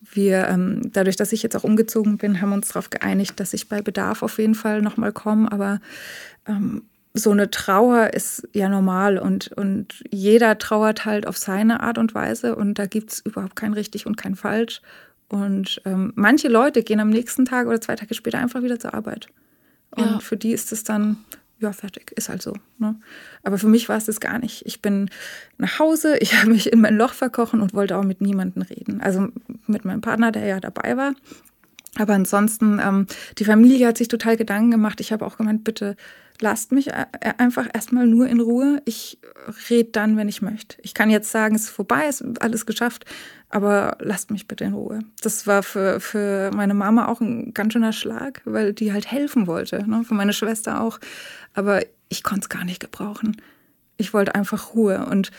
wir, 0.00 0.48
ähm, 0.48 0.90
dadurch, 0.92 1.16
dass 1.16 1.32
ich 1.32 1.42
jetzt 1.42 1.56
auch 1.56 1.64
umgezogen 1.64 2.18
bin, 2.18 2.40
haben 2.40 2.52
uns 2.52 2.68
darauf 2.68 2.90
geeinigt, 2.90 3.38
dass 3.38 3.54
ich 3.54 3.68
bei 3.68 3.80
Bedarf 3.80 4.22
auf 4.22 4.38
jeden 4.38 4.54
Fall 4.54 4.82
nochmal 4.82 5.12
komme. 5.12 5.50
Aber 5.50 5.80
ähm, 6.46 6.82
so 7.14 7.30
eine 7.30 7.50
Trauer 7.50 8.14
ist 8.14 8.48
ja 8.52 8.68
normal 8.68 9.18
und, 9.18 9.52
und 9.52 10.02
jeder 10.10 10.56
trauert 10.58 11.04
halt 11.04 11.26
auf 11.26 11.36
seine 11.36 11.80
Art 11.80 11.98
und 11.98 12.14
Weise 12.14 12.56
und 12.56 12.78
da 12.78 12.86
gibt's 12.86 13.20
überhaupt 13.20 13.56
kein 13.56 13.74
richtig 13.74 14.06
und 14.06 14.16
kein 14.16 14.34
falsch. 14.34 14.80
Und 15.28 15.80
ähm, 15.84 16.12
manche 16.14 16.48
Leute 16.48 16.82
gehen 16.82 17.00
am 17.00 17.10
nächsten 17.10 17.44
Tag 17.44 17.66
oder 17.66 17.80
zwei 17.80 17.96
Tage 17.96 18.14
später 18.14 18.38
einfach 18.38 18.62
wieder 18.62 18.78
zur 18.78 18.94
Arbeit. 18.94 19.28
Und 19.90 20.04
ja. 20.04 20.18
für 20.20 20.36
die 20.36 20.52
ist 20.52 20.72
es 20.72 20.84
dann, 20.84 21.18
ja, 21.58 21.72
fertig, 21.72 22.12
ist 22.16 22.28
halt 22.28 22.42
so. 22.42 22.54
Ne? 22.78 22.96
Aber 23.42 23.58
für 23.58 23.68
mich 23.68 23.88
war 23.88 23.96
es 23.96 24.06
das 24.06 24.20
gar 24.20 24.38
nicht. 24.38 24.64
Ich 24.66 24.80
bin 24.82 25.10
nach 25.58 25.78
Hause, 25.78 26.16
ich 26.20 26.38
habe 26.38 26.50
mich 26.50 26.72
in 26.72 26.80
mein 26.80 26.96
Loch 26.96 27.12
verkochen 27.12 27.60
und 27.60 27.74
wollte 27.74 27.96
auch 27.96 28.04
mit 28.04 28.22
niemandem 28.22 28.62
reden. 28.62 29.00
Also 29.02 29.28
mit 29.66 29.84
meinem 29.84 30.00
Partner, 30.00 30.32
der 30.32 30.46
ja 30.46 30.60
dabei 30.60 30.96
war. 30.96 31.14
Aber 31.98 32.14
ansonsten, 32.14 32.80
ähm, 32.82 33.06
die 33.38 33.44
Familie 33.44 33.86
hat 33.86 33.98
sich 33.98 34.08
total 34.08 34.38
Gedanken 34.38 34.70
gemacht. 34.70 35.00
Ich 35.00 35.12
habe 35.12 35.26
auch 35.26 35.36
gemeint, 35.36 35.62
bitte 35.62 35.96
lasst 36.42 36.72
mich 36.72 36.88
äh, 36.88 37.06
einfach 37.38 37.68
erstmal 37.72 38.06
nur 38.06 38.26
in 38.26 38.40
Ruhe. 38.40 38.82
Ich 38.84 39.18
rede 39.70 39.90
dann, 39.92 40.16
wenn 40.16 40.28
ich 40.28 40.42
möchte. 40.42 40.76
Ich 40.82 40.92
kann 40.92 41.08
jetzt 41.08 41.30
sagen, 41.30 41.54
es 41.54 41.62
ist 41.62 41.70
vorbei, 41.70 42.04
es 42.08 42.20
ist 42.20 42.42
alles 42.42 42.66
geschafft, 42.66 43.06
aber 43.48 43.96
lasst 44.00 44.30
mich 44.30 44.46
bitte 44.46 44.64
in 44.64 44.74
Ruhe. 44.74 45.00
Das 45.22 45.46
war 45.46 45.62
für, 45.62 46.00
für 46.00 46.50
meine 46.52 46.74
Mama 46.74 47.06
auch 47.06 47.20
ein 47.20 47.54
ganz 47.54 47.72
schöner 47.72 47.92
Schlag, 47.92 48.42
weil 48.44 48.74
die 48.74 48.92
halt 48.92 49.10
helfen 49.10 49.46
wollte, 49.46 49.88
ne? 49.88 50.04
für 50.04 50.14
meine 50.14 50.32
Schwester 50.32 50.80
auch. 50.80 50.98
Aber 51.54 51.82
ich 52.08 52.22
konnte 52.22 52.42
es 52.42 52.48
gar 52.48 52.64
nicht 52.64 52.80
gebrauchen. 52.80 53.40
Ich 53.96 54.12
wollte 54.12 54.34
einfach 54.34 54.74
Ruhe 54.74 55.06
und 55.06 55.30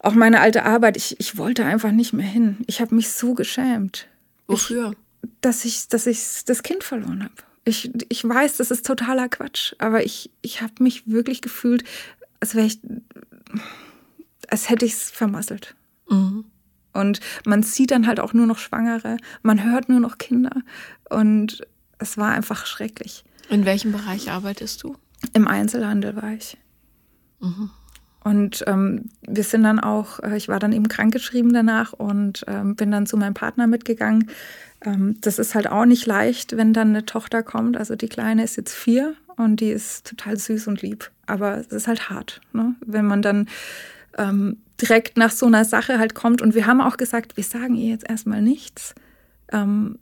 auch 0.00 0.14
meine 0.14 0.40
alte 0.40 0.64
Arbeit, 0.64 0.96
ich, 0.96 1.18
ich 1.18 1.36
wollte 1.36 1.64
einfach 1.64 1.90
nicht 1.90 2.12
mehr 2.12 2.26
hin. 2.26 2.58
Ich 2.66 2.80
habe 2.80 2.94
mich 2.94 3.10
so 3.10 3.34
geschämt. 3.34 4.06
Wofür? 4.46 4.92
Ich, 5.22 5.28
dass 5.40 5.64
ich, 5.64 5.88
dass 5.88 6.06
ich 6.06 6.44
das 6.44 6.62
Kind 6.62 6.84
verloren 6.84 7.24
habe. 7.24 7.47
Ich, 7.68 7.90
ich 8.08 8.26
weiß, 8.26 8.56
das 8.56 8.70
ist 8.70 8.86
totaler 8.86 9.28
Quatsch, 9.28 9.74
aber 9.78 10.02
ich, 10.02 10.30
ich 10.40 10.62
habe 10.62 10.82
mich 10.82 11.06
wirklich 11.06 11.42
gefühlt, 11.42 11.84
als 12.40 12.54
wäre 12.54 12.66
ich, 12.66 12.80
als 14.48 14.70
hätte 14.70 14.86
ich 14.86 14.94
es 14.94 15.10
vermasselt. 15.10 15.74
Mhm. 16.08 16.46
Und 16.94 17.20
man 17.44 17.62
sieht 17.62 17.90
dann 17.90 18.06
halt 18.06 18.20
auch 18.20 18.32
nur 18.32 18.46
noch 18.46 18.56
Schwangere, 18.56 19.18
man 19.42 19.62
hört 19.62 19.90
nur 19.90 20.00
noch 20.00 20.16
Kinder 20.16 20.62
und 21.10 21.66
es 21.98 22.16
war 22.16 22.32
einfach 22.32 22.64
schrecklich. 22.64 23.22
In 23.50 23.66
welchem 23.66 23.92
Bereich 23.92 24.30
arbeitest 24.30 24.82
du? 24.82 24.96
Im 25.34 25.46
Einzelhandel 25.46 26.16
war 26.16 26.32
ich. 26.32 26.56
Mhm. 27.40 27.70
Und 28.24 28.64
ähm, 28.66 29.10
wir 29.26 29.44
sind 29.44 29.62
dann 29.62 29.78
auch, 29.78 30.20
äh, 30.20 30.36
ich 30.36 30.48
war 30.48 30.58
dann 30.58 30.72
eben 30.72 30.88
krankgeschrieben 30.88 31.52
danach 31.52 31.92
und 31.92 32.44
ähm, 32.48 32.74
bin 32.74 32.90
dann 32.90 33.06
zu 33.06 33.16
meinem 33.16 33.34
Partner 33.34 33.66
mitgegangen. 33.66 34.30
Ähm, 34.84 35.16
das 35.20 35.38
ist 35.38 35.54
halt 35.54 35.68
auch 35.68 35.84
nicht 35.84 36.06
leicht, 36.06 36.56
wenn 36.56 36.72
dann 36.72 36.88
eine 36.88 37.06
Tochter 37.06 37.42
kommt. 37.42 37.76
Also 37.76 37.96
die 37.96 38.08
Kleine 38.08 38.44
ist 38.44 38.56
jetzt 38.56 38.74
vier 38.74 39.14
und 39.36 39.60
die 39.60 39.70
ist 39.70 40.06
total 40.06 40.36
süß 40.36 40.66
und 40.68 40.82
lieb. 40.82 41.10
Aber 41.26 41.58
es 41.58 41.68
ist 41.68 41.86
halt 41.86 42.10
hart, 42.10 42.40
ne? 42.52 42.74
wenn 42.84 43.06
man 43.06 43.22
dann 43.22 43.48
ähm, 44.16 44.58
direkt 44.80 45.16
nach 45.16 45.30
so 45.30 45.46
einer 45.46 45.64
Sache 45.64 45.98
halt 45.98 46.14
kommt. 46.14 46.42
Und 46.42 46.54
wir 46.54 46.66
haben 46.66 46.80
auch 46.80 46.96
gesagt, 46.96 47.36
wir 47.36 47.44
sagen 47.44 47.76
ihr 47.76 47.90
jetzt 47.90 48.08
erstmal 48.08 48.42
nichts. 48.42 48.94
Ähm, 49.52 49.98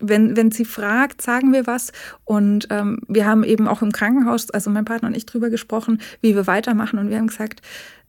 wenn, 0.00 0.36
wenn 0.36 0.50
sie 0.50 0.64
fragt, 0.64 1.22
sagen 1.22 1.52
wir 1.52 1.66
was. 1.66 1.92
Und 2.24 2.66
ähm, 2.70 3.00
wir 3.08 3.26
haben 3.26 3.44
eben 3.44 3.68
auch 3.68 3.82
im 3.82 3.92
Krankenhaus, 3.92 4.50
also 4.50 4.70
mein 4.70 4.84
Partner 4.84 5.08
und 5.08 5.16
ich, 5.16 5.26
drüber 5.26 5.50
gesprochen, 5.50 6.00
wie 6.20 6.34
wir 6.34 6.46
weitermachen. 6.46 6.98
Und 6.98 7.10
wir 7.10 7.18
haben 7.18 7.28
gesagt, 7.28 7.62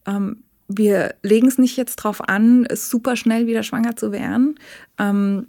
ähm, 0.05 0.43
wir 0.67 1.15
legen 1.21 1.47
es 1.47 1.57
nicht 1.57 1.78
jetzt 1.78 1.97
drauf 1.97 2.28
an, 2.28 2.65
super 2.73 3.15
schnell 3.15 3.47
wieder 3.47 3.63
schwanger 3.63 3.95
zu 3.95 4.11
werden. 4.11 4.55
Ähm, 4.97 5.47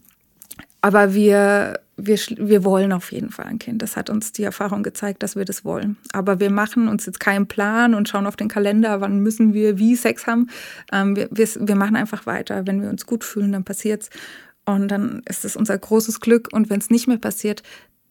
aber 0.83 1.15
wir, 1.15 1.81
wir, 1.97 2.19
wir 2.37 2.65
wollen 2.65 2.93
auf 2.93 3.11
jeden 3.11 3.31
Fall 3.31 3.47
ein 3.47 3.59
Kind. 3.59 3.83
Das 3.83 3.97
hat 3.97 4.11
uns 4.11 4.33
die 4.33 4.45
Erfahrung 4.45 4.83
gezeigt, 4.83 5.23
dass 5.23 5.35
wir 5.35 5.45
das 5.45 5.65
wollen. 5.65 5.97
Aber 6.13 6.39
wir 6.39 6.51
machen 6.51 6.89
uns 6.89 7.07
jetzt 7.07 7.19
keinen 7.19 7.47
Plan 7.49 7.95
und 7.95 8.09
schauen 8.09 8.27
auf 8.27 8.37
den 8.37 8.49
Kalender, 8.49 9.01
wann 9.01 9.21
müssen 9.21 9.55
wir 9.55 9.79
wie 9.79 9.97
Sex 9.97 10.27
haben. 10.27 10.49
Ähm, 10.93 11.17
wir, 11.17 11.29
wir, 11.33 11.49
wir 11.59 11.75
machen 11.75 11.97
einfach 11.97 12.27
weiter. 12.27 12.67
Wenn 12.67 12.83
wir 12.83 12.91
uns 12.91 13.07
gut 13.07 13.25
fühlen, 13.25 13.53
dann 13.53 13.65
passiert's. 13.65 14.11
Und 14.67 14.89
dann 14.89 15.23
ist 15.27 15.45
es 15.45 15.57
unser 15.57 15.79
großes 15.79 16.21
Glück. 16.21 16.49
Und 16.53 16.69
wenn 16.69 16.81
es 16.81 16.91
nicht 16.91 17.07
mehr 17.07 17.19
passiert, 17.19 17.63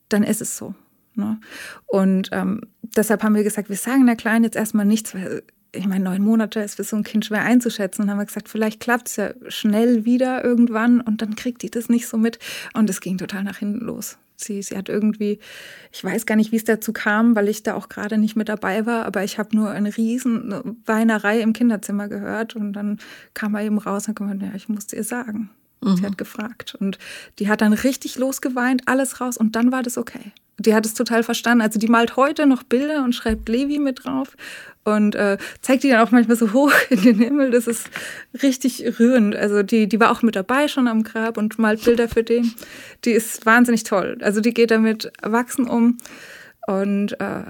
dann 0.10 0.24
ist 0.24 0.42
es 0.42 0.58
so. 0.58 0.74
Ne? 1.16 1.40
Und 1.86 2.30
ähm, 2.32 2.62
deshalb 2.82 3.24
haben 3.24 3.36
wir 3.36 3.44
gesagt, 3.44 3.70
wir 3.70 3.76
sagen 3.76 4.06
der 4.06 4.16
Kleinen 4.16 4.46
jetzt 4.46 4.56
erstmal 4.56 4.86
nichts, 4.86 5.14
weil 5.14 5.44
ich 5.74 5.88
meine, 5.88 6.06
neun 6.06 6.24
Monate 6.24 6.62
ist 6.62 6.76
für 6.76 6.84
so 6.84 6.96
ein 6.96 7.04
Kind 7.04 7.26
schwer 7.26 7.44
einzuschätzen. 7.44 8.04
Und 8.04 8.10
haben 8.10 8.18
wir 8.18 8.26
gesagt, 8.26 8.50
vielleicht 8.50 8.80
klappt 8.80 9.10
es 9.10 9.16
ja 9.18 9.32
schnell 9.48 10.06
wieder 10.06 10.44
irgendwann 10.44 11.02
und 11.02 11.22
dann 11.22 11.36
kriegt 11.36 11.62
die 11.62 11.70
das 11.70 11.90
nicht 11.90 12.08
so 12.08 12.18
mit. 12.18 12.40
Und 12.74 12.90
es 12.90 13.02
ging 13.02 13.18
total 13.18 13.44
nach 13.44 13.58
hinten 13.58 13.86
los. 13.86 14.18
Sie, 14.38 14.62
sie 14.62 14.78
hat 14.78 14.90
irgendwie, 14.90 15.40
ich 15.94 16.04
weiß 16.04 16.26
gar 16.26 16.36
nicht, 16.36 16.52
wie 16.52 16.58
es 16.58 16.66
dazu 16.66 16.92
kam, 16.92 17.36
weil 17.36 17.48
ich 17.48 17.64
da 17.64 17.76
auch 17.76 17.88
gerade 17.88 18.18
nicht 18.18 18.36
mit 18.36 18.50
dabei 18.50 18.86
war, 18.86 19.06
aber 19.06 19.24
ich 19.24 19.40
habe 19.40 19.56
nur 19.56 19.70
eine 19.70 19.96
riesen 19.96 20.78
Weinerei 20.86 21.40
im 21.40 21.54
Kinderzimmer 21.54 22.10
gehört 22.10 22.56
und 22.56 22.74
dann 22.74 23.00
kam 23.34 23.56
er 23.56 23.64
eben 23.64 23.78
raus 23.78 24.08
und 24.08 24.16
gesagt, 24.16 24.42
ja, 24.42 24.52
ich 24.54 24.68
musste 24.68 24.98
ihr 24.98 25.06
sagen. 25.06 25.50
Mhm. 25.82 25.98
Sie 25.98 26.06
hat 26.06 26.18
gefragt 26.18 26.76
und 26.80 26.98
die 27.40 27.50
hat 27.50 27.62
dann 27.62 27.74
richtig 27.74 28.18
losgeweint, 28.18 28.84
alles 28.86 29.22
raus 29.22 29.38
und 29.38 29.56
dann 29.56 29.72
war 29.72 29.84
das 29.84 29.98
okay. 29.98 30.32
Die 30.58 30.74
hat 30.74 30.86
es 30.86 30.94
total 30.94 31.24
verstanden. 31.24 31.62
Also 31.62 31.80
die 31.80 31.88
malt 31.88 32.16
heute 32.16 32.46
noch 32.46 32.64
Bilder 32.64 33.04
und 33.04 33.14
schreibt 33.14 33.50
Levi 33.50 33.78
mit 33.78 34.06
drauf 34.06 34.38
und 34.86 35.16
äh, 35.16 35.38
zeigt 35.62 35.84
die 35.84 35.90
dann 35.90 36.00
auch 36.00 36.12
manchmal 36.12 36.38
so 36.38 36.54
hoch 36.54 36.72
in 36.90 37.02
den 37.02 37.20
Himmel. 37.20 37.52
Das 37.52 37.68
ist 37.68 37.90
richtig 38.42 39.00
rührend. 39.00 39.36
Also 39.36 39.64
die, 39.64 39.88
die 39.88 40.00
war 40.00 40.12
auch 40.12 40.22
mit 40.22 40.36
dabei 40.36 40.68
schon 40.68 40.88
am 40.88 41.04
Grab 41.04 41.38
und 41.38 41.60
malt 41.60 41.84
Bilder 41.84 42.08
für 42.08 42.24
den. 42.24 42.54
Die 43.04 43.12
ist 43.12 43.46
wahnsinnig 43.46 43.84
toll. 43.84 44.18
Also 44.22 44.40
die 44.40 44.54
geht 44.54 44.72
damit 44.72 45.12
erwachsen 45.22 45.68
um 45.68 45.98
und 46.68 47.20
äh, 47.20 47.44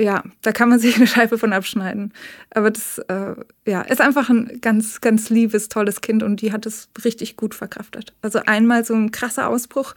ja, 0.00 0.22
da 0.42 0.52
kann 0.52 0.68
man 0.68 0.78
sich 0.78 0.96
eine 0.96 1.06
Scheibe 1.06 1.38
von 1.38 1.52
abschneiden. 1.52 2.12
Aber 2.50 2.70
das 2.70 2.98
äh, 2.98 3.34
ja, 3.66 3.82
ist 3.82 4.00
einfach 4.00 4.30
ein 4.30 4.60
ganz, 4.60 5.00
ganz 5.00 5.28
liebes, 5.28 5.68
tolles 5.68 6.00
Kind 6.00 6.22
und 6.22 6.40
die 6.40 6.52
hat 6.52 6.66
es 6.66 6.88
richtig 7.04 7.36
gut 7.36 7.54
verkraftet. 7.54 8.12
Also 8.22 8.40
einmal 8.46 8.84
so 8.84 8.94
ein 8.94 9.10
krasser 9.10 9.48
Ausbruch 9.48 9.94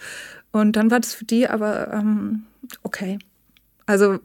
und 0.52 0.76
dann 0.76 0.90
war 0.90 1.00
das 1.00 1.14
für 1.14 1.26
die 1.26 1.48
aber 1.48 1.94
ähm, 1.94 2.44
okay. 2.84 3.20
Also 3.86 4.20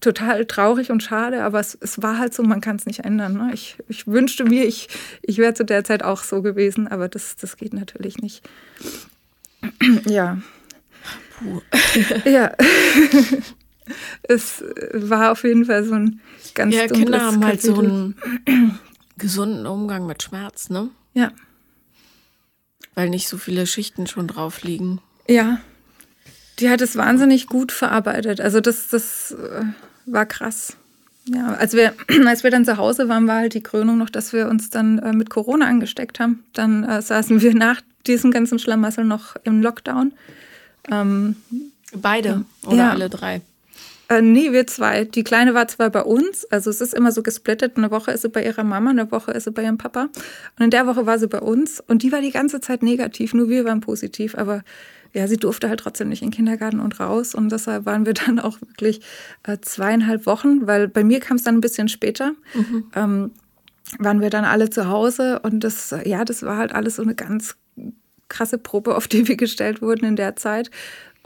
total 0.00 0.44
traurig 0.44 0.90
und 0.90 1.02
schade, 1.02 1.42
aber 1.42 1.58
es, 1.58 1.76
es 1.80 2.02
war 2.02 2.18
halt 2.18 2.34
so, 2.34 2.42
man 2.42 2.60
kann 2.60 2.76
es 2.76 2.86
nicht 2.86 3.00
ändern. 3.00 3.34
Ne? 3.34 3.50
Ich, 3.54 3.78
ich 3.88 4.06
wünschte 4.06 4.44
mir, 4.44 4.64
ich, 4.66 4.88
ich 5.22 5.38
wäre 5.38 5.54
zu 5.54 5.64
der 5.64 5.84
Zeit 5.84 6.02
auch 6.02 6.22
so 6.22 6.42
gewesen, 6.42 6.86
aber 6.86 7.08
das, 7.08 7.36
das 7.36 7.56
geht 7.56 7.72
natürlich 7.72 8.18
nicht. 8.18 8.48
ja. 10.04 10.38
Puh. 11.38 11.62
ja. 12.24 12.52
es 14.22 14.64
war 14.92 15.32
auf 15.32 15.44
jeden 15.44 15.64
Fall 15.64 15.84
so 15.84 15.94
ein 15.94 16.20
ganz 16.54 16.74
Ja, 16.74 16.86
Kinder 16.86 17.20
haben 17.20 17.44
halt 17.44 17.62
so 17.62 17.78
einen 17.78 18.14
gesunden 19.18 19.66
Umgang 19.66 20.06
mit 20.06 20.22
Schmerz, 20.22 20.70
ne? 20.70 20.90
Ja. 21.14 21.32
Weil 22.94 23.10
nicht 23.10 23.28
so 23.28 23.36
viele 23.36 23.66
Schichten 23.66 24.06
schon 24.06 24.28
drauf 24.28 24.62
liegen. 24.62 25.00
Ja. 25.28 25.60
Die 26.58 26.70
hat 26.70 26.80
es 26.80 26.96
wahnsinnig 26.96 27.46
gut 27.46 27.70
verarbeitet. 27.70 28.40
Also 28.40 28.60
das, 28.60 28.88
das 28.88 29.32
äh, 29.32 29.64
war 30.06 30.26
krass. 30.26 30.76
Ja, 31.26 31.54
als 31.54 31.74
wir, 31.74 31.94
als 32.26 32.42
wir 32.42 32.50
dann 32.50 32.64
zu 32.64 32.76
Hause 32.76 33.08
waren, 33.08 33.26
war 33.26 33.36
halt 33.36 33.54
die 33.54 33.62
Krönung 33.62 33.98
noch, 33.98 34.10
dass 34.10 34.32
wir 34.32 34.48
uns 34.48 34.70
dann 34.70 34.98
äh, 34.98 35.12
mit 35.12 35.30
Corona 35.30 35.66
angesteckt 35.66 36.20
haben. 36.20 36.44
Dann 36.54 36.84
äh, 36.84 37.02
saßen 37.02 37.40
wir 37.40 37.54
nach 37.56 37.80
diesem 38.06 38.30
ganzen 38.30 38.58
Schlamassel 38.58 39.04
noch 39.04 39.36
im 39.44 39.62
Lockdown. 39.62 40.12
Ähm, 40.90 41.36
Beide 41.92 42.44
oder 42.66 42.76
ja. 42.76 42.90
alle 42.90 43.08
drei? 43.08 43.40
Äh, 44.08 44.22
nee, 44.22 44.52
wir 44.52 44.66
zwei. 44.66 45.04
Die 45.04 45.22
Kleine 45.22 45.52
war 45.54 45.68
zwar 45.68 45.90
bei 45.90 46.02
uns, 46.02 46.46
also 46.46 46.70
es 46.70 46.80
ist 46.80 46.94
immer 46.94 47.12
so 47.12 47.22
gesplittet. 47.22 47.76
Eine 47.76 47.90
Woche 47.90 48.10
ist 48.10 48.22
sie 48.22 48.30
bei 48.30 48.44
ihrer 48.44 48.64
Mama, 48.64 48.90
eine 48.90 49.10
Woche 49.12 49.32
ist 49.32 49.44
sie 49.44 49.50
bei 49.50 49.62
ihrem 49.62 49.78
Papa. 49.78 50.08
Und 50.58 50.64
in 50.64 50.70
der 50.70 50.86
Woche 50.86 51.04
war 51.04 51.18
sie 51.18 51.28
bei 51.28 51.40
uns 51.40 51.80
und 51.86 52.02
die 52.02 52.10
war 52.10 52.22
die 52.22 52.30
ganze 52.30 52.60
Zeit 52.60 52.82
negativ, 52.82 53.34
nur 53.34 53.48
wir 53.48 53.64
waren 53.66 53.80
positiv. 53.80 54.34
Aber 54.34 54.62
ja, 55.12 55.26
sie 55.28 55.36
durfte 55.36 55.68
halt 55.68 55.80
trotzdem 55.80 56.08
nicht 56.08 56.22
in 56.22 56.28
den 56.28 56.34
Kindergarten 56.34 56.80
und 56.80 56.98
raus. 57.00 57.34
Und 57.34 57.52
deshalb 57.52 57.84
waren 57.84 58.06
wir 58.06 58.14
dann 58.26 58.38
auch 58.38 58.60
wirklich 58.62 59.00
äh, 59.42 59.58
zweieinhalb 59.60 60.24
Wochen, 60.24 60.66
weil 60.66 60.88
bei 60.88 61.04
mir 61.04 61.20
kam 61.20 61.36
es 61.36 61.44
dann 61.44 61.56
ein 61.56 61.60
bisschen 61.60 61.88
später. 61.88 62.32
Mhm. 62.54 62.84
Ähm, 62.94 63.30
waren 63.98 64.20
wir 64.20 64.30
dann 64.30 64.44
alle 64.44 64.68
zu 64.68 64.88
Hause 64.88 65.38
und 65.40 65.64
das, 65.64 65.94
ja, 66.04 66.24
das 66.26 66.42
war 66.42 66.58
halt 66.58 66.74
alles 66.74 66.96
so 66.96 67.02
eine 67.02 67.14
ganz 67.14 67.56
krasse 68.28 68.58
Probe, 68.58 68.94
auf 68.94 69.08
die 69.08 69.26
wir 69.28 69.36
gestellt 69.36 69.80
wurden 69.82 70.04
in 70.04 70.16
der 70.16 70.36
Zeit. 70.36 70.70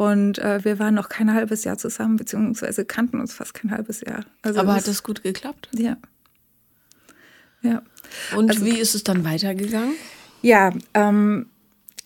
Und 0.03 0.39
äh, 0.39 0.65
wir 0.65 0.79
waren 0.81 0.95
noch 0.95 1.09
kein 1.09 1.33
halbes 1.33 1.63
Jahr 1.63 1.79
zusammen, 1.79 2.17
beziehungsweise 2.17 2.85
kannten 2.85 3.21
uns 3.21 3.33
fast 3.33 3.55
kein 3.55 3.71
halbes 3.71 4.01
Jahr. 4.01 4.25
Also 4.43 4.61
Aber 4.61 4.75
hat 4.75 4.89
das 4.89 5.03
gut 5.03 5.23
geklappt? 5.23 5.69
Ja. 5.77 5.97
Ja. 7.63 7.83
Und 8.37 8.51
also, 8.51 8.65
wie 8.65 8.79
ist 8.79 8.97
es 8.97 9.05
dann 9.05 9.25
weitergegangen? 9.25 9.95
Ja, 10.43 10.73
ähm, 10.95 11.47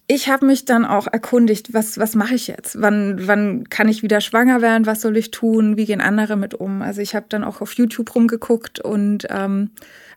ich 0.09 0.28
habe 0.28 0.44
mich 0.44 0.66
dann 0.66 0.84
auch 0.84 1.07
erkundigt, 1.07 1.72
was, 1.72 1.97
was 1.97 2.14
mache 2.14 2.34
ich 2.34 2.49
jetzt? 2.49 2.80
Wann, 2.80 3.26
wann 3.26 3.68
kann 3.70 3.88
ich 3.88 4.03
wieder 4.03 4.20
schwanger 4.20 4.61
werden? 4.61 4.84
Was 4.84 5.01
soll 5.01 5.16
ich 5.16 5.30
tun? 5.30 5.78
Wie 5.78 5.86
gehen 5.86 6.03
andere 6.03 6.36
mit 6.36 6.53
um? 6.55 6.82
Also 6.82 7.01
ich 7.01 7.14
habe 7.14 7.26
dann 7.30 7.44
auch 7.44 7.62
auf 7.62 7.72
YouTube 7.72 8.14
rumgeguckt 8.14 8.78
und 8.78 9.26
ähm, 9.30 9.70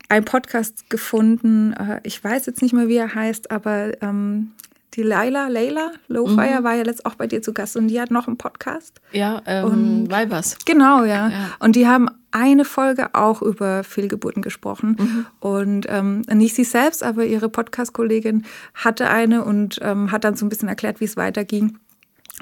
einen 0.09 0.25
Podcast 0.25 0.89
gefunden. 0.89 1.73
Äh, 1.73 2.01
ich 2.03 2.21
weiß 2.21 2.45
jetzt 2.45 2.61
nicht 2.61 2.73
mehr, 2.73 2.89
wie 2.89 2.97
er 2.97 3.15
heißt, 3.15 3.51
aber 3.51 3.93
ähm, 4.01 4.51
die 4.99 5.03
Laila, 5.03 5.47
Leila 5.47 5.91
Lowfire 6.09 6.59
mhm. 6.59 6.63
war 6.65 6.75
ja 6.75 6.83
letzt 6.83 7.05
auch 7.05 7.15
bei 7.15 7.25
dir 7.25 7.41
zu 7.41 7.53
Gast 7.53 7.77
und 7.77 7.87
die 7.87 8.01
hat 8.01 8.11
noch 8.11 8.27
einen 8.27 8.37
Podcast. 8.37 8.99
Ja, 9.13 9.41
ähm, 9.45 9.65
und, 9.65 10.11
Weibers. 10.11 10.57
Genau, 10.65 11.05
ja. 11.05 11.29
ja. 11.29 11.51
Und 11.59 11.77
die 11.77 11.87
haben 11.87 12.09
eine 12.31 12.65
Folge 12.65 13.15
auch 13.15 13.41
über 13.41 13.85
Fehlgeburten 13.85 14.41
gesprochen. 14.41 14.97
Mhm. 14.99 15.25
Und 15.39 15.85
ähm, 15.87 16.21
nicht 16.33 16.53
sie 16.53 16.65
selbst, 16.65 17.01
aber 17.01 17.25
ihre 17.25 17.47
Podcast-Kollegin 17.47 18.43
hatte 18.73 19.09
eine 19.09 19.45
und 19.45 19.79
ähm, 19.81 20.11
hat 20.11 20.25
dann 20.25 20.35
so 20.35 20.45
ein 20.45 20.49
bisschen 20.49 20.67
erklärt, 20.67 20.99
wie 20.99 21.05
es 21.05 21.15
weiterging. 21.15 21.77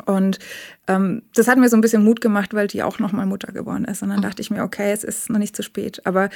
Und 0.05 0.39
ähm, 0.87 1.21
das 1.35 1.47
hat 1.47 1.59
mir 1.59 1.69
so 1.69 1.77
ein 1.77 1.81
bisschen 1.81 2.03
Mut 2.03 2.21
gemacht, 2.21 2.55
weil 2.55 2.67
die 2.67 2.81
auch 2.81 2.97
nochmal 2.97 3.27
Mutter 3.27 3.51
geworden 3.51 3.85
ist. 3.85 4.01
Und 4.01 4.09
dann 4.09 4.17
mhm. 4.17 4.23
dachte 4.23 4.41
ich 4.41 4.49
mir, 4.49 4.63
okay, 4.63 4.91
es 4.91 5.03
ist 5.03 5.29
noch 5.29 5.39
nicht 5.39 5.55
zu 5.55 5.61
spät. 5.61 6.01
Aber 6.05 6.29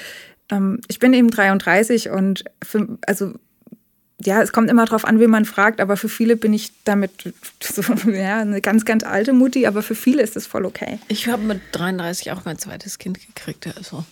ähm, 0.52 0.82
ich 0.88 1.00
bin 1.00 1.14
eben 1.14 1.32
33 1.32 2.12
und 2.12 2.44
für, 2.64 3.00
also 3.08 3.34
ja, 4.24 4.42
es 4.42 4.52
kommt 4.52 4.70
immer 4.70 4.86
darauf 4.86 5.06
an, 5.06 5.20
wie 5.20 5.28
man 5.28 5.46
fragt, 5.46 5.80
aber 5.80 5.98
für 5.98 6.10
viele 6.10 6.36
bin 6.36 6.54
ich 6.54 6.72
damit 6.84 7.12
so, 7.62 7.82
ja, 8.10 8.40
eine 8.40 8.62
ganz, 8.62 8.86
ganz 8.86 9.04
alte 9.04 9.34
Mutti, 9.34 9.66
aber 9.66 9.82
für 9.82 9.96
viele 9.96 10.22
ist 10.22 10.36
das 10.36 10.48
voll 10.48 10.66
okay. 10.66 11.00
Ich 11.08 11.28
habe 11.28 11.44
mit 11.44 11.62
33 11.72 12.32
auch 12.32 12.46
mein 12.46 12.58
zweites 12.58 13.00
Kind 13.00 13.20
gekriegt, 13.26 13.68
also. 13.76 14.06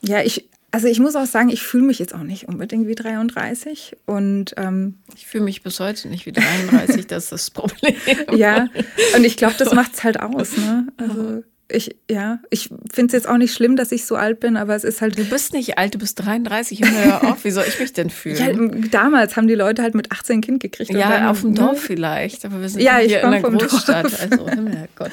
Ja, 0.00 0.22
ich, 0.22 0.48
also 0.70 0.88
ich 0.88 0.98
muss 0.98 1.14
auch 1.16 1.26
sagen, 1.26 1.50
ich 1.50 1.62
fühle 1.62 1.84
mich 1.84 1.98
jetzt 1.98 2.14
auch 2.14 2.22
nicht 2.22 2.48
unbedingt 2.48 2.88
wie 2.88 2.94
33 2.94 3.96
und 4.06 4.54
ähm, 4.56 4.98
ich 5.14 5.26
fühle 5.26 5.44
mich 5.44 5.62
bis 5.62 5.78
heute 5.80 6.08
nicht 6.08 6.26
wie 6.26 6.32
33, 6.32 7.06
das 7.08 7.24
ist 7.24 7.32
das 7.32 7.50
Problem. 7.50 7.94
ja, 8.32 8.68
und 9.14 9.24
ich 9.24 9.36
glaube, 9.36 9.54
das 9.58 9.72
macht 9.74 9.94
es 9.94 10.04
halt 10.04 10.20
aus, 10.20 10.56
ne? 10.56 10.88
Also 10.96 11.42
ich, 11.68 11.96
ja, 12.10 12.40
ich 12.50 12.68
finde 12.92 13.06
es 13.06 13.12
jetzt 13.12 13.28
auch 13.28 13.38
nicht 13.38 13.54
schlimm, 13.54 13.76
dass 13.76 13.90
ich 13.90 14.04
so 14.04 14.16
alt 14.16 14.38
bin, 14.38 14.56
aber 14.56 14.74
es 14.74 14.84
ist 14.84 15.00
halt. 15.00 15.18
Du 15.18 15.24
bist 15.24 15.54
nicht 15.54 15.78
alt, 15.78 15.94
du 15.94 15.98
bist 15.98 16.22
33, 16.24 16.82
hör 16.84 17.24
auf, 17.24 17.44
wie 17.44 17.50
soll 17.50 17.64
ich 17.66 17.80
mich 17.80 17.92
denn 17.94 18.10
fühlen? 18.10 18.82
Ja, 18.82 18.88
damals 18.90 19.36
haben 19.36 19.48
die 19.48 19.54
Leute 19.54 19.82
halt 19.82 19.94
mit 19.94 20.12
18 20.12 20.42
Kind 20.42 20.62
gekriegt. 20.62 20.92
Ja, 20.92 21.08
dann, 21.08 21.26
auf 21.26 21.40
dem 21.40 21.52
ne? 21.52 21.60
Dorf 21.60 21.80
vielleicht, 21.80 22.44
aber 22.44 22.60
wir 22.60 22.68
sind 22.68 22.82
ja, 22.82 22.98
hier 22.98 23.20
in 23.20 23.26
einer 23.26 23.40
Großstadt. 23.40 24.04
Dorf. 24.04 24.20
Also, 24.20 24.46
Gott. 24.94 25.10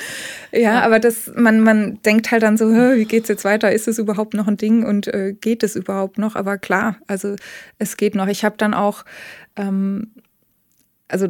Ja, 0.51 0.59
ja, 0.59 0.81
aber 0.81 0.99
das, 0.99 1.31
man, 1.35 1.61
man 1.61 2.01
denkt 2.03 2.31
halt 2.31 2.43
dann 2.43 2.57
so, 2.57 2.69
wie 2.69 3.05
geht's 3.05 3.29
jetzt 3.29 3.45
weiter? 3.45 3.71
Ist 3.71 3.87
es 3.87 3.97
überhaupt 3.97 4.33
noch 4.33 4.47
ein 4.47 4.57
Ding 4.57 4.85
und 4.85 5.07
äh, 5.07 5.33
geht 5.39 5.63
es 5.63 5.77
überhaupt 5.77 6.17
noch? 6.17 6.35
Aber 6.35 6.57
klar, 6.57 6.97
also 7.07 7.35
es 7.77 7.95
geht 7.95 8.13
noch. 8.13 8.27
Ich 8.27 8.43
habe 8.43 8.55
dann 8.57 8.73
auch, 8.73 9.05
ähm, 9.55 10.11
also 11.07 11.27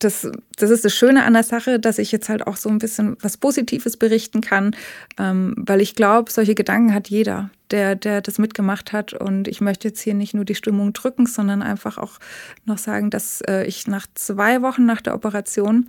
das, 0.00 0.26
das 0.56 0.70
ist 0.70 0.84
das 0.84 0.94
Schöne 0.94 1.24
an 1.24 1.34
der 1.34 1.42
Sache, 1.42 1.78
dass 1.78 1.98
ich 1.98 2.10
jetzt 2.10 2.28
halt 2.28 2.46
auch 2.46 2.56
so 2.56 2.68
ein 2.68 2.78
bisschen 2.78 3.16
was 3.20 3.36
Positives 3.36 3.96
berichten 3.96 4.40
kann, 4.40 4.74
ähm, 5.18 5.54
weil 5.56 5.80
ich 5.80 5.94
glaube, 5.94 6.30
solche 6.30 6.54
Gedanken 6.54 6.92
hat 6.94 7.08
jeder, 7.08 7.50
der, 7.70 7.94
der 7.94 8.20
das 8.22 8.38
mitgemacht 8.38 8.92
hat. 8.92 9.12
Und 9.12 9.46
ich 9.46 9.60
möchte 9.60 9.88
jetzt 9.88 10.00
hier 10.00 10.14
nicht 10.14 10.34
nur 10.34 10.44
die 10.44 10.54
Stimmung 10.54 10.92
drücken, 10.92 11.26
sondern 11.26 11.62
einfach 11.62 11.98
auch 11.98 12.18
noch 12.64 12.78
sagen, 12.78 13.10
dass 13.10 13.42
äh, 13.42 13.64
ich 13.64 13.86
nach 13.86 14.06
zwei 14.14 14.62
Wochen 14.62 14.86
nach 14.86 15.02
der 15.02 15.14
Operation 15.14 15.88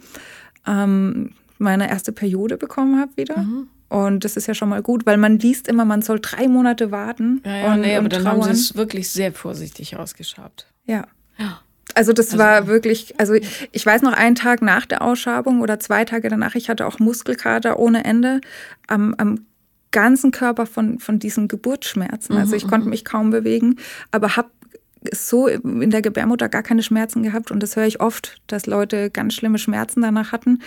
ähm, 0.68 1.32
meine 1.58 1.90
erste 1.90 2.12
Periode 2.12 2.58
bekommen 2.58 3.00
habe 3.00 3.12
wieder. 3.16 3.38
Mhm. 3.38 3.68
Und 3.88 4.24
das 4.24 4.38
ist 4.38 4.48
ja 4.48 4.54
schon 4.54 4.70
mal 4.70 4.82
gut, 4.82 5.06
weil 5.06 5.18
man 5.18 5.40
liest 5.40 5.68
immer, 5.68 5.84
man 5.84 6.02
soll 6.02 6.20
drei 6.22 6.48
Monate 6.48 6.92
warten. 6.92 7.42
Ja, 7.46 7.58
ja 7.58 7.74
und, 7.74 7.82
nee, 7.82 7.96
aber 7.96 8.10
dann 8.10 8.24
trauern. 8.24 8.44
haben 8.44 8.44
sie 8.44 8.62
es 8.62 8.76
wirklich 8.76 9.10
sehr 9.10 9.34
vorsichtig 9.34 9.98
ausgeschabt. 9.98 10.68
Ja. 10.86 11.08
Ja. 11.38 11.62
Also 11.96 12.14
das 12.14 12.28
also, 12.28 12.38
war 12.40 12.68
wirklich, 12.68 13.20
also 13.20 13.34
ich 13.34 13.86
weiß 13.86 14.02
noch 14.02 14.14
einen 14.14 14.36
Tag 14.36 14.62
nach 14.62 14.86
der 14.86 15.02
Ausschabung 15.02 15.62
oder 15.62 15.80
zwei 15.80 16.06
Tage 16.06 16.30
danach, 16.30 16.56
ich 16.56 16.70
hatte 16.70 16.86
auch 16.86 17.00
Muskelkater 17.00 17.80
ohne 17.80 18.04
Ende 18.06 18.42
am, 18.88 19.14
am 19.18 19.46
ganzen 19.92 20.32
Körper 20.32 20.66
von, 20.66 21.00
von 21.00 21.20
diesen 21.20 21.48
Geburtsschmerzen. 21.48 22.38
Also 22.38 22.56
ich 22.56 22.66
mhm, 22.66 22.70
konnte 22.70 22.86
mhm. 22.86 22.92
mich 22.92 23.06
kaum 23.06 23.30
bewegen, 23.30 23.76
aber 24.12 24.38
habe 24.38 24.50
so 25.12 25.48
in 25.48 25.90
der 25.90 26.02
Gebärmutter 26.02 26.48
gar 26.48 26.62
keine 26.62 26.84
Schmerzen 26.84 27.24
gehabt 27.24 27.50
und 27.50 27.62
das 27.62 27.76
höre 27.76 27.88
ich 27.88 28.00
oft, 28.00 28.40
dass 28.48 28.68
Leute 28.68 29.10
ganz 29.10 29.34
schlimme 29.34 29.58
Schmerzen 29.58 30.02
danach 30.02 30.32
hatten. 30.32 30.60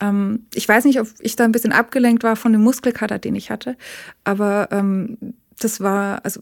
Ähm, 0.00 0.46
ich 0.54 0.68
weiß 0.68 0.84
nicht, 0.84 1.00
ob 1.00 1.08
ich 1.18 1.34
da 1.34 1.44
ein 1.44 1.52
bisschen 1.52 1.72
abgelenkt 1.72 2.22
war 2.22 2.36
von 2.36 2.52
dem 2.52 2.62
Muskelkater, 2.62 3.18
den 3.18 3.34
ich 3.34 3.50
hatte, 3.50 3.76
aber 4.22 4.68
ähm, 4.70 5.18
das 5.58 5.80
war, 5.80 6.24
also 6.24 6.40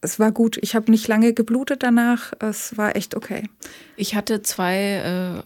es 0.00 0.18
war 0.18 0.32
gut. 0.32 0.58
Ich 0.62 0.74
habe 0.74 0.90
nicht 0.90 1.08
lange 1.08 1.32
geblutet 1.34 1.82
danach. 1.82 2.32
Es 2.38 2.76
war 2.76 2.96
echt 2.96 3.14
okay. 3.14 3.48
Ich 3.96 4.14
hatte 4.14 4.42
zwei 4.42 4.76
äh, 4.76 5.42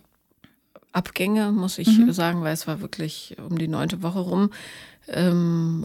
Abgänge, 0.92 1.52
muss 1.52 1.78
ich 1.78 1.98
mhm. 1.98 2.12
sagen, 2.12 2.42
weil 2.42 2.54
es 2.54 2.66
war 2.66 2.80
wirklich 2.80 3.36
um 3.48 3.58
die 3.58 3.68
neunte 3.68 4.02
Woche 4.02 4.20
rum. 4.20 4.50
Ähm, 5.08 5.84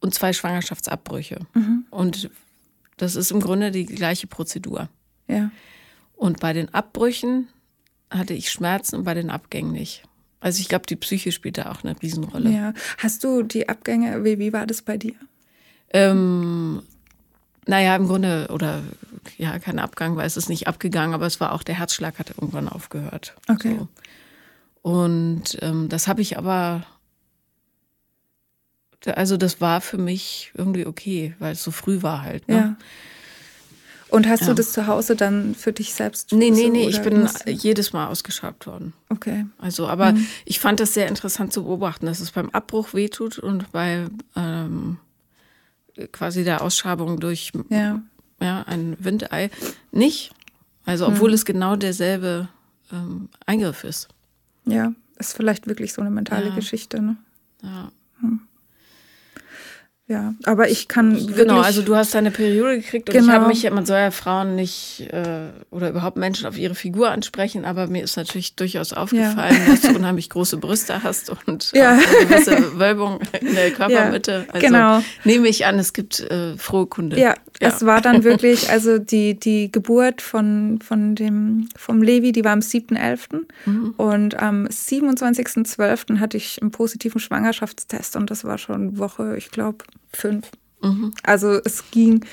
und 0.00 0.14
zwei 0.14 0.32
Schwangerschaftsabbrüche. 0.32 1.40
Mhm. 1.54 1.86
Und 1.90 2.30
das 2.98 3.16
ist 3.16 3.30
im 3.30 3.40
Grunde 3.40 3.70
die 3.70 3.86
gleiche 3.86 4.26
Prozedur. 4.26 4.88
Ja. 5.26 5.50
Und 6.14 6.40
bei 6.40 6.52
den 6.52 6.72
Abbrüchen 6.72 7.48
hatte 8.10 8.34
ich 8.34 8.50
Schmerzen 8.50 8.96
und 8.96 9.04
bei 9.04 9.14
den 9.14 9.30
Abgängen 9.30 9.72
nicht. 9.72 10.04
Also 10.40 10.60
ich 10.60 10.68
glaube, 10.68 10.84
die 10.86 10.96
Psyche 10.96 11.32
spielt 11.32 11.56
da 11.56 11.72
auch 11.72 11.82
eine 11.82 12.00
Riesenrolle. 12.00 12.50
Ja. 12.50 12.74
Hast 12.98 13.24
du 13.24 13.42
die 13.42 13.68
Abgänge, 13.68 14.24
wie, 14.24 14.38
wie 14.38 14.52
war 14.52 14.66
das 14.66 14.82
bei 14.82 14.98
dir? 14.98 15.14
Ähm, 15.90 16.82
naja, 17.66 17.96
im 17.96 18.06
Grunde, 18.06 18.48
oder 18.52 18.82
ja, 19.38 19.58
kein 19.58 19.78
Abgang, 19.78 20.16
weil 20.16 20.26
es 20.26 20.36
ist 20.36 20.48
nicht 20.48 20.68
abgegangen, 20.68 21.14
aber 21.14 21.26
es 21.26 21.40
war 21.40 21.52
auch, 21.52 21.62
der 21.62 21.78
Herzschlag 21.78 22.18
hat 22.18 22.30
irgendwann 22.30 22.68
aufgehört. 22.68 23.34
Okay. 23.48 23.76
So. 23.78 23.88
Und 24.82 25.58
ähm, 25.62 25.88
das 25.88 26.08
habe 26.08 26.20
ich 26.20 26.36
aber, 26.36 26.84
also 29.06 29.36
das 29.36 29.60
war 29.60 29.80
für 29.80 29.98
mich 29.98 30.52
irgendwie 30.54 30.86
okay, 30.86 31.34
weil 31.38 31.52
es 31.52 31.62
so 31.62 31.70
früh 31.70 32.02
war 32.02 32.22
halt. 32.22 32.48
Ne? 32.48 32.54
Ja. 32.54 32.76
Und 34.10 34.28
hast 34.28 34.42
ja. 34.42 34.48
du 34.48 34.54
das 34.54 34.72
zu 34.72 34.86
Hause 34.86 35.16
dann 35.16 35.54
für 35.54 35.72
dich 35.72 35.94
selbst? 35.94 36.32
Nee, 36.32 36.50
nee, 36.50 36.68
nee, 36.68 36.86
ich 36.86 37.02
bin 37.02 37.28
jedes 37.46 37.92
Mal 37.92 38.06
ausgeschabt 38.06 38.66
worden. 38.66 38.92
Okay. 39.08 39.46
Also, 39.58 39.88
aber 39.88 40.12
mhm. 40.12 40.26
ich 40.44 40.60
fand 40.60 40.78
das 40.78 40.94
sehr 40.94 41.08
interessant 41.08 41.52
zu 41.52 41.64
beobachten, 41.64 42.06
dass 42.06 42.20
es 42.20 42.30
beim 42.30 42.50
Abbruch 42.50 42.94
wehtut 42.94 43.38
und 43.38 43.72
bei 43.72 44.06
ähm, 44.36 44.98
quasi 46.12 46.44
der 46.44 46.62
Ausschabung 46.62 47.20
durch 47.20 47.52
ja. 47.68 48.00
Ja, 48.40 48.62
ein 48.62 48.96
Windei 48.98 49.50
nicht. 49.92 50.32
Also 50.84 51.06
obwohl 51.06 51.30
mhm. 51.30 51.34
es 51.34 51.44
genau 51.44 51.76
derselbe 51.76 52.48
ähm, 52.92 53.28
Eingriff 53.46 53.84
ist. 53.84 54.08
Ja, 54.66 54.92
ist 55.18 55.34
vielleicht 55.34 55.66
wirklich 55.66 55.92
so 55.92 56.00
eine 56.02 56.10
mentale 56.10 56.48
ja. 56.48 56.54
Geschichte. 56.54 57.00
Ne? 57.00 57.16
Ja. 57.62 57.90
Hm. 58.20 58.40
Ja, 60.06 60.34
aber 60.44 60.68
ich 60.68 60.86
kann. 60.88 61.28
Genau, 61.34 61.60
also 61.60 61.80
du 61.80 61.96
hast 61.96 62.14
deine 62.14 62.30
Periode 62.30 62.76
gekriegt 62.76 63.08
und 63.08 63.14
genau. 63.14 63.26
ich 63.26 63.32
habe 63.32 63.46
mich, 63.46 63.70
man 63.70 63.86
soll 63.86 63.96
ja 63.96 64.10
Frauen 64.10 64.54
nicht 64.54 65.08
äh, 65.10 65.48
oder 65.70 65.88
überhaupt 65.88 66.18
Menschen 66.18 66.46
auf 66.46 66.58
ihre 66.58 66.74
Figur 66.74 67.10
ansprechen, 67.10 67.64
aber 67.64 67.86
mir 67.86 68.04
ist 68.04 68.18
natürlich 68.18 68.54
durchaus 68.54 68.92
aufgefallen, 68.92 69.56
ja. 69.66 69.72
dass 69.72 69.80
du 69.80 69.88
unheimlich 69.96 70.28
große 70.28 70.58
Brüste 70.58 71.02
hast 71.02 71.32
und 71.46 71.72
ja. 71.72 71.92
eine 71.92 72.26
gewisse 72.26 72.78
Wölbung 72.78 73.20
in 73.40 73.54
der 73.54 73.70
Körpermitte. 73.72 74.44
Also 74.52 74.66
genau. 74.66 75.02
nehme 75.24 75.48
ich 75.48 75.64
an, 75.64 75.78
es 75.78 75.94
gibt 75.94 76.20
äh, 76.20 76.58
frohe 76.58 76.86
Kunde. 76.86 77.18
Ja, 77.18 77.36
ja, 77.62 77.68
es 77.68 77.86
war 77.86 78.02
dann 78.02 78.24
wirklich, 78.24 78.68
also 78.68 78.98
die, 78.98 79.40
die 79.40 79.72
Geburt 79.72 80.20
von, 80.20 80.80
von 80.82 81.14
dem, 81.14 81.70
vom 81.76 82.02
Levi, 82.02 82.32
die 82.32 82.44
war 82.44 82.52
am 82.52 82.58
7.11. 82.58 83.46
Mhm. 83.64 83.94
und 83.96 84.38
am 84.38 84.66
27.12. 84.66 86.20
hatte 86.20 86.36
ich 86.36 86.60
einen 86.60 86.72
positiven 86.72 87.20
Schwangerschaftstest 87.20 88.16
und 88.16 88.30
das 88.30 88.44
war 88.44 88.58
schon 88.58 88.98
Woche, 88.98 89.38
ich 89.38 89.50
glaube, 89.50 89.84
fünf. 90.12 90.50
Mhm. 90.82 91.12
Also 91.22 91.60
es 91.64 91.90
ging 91.90 92.24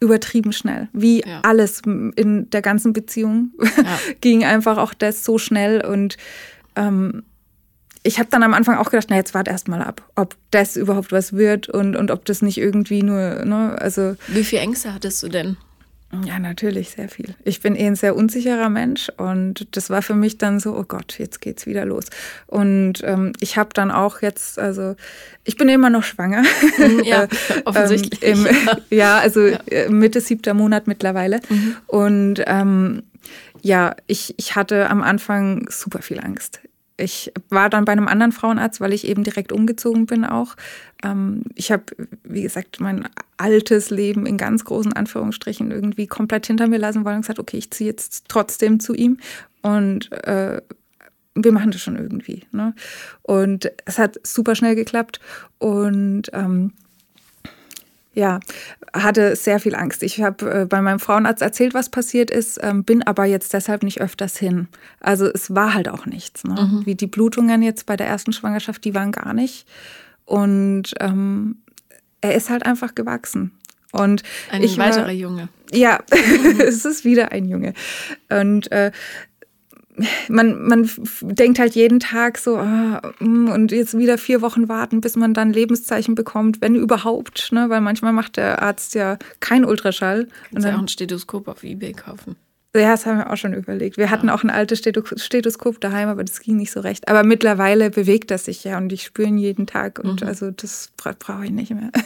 übertrieben 0.00 0.52
schnell. 0.52 0.88
Wie 0.92 1.20
ja. 1.20 1.40
alles 1.42 1.82
in 1.84 2.48
der 2.50 2.62
ganzen 2.62 2.92
Beziehung 2.92 3.50
ja. 3.60 3.98
ging 4.20 4.44
einfach 4.44 4.78
auch 4.78 4.94
das 4.94 5.24
so 5.24 5.38
schnell. 5.38 5.84
Und 5.84 6.16
ähm, 6.76 7.22
ich 8.02 8.18
habe 8.18 8.30
dann 8.30 8.42
am 8.42 8.54
Anfang 8.54 8.78
auch 8.78 8.90
gedacht, 8.90 9.08
na 9.10 9.16
jetzt 9.16 9.34
warte 9.34 9.50
erst 9.50 9.68
mal 9.68 9.82
ab, 9.82 10.02
ob 10.16 10.36
das 10.50 10.76
überhaupt 10.76 11.12
was 11.12 11.34
wird 11.34 11.68
und, 11.68 11.96
und 11.96 12.10
ob 12.10 12.24
das 12.24 12.40
nicht 12.40 12.58
irgendwie 12.58 13.02
nur, 13.02 13.44
ne, 13.44 13.76
also. 13.78 14.16
Wie 14.28 14.44
viel 14.44 14.60
Ängste 14.60 14.94
hattest 14.94 15.22
du 15.22 15.28
denn? 15.28 15.58
Ja, 16.24 16.40
natürlich, 16.40 16.90
sehr 16.90 17.08
viel. 17.08 17.36
Ich 17.44 17.60
bin 17.60 17.76
eh 17.76 17.86
ein 17.86 17.94
sehr 17.94 18.16
unsicherer 18.16 18.68
Mensch 18.68 19.10
und 19.16 19.68
das 19.76 19.90
war 19.90 20.02
für 20.02 20.14
mich 20.14 20.38
dann 20.38 20.58
so, 20.58 20.76
oh 20.76 20.82
Gott, 20.82 21.18
jetzt 21.18 21.40
geht's 21.40 21.66
wieder 21.66 21.84
los. 21.84 22.06
Und 22.48 22.94
ähm, 23.04 23.32
ich 23.38 23.56
habe 23.56 23.70
dann 23.74 23.92
auch 23.92 24.20
jetzt, 24.20 24.58
also 24.58 24.96
ich 25.44 25.56
bin 25.56 25.68
immer 25.68 25.88
noch 25.88 26.02
schwanger. 26.02 26.42
Mhm, 26.78 27.04
ja, 27.04 27.28
offensichtlich. 27.64 28.22
ähm, 28.22 28.44
im, 28.46 28.68
ja, 28.98 29.18
also 29.18 29.46
ja. 29.46 29.58
Äh, 29.70 29.88
Mitte 29.88 30.20
siebter 30.20 30.52
Monat 30.52 30.88
mittlerweile. 30.88 31.40
Mhm. 31.48 31.76
Und 31.86 32.42
ähm, 32.46 33.02
ja, 33.62 33.94
ich, 34.08 34.34
ich 34.36 34.56
hatte 34.56 34.90
am 34.90 35.02
Anfang 35.02 35.68
super 35.70 36.02
viel 36.02 36.18
Angst. 36.18 36.60
Ich 37.00 37.32
war 37.48 37.70
dann 37.70 37.84
bei 37.84 37.92
einem 37.92 38.08
anderen 38.08 38.32
Frauenarzt, 38.32 38.80
weil 38.80 38.92
ich 38.92 39.06
eben 39.06 39.24
direkt 39.24 39.52
umgezogen 39.52 40.06
bin 40.06 40.24
auch. 40.24 40.56
Ähm, 41.02 41.42
ich 41.54 41.72
habe, 41.72 41.84
wie 42.24 42.42
gesagt, 42.42 42.80
mein 42.80 43.08
altes 43.36 43.90
Leben 43.90 44.26
in 44.26 44.36
ganz 44.36 44.64
großen 44.64 44.92
Anführungsstrichen 44.92 45.70
irgendwie 45.70 46.06
komplett 46.06 46.46
hinter 46.46 46.68
mir 46.68 46.78
lassen 46.78 47.04
wollen 47.04 47.16
und 47.16 47.22
gesagt, 47.22 47.38
okay, 47.38 47.56
ich 47.56 47.70
ziehe 47.70 47.90
jetzt 47.90 48.26
trotzdem 48.28 48.80
zu 48.80 48.94
ihm 48.94 49.18
und 49.62 50.12
äh, 50.12 50.60
wir 51.34 51.52
machen 51.52 51.70
das 51.70 51.80
schon 51.80 51.96
irgendwie. 51.96 52.44
Ne? 52.52 52.74
Und 53.22 53.70
es 53.84 53.98
hat 53.98 54.18
super 54.26 54.54
schnell 54.54 54.74
geklappt 54.74 55.20
und 55.58 56.30
ähm, 56.32 56.72
Ja, 58.12 58.40
hatte 58.92 59.36
sehr 59.36 59.60
viel 59.60 59.76
Angst. 59.76 60.02
Ich 60.02 60.20
habe 60.20 60.62
äh, 60.62 60.64
bei 60.66 60.82
meinem 60.82 60.98
Frauenarzt 60.98 61.42
erzählt, 61.42 61.74
was 61.74 61.90
passiert 61.90 62.30
ist, 62.30 62.58
ähm, 62.60 62.82
bin 62.82 63.04
aber 63.04 63.24
jetzt 63.24 63.52
deshalb 63.52 63.84
nicht 63.84 64.00
öfters 64.00 64.36
hin. 64.36 64.66
Also 64.98 65.26
es 65.26 65.54
war 65.54 65.74
halt 65.74 65.88
auch 65.88 66.06
nichts. 66.06 66.42
Ne? 66.42 66.54
Mhm. 66.60 66.86
Wie 66.86 66.96
die 66.96 67.06
Blutungen 67.06 67.62
jetzt 67.62 67.86
bei 67.86 67.96
der 67.96 68.08
ersten 68.08 68.32
Schwangerschaft, 68.32 68.84
die 68.84 68.94
waren 68.94 69.12
gar 69.12 69.32
nicht. 69.32 69.66
Und 70.24 70.94
ähm, 70.98 71.58
er 72.20 72.34
ist 72.34 72.50
halt 72.50 72.66
einfach 72.66 72.94
gewachsen. 72.94 73.52
Und 73.92 74.22
ein 74.50 74.62
weiterer 74.62 75.10
Junge. 75.10 75.48
Ja, 75.72 76.00
es 76.58 76.84
ist 76.84 77.04
wieder 77.04 77.32
ein 77.32 77.48
Junge. 77.48 77.74
Und 78.28 78.70
äh, 78.72 78.92
man, 80.28 80.66
man 80.66 80.90
denkt 81.22 81.58
halt 81.58 81.74
jeden 81.74 82.00
Tag 82.00 82.38
so, 82.38 82.56
ah, 82.56 83.00
mm, 83.18 83.48
und 83.48 83.72
jetzt 83.72 83.96
wieder 83.96 84.18
vier 84.18 84.42
Wochen 84.42 84.68
warten, 84.68 85.00
bis 85.00 85.16
man 85.16 85.34
dann 85.34 85.52
Lebenszeichen 85.52 86.14
bekommt, 86.14 86.60
wenn 86.60 86.74
überhaupt, 86.74 87.52
ne? 87.52 87.68
weil 87.68 87.80
manchmal 87.80 88.12
macht 88.12 88.36
der 88.36 88.62
Arzt 88.62 88.94
ja 88.94 89.18
kein 89.40 89.64
Ultraschall. 89.64 90.26
Kannst 90.26 90.52
und 90.52 90.62
dann, 90.62 90.72
ja 90.72 90.76
auch 90.76 90.82
ein 90.82 90.88
Stethoskop 90.88 91.48
auf 91.48 91.64
Ebay 91.64 91.92
kaufen. 91.92 92.36
Ja, 92.72 92.92
das 92.92 93.04
haben 93.04 93.18
wir 93.18 93.32
auch 93.32 93.36
schon 93.36 93.52
überlegt. 93.52 93.96
Wir 93.96 94.10
hatten 94.10 94.30
auch 94.30 94.44
ein 94.44 94.50
altes 94.50 94.78
Stethoskop 94.78 95.80
daheim, 95.80 96.08
aber 96.08 96.22
das 96.22 96.40
ging 96.40 96.56
nicht 96.56 96.70
so 96.70 96.78
recht. 96.78 97.08
Aber 97.08 97.24
mittlerweile 97.24 97.90
bewegt 97.90 98.30
das 98.30 98.44
sich 98.44 98.62
ja 98.62 98.78
und 98.78 98.92
ich 98.92 99.02
spüre 99.02 99.26
ihn 99.26 99.38
jeden 99.38 99.66
Tag 99.66 99.98
und 99.98 100.22
mhm. 100.22 100.28
also 100.28 100.52
das 100.52 100.92
brauche 100.96 101.44
ich 101.44 101.50
nicht 101.50 101.72
mehr. 101.72 101.90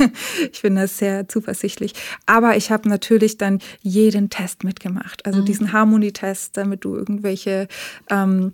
Ich 0.53 0.63
bin 0.63 0.77
da 0.77 0.87
sehr 0.87 1.29
zuversichtlich. 1.29 1.93
Aber 2.25 2.57
ich 2.57 2.71
habe 2.71 2.89
natürlich 2.89 3.37
dann 3.37 3.59
jeden 3.83 4.31
Test 4.31 4.65
mitgemacht. 4.65 5.27
Also 5.27 5.41
mhm. 5.41 5.45
diesen 5.45 5.73
Harmonietest, 5.73 6.57
damit 6.57 6.85
du 6.85 6.97
irgendwelche 6.97 7.69
ähm, 8.09 8.53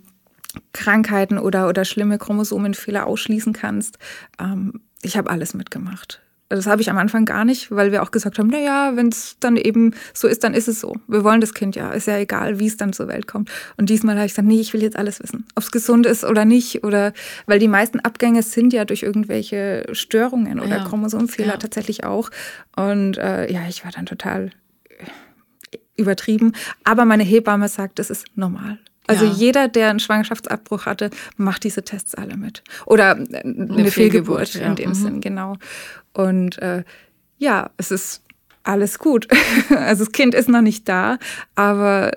Krankheiten 0.73 1.37
oder, 1.37 1.69
oder 1.69 1.85
schlimme 1.85 2.17
Chromosomenfehler 2.17 3.05
ausschließen 3.05 3.53
kannst. 3.53 3.99
Ähm, 4.39 4.81
ich 5.01 5.15
habe 5.15 5.29
alles 5.29 5.53
mitgemacht. 5.53 6.21
Das 6.55 6.67
habe 6.67 6.81
ich 6.81 6.89
am 6.89 6.97
Anfang 6.97 7.25
gar 7.25 7.45
nicht, 7.45 7.71
weil 7.71 7.91
wir 7.91 8.03
auch 8.03 8.11
gesagt 8.11 8.37
haben, 8.37 8.49
naja, 8.49 8.91
wenn 8.95 9.07
es 9.07 9.37
dann 9.39 9.55
eben 9.55 9.93
so 10.13 10.27
ist, 10.27 10.43
dann 10.43 10.53
ist 10.53 10.67
es 10.67 10.81
so. 10.81 10.95
Wir 11.07 11.23
wollen 11.23 11.39
das 11.39 11.53
Kind 11.53 11.75
ja, 11.75 11.91
ist 11.91 12.07
ja 12.07 12.17
egal, 12.17 12.59
wie 12.59 12.67
es 12.67 12.75
dann 12.75 12.91
zur 12.91 13.07
Welt 13.07 13.25
kommt. 13.27 13.49
Und 13.77 13.89
diesmal 13.89 14.15
habe 14.15 14.25
ich 14.25 14.33
gesagt, 14.33 14.47
nee, 14.47 14.59
ich 14.59 14.73
will 14.73 14.81
jetzt 14.81 14.97
alles 14.97 15.21
wissen, 15.21 15.45
ob 15.55 15.63
es 15.63 15.71
gesund 15.71 16.05
ist 16.05 16.25
oder 16.25 16.43
nicht. 16.43 16.83
Oder 16.83 17.13
weil 17.45 17.59
die 17.59 17.69
meisten 17.69 18.01
Abgänge 18.01 18.43
sind 18.43 18.73
ja 18.73 18.83
durch 18.83 19.03
irgendwelche 19.03 19.85
Störungen 19.93 20.59
oder 20.59 20.77
ja. 20.77 20.83
Chromosomfehler 20.83 21.53
ja. 21.53 21.57
tatsächlich 21.57 22.03
auch. 22.03 22.29
Und 22.75 23.17
äh, 23.17 23.51
ja, 23.51 23.61
ich 23.69 23.85
war 23.85 23.91
dann 23.91 24.05
total 24.05 24.51
übertrieben. 25.95 26.51
Aber 26.83 27.05
meine 27.05 27.23
Hebamme 27.23 27.69
sagt, 27.69 27.99
das 27.99 28.09
ist 28.09 28.25
normal. 28.35 28.77
Also 29.07 29.25
ja. 29.25 29.31
jeder, 29.31 29.67
der 29.67 29.89
einen 29.89 29.99
Schwangerschaftsabbruch 29.99 30.85
hatte, 30.85 31.09
macht 31.35 31.63
diese 31.63 31.83
Tests 31.83 32.15
alle 32.15 32.37
mit. 32.37 32.63
Oder 32.85 33.15
eine, 33.15 33.39
eine 33.39 33.91
Fehlgeburt, 33.91 34.49
Fehlgeburt 34.49 34.53
ja. 34.53 34.67
in 34.67 34.75
dem 34.75 34.89
mhm. 34.89 34.93
Sinn, 34.93 35.21
genau. 35.21 35.57
Und 36.13 36.59
äh, 36.59 36.83
ja, 37.37 37.71
es 37.77 37.91
ist 37.91 38.23
alles 38.63 38.99
gut. 38.99 39.27
also 39.69 40.05
das 40.05 40.11
Kind 40.11 40.35
ist 40.35 40.49
noch 40.49 40.61
nicht 40.61 40.87
da, 40.87 41.17
aber 41.55 42.11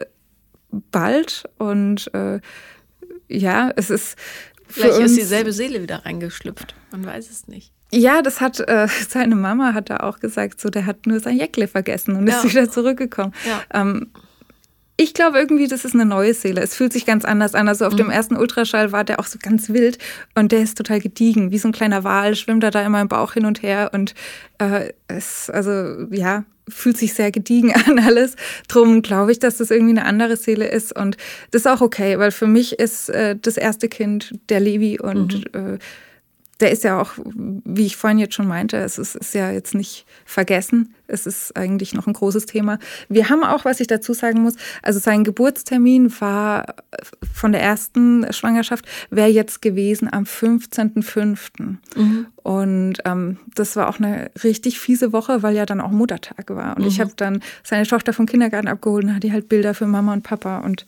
bald. 0.71 1.45
Und 1.59 2.13
äh, 2.15 2.41
ja, 3.29 3.73
es 3.77 3.91
ist. 3.91 4.17
Vielleicht 4.67 4.99
ist 4.99 5.17
dieselbe 5.17 5.53
Seele 5.53 5.83
wieder 5.83 6.05
reingeschlüpft. 6.05 6.75
Man 6.91 7.07
weiß 7.07 7.31
es 7.31 7.47
nicht. 7.47 7.73
Ja, 7.93 8.23
das 8.23 8.41
hat 8.41 8.61
äh, 8.61 8.89
seine 9.09 9.37
Mama 9.37 9.73
hat 9.73 9.91
da 9.91 9.99
auch 9.99 10.19
gesagt, 10.19 10.61
so 10.61 10.69
der 10.69 10.87
hat 10.87 11.07
nur 11.07 11.21
sein 11.21 11.37
Jäckle 11.37 11.69
vergessen 11.69 12.17
und 12.17 12.27
ja. 12.27 12.39
ist 12.39 12.51
wieder 12.51 12.71
zurückgekommen. 12.71 13.33
Ja. 13.47 13.81
Ähm, 13.81 14.11
ich 14.97 15.13
glaube 15.13 15.39
irgendwie, 15.39 15.67
das 15.67 15.85
ist 15.85 15.95
eine 15.95 16.05
neue 16.05 16.35
Seele. 16.35 16.61
Es 16.61 16.75
fühlt 16.77 16.93
sich 16.93 17.05
ganz 17.05 17.25
anders 17.25 17.55
an. 17.55 17.69
Also 17.69 17.85
auf 17.87 17.95
mhm. 17.95 17.99
dem 17.99 18.11
ersten 18.11 18.37
Ultraschall 18.37 18.93
war 18.93 19.03
der 19.03 19.19
auch 19.19 19.27
so 19.27 19.39
ganz 19.43 19.71
wild 19.71 19.99
und 20.35 20.53
der 20.53 20.63
ist 20.63 20.79
total 20.79 21.01
gediegen, 21.01 21.51
wie 21.51 21.59
so 21.59 21.69
ein 21.69 21.73
kleiner 21.73 22.05
Wal, 22.05 22.37
schwimmt 22.37 22.63
er 22.63 22.71
da 22.71 22.85
immer 22.85 23.01
im 23.01 23.09
Bauch 23.09 23.33
hin 23.33 23.45
und 23.45 23.63
her 23.63 23.91
und 23.93 24.15
äh, 24.59 24.93
es, 25.09 25.51
also 25.51 26.07
ja, 26.11 26.45
fühlt 26.69 26.97
sich 26.97 27.15
sehr 27.15 27.33
gediegen 27.33 27.73
an 27.87 27.99
alles. 27.99 28.37
Drum 28.69 29.03
glaube 29.03 29.33
ich, 29.33 29.41
dass 29.41 29.57
das 29.57 29.71
irgendwie 29.71 29.99
eine 29.99 30.05
andere 30.05 30.37
Seele 30.37 30.69
ist 30.69 30.97
und 30.97 31.17
das 31.51 31.63
ist 31.63 31.67
auch 31.67 31.81
okay, 31.81 32.19
weil 32.19 32.31
für 32.31 32.47
mich 32.47 32.79
ist 32.79 33.09
äh, 33.09 33.37
das 33.41 33.57
erste 33.57 33.89
Kind 33.89 34.33
der 34.49 34.61
Levi 34.61 35.01
und 35.01 35.55
mhm. 35.55 35.75
äh, 35.75 35.79
der 36.61 36.71
ist 36.71 36.85
ja 36.85 37.01
auch, 37.01 37.13
wie 37.25 37.87
ich 37.87 37.97
vorhin 37.97 38.19
jetzt 38.19 38.35
schon 38.35 38.47
meinte, 38.47 38.77
es 38.77 38.99
ist, 38.99 39.17
ist, 39.17 39.35
ja 39.35 39.51
jetzt 39.51 39.75
nicht 39.75 40.07
vergessen. 40.25 40.95
Es 41.07 41.27
ist 41.27 41.57
eigentlich 41.57 41.95
noch 41.95 42.07
ein 42.07 42.13
großes 42.13 42.47
Thema. 42.47 42.79
Wir 43.09 43.29
haben 43.29 43.45
auch, 43.45 43.65
was 43.65 43.81
ich 43.81 43.89
dazu 43.89 44.15
sagen 44.15 44.43
muss, 44.43 44.55
also 44.83 44.99
sein 44.99 45.25
Geburtstermin 45.25 46.13
war 46.21 46.77
von 47.33 47.53
der 47.53 47.63
ersten 47.63 48.33
Schwangerschaft, 48.33 48.87
wäre 49.11 49.29
jetzt 49.29 49.63
gewesen 49.63 50.13
am 50.13 50.25
15.05. 50.25 51.77
Mhm. 51.97 52.27
Und 52.43 52.99
ähm, 53.05 53.39
das 53.55 53.75
war 53.77 53.89
auch 53.89 53.99
eine 53.99 54.31
richtig 54.43 54.79
fiese 54.79 55.13
Woche, 55.13 55.43
weil 55.43 55.57
ja 55.57 55.67
dann 55.67 55.81
auch 55.81 55.91
Muttertag 55.91 56.51
war. 56.51 56.77
Und 56.77 56.83
mhm. 56.83 56.89
ich 56.89 57.01
habe 57.01 57.13
dann 57.17 57.43
seine 57.63 57.87
Tochter 57.87 58.13
vom 58.13 58.27
Kindergarten 58.27 58.69
abgeholt 58.69 59.05
und 59.05 59.15
hatte 59.15 59.33
halt 59.33 59.49
Bilder 59.49 59.75
für 59.75 59.87
Mama 59.87 60.13
und 60.13 60.23
Papa 60.23 60.59
und 60.59 60.87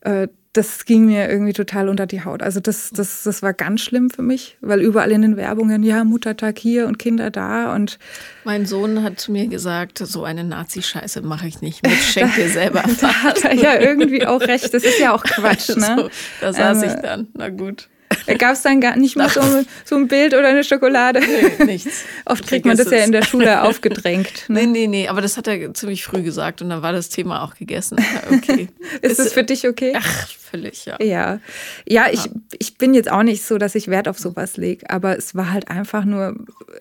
äh, 0.00 0.28
das 0.54 0.84
ging 0.84 1.06
mir 1.06 1.28
irgendwie 1.28 1.52
total 1.52 1.88
unter 1.88 2.06
die 2.06 2.24
Haut. 2.24 2.42
Also 2.42 2.60
das, 2.60 2.90
das, 2.90 3.24
das 3.24 3.42
war 3.42 3.52
ganz 3.52 3.80
schlimm 3.80 4.08
für 4.08 4.22
mich, 4.22 4.56
weil 4.60 4.80
überall 4.80 5.10
in 5.10 5.22
den 5.22 5.36
Werbungen, 5.36 5.82
ja, 5.82 6.04
Muttertag 6.04 6.58
hier 6.58 6.86
und 6.86 6.98
Kinder 6.98 7.30
da 7.30 7.74
und 7.74 7.98
mein 8.44 8.64
Sohn 8.64 9.02
hat 9.02 9.18
zu 9.18 9.32
mir 9.32 9.48
gesagt, 9.48 9.98
so 9.98 10.22
eine 10.22 10.44
Nazi-Scheiße 10.44 11.22
mache 11.22 11.48
ich 11.48 11.60
nicht 11.60 11.82
mit, 11.82 11.92
schenk 11.94 12.36
dir 12.36 12.48
selber. 12.48 12.84
da 13.00 13.22
hat 13.24 13.44
er 13.44 13.54
ja 13.54 13.80
irgendwie 13.80 14.24
auch 14.26 14.40
recht. 14.40 14.72
Das 14.72 14.84
ist 14.84 15.00
ja 15.00 15.12
auch 15.12 15.24
Quatsch, 15.24 15.68
ne? 15.76 15.96
so, 15.98 16.10
da 16.40 16.52
saß 16.52 16.82
ähm, 16.82 16.88
ich 16.88 16.94
dann. 17.02 17.28
Na 17.34 17.48
gut. 17.48 17.88
Gab 18.38 18.52
es 18.52 18.62
dann 18.62 18.80
gar 18.80 18.96
nicht 18.96 19.16
mal 19.16 19.28
so, 19.28 19.40
so, 19.84 19.96
ein 19.96 20.08
Bild 20.08 20.34
oder 20.34 20.48
eine 20.48 20.64
Schokolade? 20.64 21.20
Nee, 21.20 21.64
nichts. 21.64 22.04
Oft 22.24 22.46
kriegt 22.46 22.66
man 22.66 22.76
das 22.76 22.90
ja 22.90 22.98
in 22.98 23.12
der 23.12 23.22
Schule 23.22 23.62
aufgedrängt. 23.62 24.48
Ne? 24.48 24.60
Nee, 24.60 24.66
nee, 24.66 24.86
nee, 24.86 25.08
aber 25.08 25.20
das 25.20 25.36
hat 25.36 25.46
er 25.46 25.72
ziemlich 25.74 26.04
früh 26.04 26.22
gesagt 26.22 26.62
und 26.62 26.70
dann 26.70 26.82
war 26.82 26.92
das 26.92 27.08
Thema 27.08 27.42
auch 27.42 27.54
gegessen. 27.54 27.98
Okay. 28.30 28.68
ist 29.02 29.18
das 29.18 29.32
für 29.32 29.44
dich 29.44 29.68
okay? 29.68 29.92
Ach, 29.96 30.28
völlig, 30.54 30.86
ja. 30.86 30.96
Ja, 31.00 31.40
ja 31.86 32.06
ich, 32.10 32.30
ich 32.58 32.78
bin 32.78 32.94
jetzt 32.94 33.10
auch 33.10 33.22
nicht 33.22 33.44
so, 33.44 33.58
dass 33.58 33.74
ich 33.74 33.88
Wert 33.88 34.08
auf 34.08 34.18
sowas 34.18 34.56
lege, 34.56 34.88
aber 34.88 35.16
es 35.16 35.34
war 35.34 35.52
halt 35.52 35.68
einfach 35.68 36.04
nur 36.04 36.34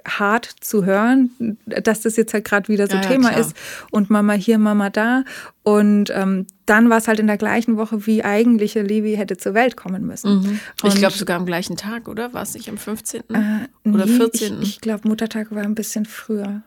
hart 0.07 0.49
zu 0.59 0.85
hören, 0.85 1.57
dass 1.65 2.01
das 2.01 2.15
jetzt 2.15 2.33
halt 2.33 2.45
gerade 2.45 2.67
wieder 2.67 2.87
so 2.87 2.95
ja, 2.95 3.01
Thema 3.01 3.31
ja, 3.31 3.39
ist 3.39 3.55
und 3.91 4.09
Mama 4.09 4.33
hier, 4.33 4.57
Mama 4.57 4.89
da 4.89 5.23
und 5.63 6.09
ähm, 6.13 6.45
dann 6.65 6.89
war 6.89 6.97
es 6.97 7.07
halt 7.07 7.19
in 7.19 7.27
der 7.27 7.37
gleichen 7.37 7.77
Woche, 7.77 8.05
wie 8.05 8.23
eigentliche 8.23 8.81
Levi 8.81 9.15
hätte 9.15 9.37
zur 9.37 9.53
Welt 9.53 9.77
kommen 9.77 10.05
müssen. 10.05 10.41
Mhm. 10.41 10.59
Ich 10.83 10.95
glaube 10.95 11.15
sogar 11.15 11.32
am 11.35 11.45
gleichen 11.45 11.77
Tag, 11.77 12.07
oder? 12.07 12.33
War 12.33 12.41
es 12.41 12.53
nicht 12.53 12.69
am 12.69 12.77
15. 12.77 13.21
Äh, 13.29 13.89
oder 13.89 14.05
nee, 14.05 14.17
14.? 14.17 14.61
Ich, 14.61 14.69
ich 14.69 14.81
glaube, 14.81 15.07
Muttertag 15.07 15.51
war 15.51 15.63
ein 15.63 15.75
bisschen 15.75 16.05
früher. 16.05 16.63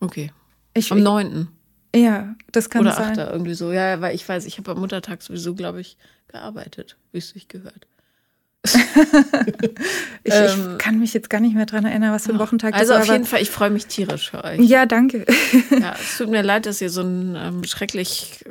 Okay. 0.00 0.32
Ich, 0.74 0.92
am 0.92 1.02
9. 1.02 1.48
Ja, 1.94 2.34
das 2.52 2.70
kann 2.70 2.82
oder 2.82 2.92
sein. 2.92 3.12
Oder 3.14 3.28
8. 3.28 3.32
irgendwie 3.32 3.54
so. 3.54 3.72
Ja, 3.72 4.00
weil 4.00 4.14
ich 4.14 4.28
weiß, 4.28 4.44
ich 4.46 4.58
habe 4.58 4.72
am 4.72 4.80
Muttertag 4.80 5.22
sowieso, 5.22 5.54
glaube 5.54 5.80
ich, 5.80 5.96
gearbeitet, 6.28 6.96
wie 7.12 7.18
es 7.18 7.30
sich 7.30 7.48
gehört. 7.48 7.86
ich, 10.24 10.34
ähm, 10.34 10.72
ich, 10.72 10.78
kann 10.78 10.98
mich 10.98 11.14
jetzt 11.14 11.30
gar 11.30 11.40
nicht 11.40 11.54
mehr 11.54 11.66
daran 11.66 11.84
erinnern, 11.84 12.12
was 12.12 12.26
für 12.26 12.32
ein 12.32 12.38
Wochentag 12.38 12.74
also 12.74 12.84
das 12.84 12.90
war. 12.90 12.98
Also 12.98 13.12
auf 13.12 13.16
jeden 13.16 13.26
Fall, 13.26 13.40
ich 13.40 13.50
freue 13.50 13.70
mich 13.70 13.86
tierisch 13.86 14.30
für 14.30 14.42
euch. 14.42 14.60
Ja, 14.60 14.86
danke. 14.86 15.24
ja, 15.70 15.94
es 16.00 16.18
tut 16.18 16.30
mir 16.30 16.42
leid, 16.42 16.66
dass 16.66 16.80
ihr 16.80 16.90
so 16.90 17.02
einen 17.02 17.36
ähm, 17.36 17.64
schrecklich 17.64 18.44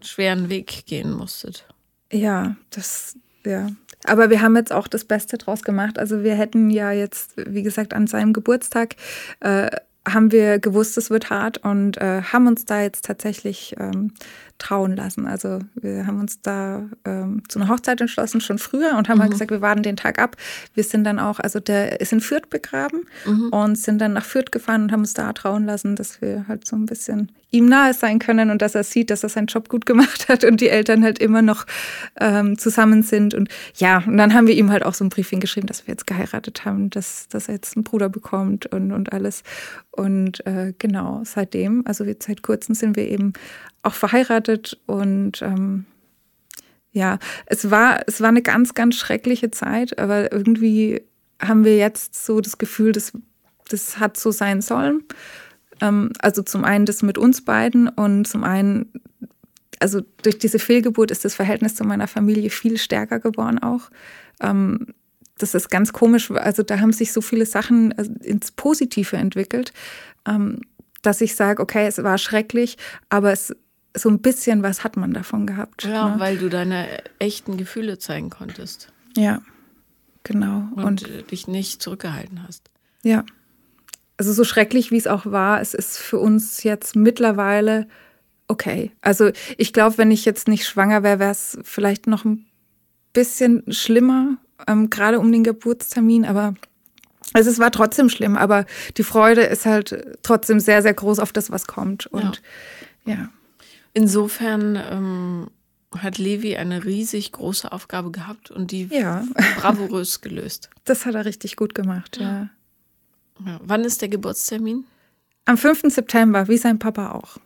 schweren 0.00 0.48
Weg 0.48 0.86
gehen 0.86 1.12
musstet. 1.12 1.66
Ja, 2.12 2.56
das, 2.70 3.16
ja. 3.44 3.70
Aber 4.06 4.30
wir 4.30 4.40
haben 4.40 4.56
jetzt 4.56 4.72
auch 4.72 4.88
das 4.88 5.04
Beste 5.04 5.38
draus 5.38 5.62
gemacht. 5.62 5.98
Also 5.98 6.22
wir 6.22 6.34
hätten 6.34 6.70
ja 6.70 6.92
jetzt, 6.92 7.32
wie 7.36 7.62
gesagt, 7.62 7.92
an 7.94 8.06
seinem 8.06 8.32
Geburtstag 8.32 8.96
äh, 9.40 9.70
haben 10.08 10.32
wir 10.32 10.58
gewusst, 10.58 10.96
es 10.96 11.10
wird 11.10 11.30
hart 11.30 11.58
und 11.58 11.98
äh, 11.98 12.22
haben 12.22 12.46
uns 12.46 12.64
da 12.64 12.80
jetzt 12.80 13.04
tatsächlich 13.04 13.74
ähm, 13.78 14.12
trauen 14.60 14.94
lassen. 14.94 15.26
Also 15.26 15.58
wir 15.74 16.06
haben 16.06 16.20
uns 16.20 16.40
da 16.42 16.88
ähm, 17.04 17.42
zu 17.48 17.58
einer 17.58 17.68
Hochzeit 17.68 18.00
entschlossen, 18.00 18.40
schon 18.40 18.58
früher 18.58 18.96
und 18.96 19.08
haben 19.08 19.18
mhm. 19.18 19.22
halt 19.22 19.32
gesagt, 19.32 19.50
wir 19.50 19.60
warten 19.60 19.82
den 19.82 19.96
Tag 19.96 20.18
ab. 20.18 20.36
Wir 20.74 20.84
sind 20.84 21.04
dann 21.04 21.18
auch, 21.18 21.40
also 21.40 21.58
der 21.58 22.00
ist 22.00 22.12
in 22.12 22.20
Fürth 22.20 22.48
begraben 22.50 23.06
mhm. 23.26 23.48
und 23.48 23.76
sind 23.76 23.98
dann 23.98 24.12
nach 24.12 24.24
Fürth 24.24 24.52
gefahren 24.52 24.84
und 24.84 24.92
haben 24.92 25.00
uns 25.00 25.14
da 25.14 25.32
trauen 25.32 25.64
lassen, 25.64 25.96
dass 25.96 26.20
wir 26.20 26.44
halt 26.46 26.66
so 26.66 26.76
ein 26.76 26.86
bisschen 26.86 27.32
ihm 27.52 27.66
nahe 27.66 27.94
sein 27.94 28.18
können 28.18 28.50
und 28.50 28.62
dass 28.62 28.74
er 28.74 28.84
sieht, 28.84 29.10
dass 29.10 29.22
er 29.22 29.28
seinen 29.28 29.46
Job 29.46 29.68
gut 29.68 29.86
gemacht 29.86 30.28
hat 30.28 30.44
und 30.44 30.60
die 30.60 30.68
Eltern 30.68 31.02
halt 31.02 31.18
immer 31.18 31.42
noch 31.42 31.66
ähm, 32.20 32.58
zusammen 32.58 33.02
sind. 33.02 33.34
Und 33.34 33.48
ja, 33.76 34.04
und 34.06 34.16
dann 34.16 34.34
haben 34.34 34.46
wir 34.46 34.54
ihm 34.54 34.70
halt 34.70 34.84
auch 34.84 34.94
so 34.94 35.04
ein 35.04 35.08
Brief 35.08 35.30
hingeschrieben, 35.30 35.66
dass 35.66 35.86
wir 35.86 35.92
jetzt 35.92 36.06
geheiratet 36.06 36.64
haben, 36.64 36.90
dass, 36.90 37.28
dass 37.28 37.48
er 37.48 37.54
jetzt 37.54 37.76
einen 37.76 37.84
Bruder 37.84 38.08
bekommt 38.08 38.66
und, 38.66 38.92
und 38.92 39.12
alles. 39.12 39.42
Und 39.90 40.46
äh, 40.46 40.72
genau, 40.78 41.22
seitdem, 41.24 41.82
also 41.86 42.04
seit 42.20 42.42
kurzem 42.42 42.74
sind 42.74 42.96
wir 42.96 43.08
eben 43.08 43.32
auch 43.82 43.94
verheiratet 43.94 44.78
und 44.86 45.42
ähm, 45.42 45.86
ja, 46.92 47.18
es 47.46 47.70
war, 47.70 48.00
es 48.06 48.20
war 48.20 48.28
eine 48.28 48.42
ganz, 48.42 48.74
ganz 48.74 48.96
schreckliche 48.96 49.50
Zeit, 49.50 49.98
aber 49.98 50.32
irgendwie 50.32 51.02
haben 51.40 51.64
wir 51.64 51.76
jetzt 51.76 52.24
so 52.24 52.40
das 52.40 52.58
Gefühl, 52.58 52.92
dass 52.92 53.12
das 53.68 53.98
hat 53.98 54.16
so 54.16 54.30
sein 54.32 54.60
sollen. 54.60 55.04
Ähm, 55.80 56.12
also 56.18 56.42
zum 56.42 56.64
einen 56.64 56.86
das 56.86 57.02
mit 57.02 57.18
uns 57.18 57.44
beiden 57.44 57.88
und 57.88 58.26
zum 58.26 58.44
einen, 58.44 58.92
also 59.78 60.02
durch 60.22 60.38
diese 60.38 60.58
Fehlgeburt 60.58 61.10
ist 61.10 61.24
das 61.24 61.34
Verhältnis 61.34 61.76
zu 61.76 61.84
meiner 61.84 62.08
Familie 62.08 62.50
viel 62.50 62.78
stärker 62.78 63.20
geworden 63.20 63.60
auch. 63.60 63.90
Ähm, 64.40 64.88
das 65.38 65.54
ist 65.54 65.70
ganz 65.70 65.92
komisch. 65.92 66.30
Also 66.30 66.62
da 66.62 66.80
haben 66.80 66.92
sich 66.92 67.12
so 67.12 67.20
viele 67.20 67.46
Sachen 67.46 67.92
äh, 67.92 68.04
ins 68.22 68.50
Positive 68.50 69.16
entwickelt, 69.16 69.72
ähm, 70.26 70.60
dass 71.02 71.20
ich 71.20 71.34
sage, 71.34 71.62
okay, 71.62 71.86
es 71.86 72.02
war 72.02 72.18
schrecklich, 72.18 72.76
aber 73.08 73.32
es 73.32 73.54
so 73.94 74.08
ein 74.08 74.20
bisschen 74.20 74.62
was 74.62 74.84
hat 74.84 74.96
man 74.96 75.12
davon 75.12 75.46
gehabt. 75.46 75.84
Ja, 75.84 76.10
ne? 76.10 76.20
weil 76.20 76.38
du 76.38 76.48
deine 76.48 76.86
echten 77.18 77.56
Gefühle 77.56 77.98
zeigen 77.98 78.30
konntest. 78.30 78.92
Ja, 79.16 79.42
genau. 80.22 80.68
Und, 80.76 80.84
und 80.84 81.08
äh, 81.08 81.22
dich 81.22 81.48
nicht 81.48 81.82
zurückgehalten 81.82 82.46
hast. 82.46 82.70
Ja. 83.02 83.24
Also 84.16 84.32
so 84.32 84.44
schrecklich, 84.44 84.90
wie 84.90 84.98
es 84.98 85.06
auch 85.06 85.26
war, 85.26 85.60
es 85.60 85.74
ist 85.74 85.98
für 85.98 86.18
uns 86.18 86.62
jetzt 86.62 86.94
mittlerweile 86.94 87.88
okay. 88.48 88.90
Also 89.00 89.30
ich 89.56 89.72
glaube, 89.72 89.98
wenn 89.98 90.10
ich 90.10 90.24
jetzt 90.24 90.46
nicht 90.46 90.66
schwanger 90.66 91.02
wäre, 91.02 91.18
wäre 91.18 91.30
es 91.30 91.58
vielleicht 91.62 92.06
noch 92.06 92.24
ein 92.24 92.46
bisschen 93.12 93.64
schlimmer, 93.72 94.36
ähm, 94.66 94.90
gerade 94.90 95.18
um 95.18 95.32
den 95.32 95.42
Geburtstermin, 95.44 96.26
aber 96.26 96.54
also 97.32 97.48
es 97.48 97.58
war 97.58 97.70
trotzdem 97.70 98.08
schlimm, 98.08 98.36
aber 98.36 98.66
die 98.96 99.04
Freude 99.04 99.42
ist 99.42 99.64
halt 99.64 100.18
trotzdem 100.22 100.58
sehr, 100.58 100.82
sehr 100.82 100.94
groß 100.94 101.20
auf 101.20 101.32
das, 101.32 101.50
was 101.50 101.66
kommt. 101.66 102.06
Und 102.06 102.42
ja. 103.06 103.14
ja. 103.14 103.28
Insofern 103.92 104.76
ähm, 104.76 105.50
hat 105.98 106.18
Levi 106.18 106.56
eine 106.56 106.84
riesig 106.84 107.32
große 107.32 107.70
Aufgabe 107.72 108.10
gehabt 108.10 108.50
und 108.50 108.70
die 108.70 108.88
ja. 108.90 109.24
bravourös 109.60 110.20
gelöst. 110.20 110.70
Das 110.84 111.06
hat 111.06 111.14
er 111.14 111.24
richtig 111.24 111.56
gut 111.56 111.74
gemacht, 111.74 112.18
ja. 112.20 112.50
ja. 113.44 113.60
Wann 113.62 113.84
ist 113.84 114.00
der 114.02 114.08
Geburtstermin? 114.08 114.84
Am 115.46 115.56
5. 115.56 115.82
September, 115.86 116.46
wie 116.48 116.58
sein 116.58 116.78
Papa 116.78 117.12
auch. 117.12 117.38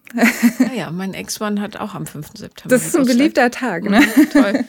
Naja, 0.58 0.90
mein 0.90 1.14
Ex-Mann 1.14 1.60
hat 1.60 1.76
auch 1.76 1.94
am 1.94 2.06
5. 2.06 2.32
September. 2.36 2.68
Das 2.68 2.86
ist 2.86 2.96
ein 2.96 3.06
beliebter 3.06 3.50
Tag, 3.50 3.84
ne? 3.84 4.00
Mhm, 4.00 4.30
toll. 4.30 4.64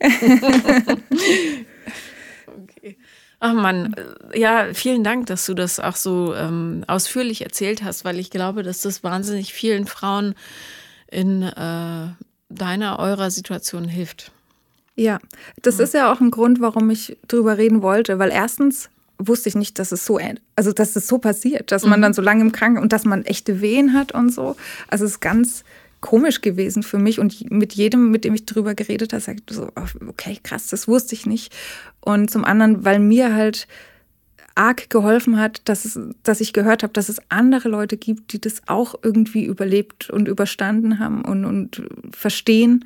okay. 2.46 2.96
Ach 3.40 3.52
Mann, 3.52 3.94
ja, 4.34 4.72
vielen 4.72 5.04
Dank, 5.04 5.26
dass 5.26 5.44
du 5.44 5.52
das 5.52 5.78
auch 5.78 5.96
so 5.96 6.34
ähm, 6.34 6.84
ausführlich 6.86 7.42
erzählt 7.42 7.84
hast, 7.84 8.04
weil 8.06 8.18
ich 8.18 8.30
glaube, 8.30 8.62
dass 8.62 8.80
das 8.80 9.04
wahnsinnig 9.04 9.52
vielen 9.52 9.86
Frauen 9.86 10.34
in 11.10 11.42
äh, 11.42 12.08
deiner, 12.48 12.98
eurer 12.98 13.30
Situation 13.30 13.84
hilft. 13.84 14.32
Ja, 14.94 15.18
das 15.62 15.78
mhm. 15.78 15.84
ist 15.84 15.94
ja 15.94 16.12
auch 16.12 16.20
ein 16.20 16.30
Grund, 16.30 16.60
warum 16.60 16.88
ich 16.90 17.16
drüber 17.28 17.58
reden 17.58 17.82
wollte, 17.82 18.18
weil 18.18 18.30
erstens 18.30 18.88
wusste 19.18 19.48
ich 19.48 19.54
nicht, 19.54 19.78
dass 19.78 19.92
es 19.92 20.04
so, 20.04 20.18
also 20.56 20.72
dass 20.72 20.96
es 20.96 21.06
so 21.06 21.18
passiert, 21.18 21.72
dass 21.72 21.84
man 21.84 22.00
mhm. 22.00 22.02
dann 22.02 22.14
so 22.14 22.22
lange 22.22 22.42
im 22.42 22.52
Kranken 22.52 22.82
und 22.82 22.92
dass 22.92 23.04
man 23.04 23.24
echte 23.24 23.60
Wehen 23.60 23.92
hat 23.92 24.12
und 24.12 24.32
so. 24.32 24.56
Also 24.88 25.04
es 25.04 25.12
ist 25.12 25.20
ganz 25.20 25.64
komisch 26.00 26.40
gewesen 26.40 26.82
für 26.82 26.98
mich 26.98 27.18
und 27.18 27.50
mit 27.50 27.72
jedem, 27.74 28.10
mit 28.10 28.24
dem 28.24 28.34
ich 28.34 28.46
drüber 28.46 28.74
geredet 28.74 29.12
habe, 29.12 29.22
sagt 29.22 29.50
so, 29.50 29.70
okay, 30.08 30.38
krass, 30.42 30.68
das 30.68 30.86
wusste 30.86 31.14
ich 31.14 31.26
nicht. 31.26 31.52
Und 32.00 32.30
zum 32.30 32.44
anderen, 32.44 32.84
weil 32.84 32.98
mir 32.98 33.34
halt 33.34 33.66
arg 34.56 34.90
geholfen 34.90 35.38
hat, 35.38 35.68
dass, 35.68 35.84
es, 35.84 35.98
dass 36.22 36.40
ich 36.40 36.52
gehört 36.52 36.82
habe, 36.82 36.92
dass 36.92 37.08
es 37.08 37.20
andere 37.28 37.68
Leute 37.68 37.96
gibt, 37.96 38.32
die 38.32 38.40
das 38.40 38.62
auch 38.66 38.94
irgendwie 39.02 39.44
überlebt 39.44 40.10
und 40.10 40.28
überstanden 40.28 40.98
haben 40.98 41.24
und, 41.24 41.44
und 41.44 41.82
verstehen, 42.10 42.84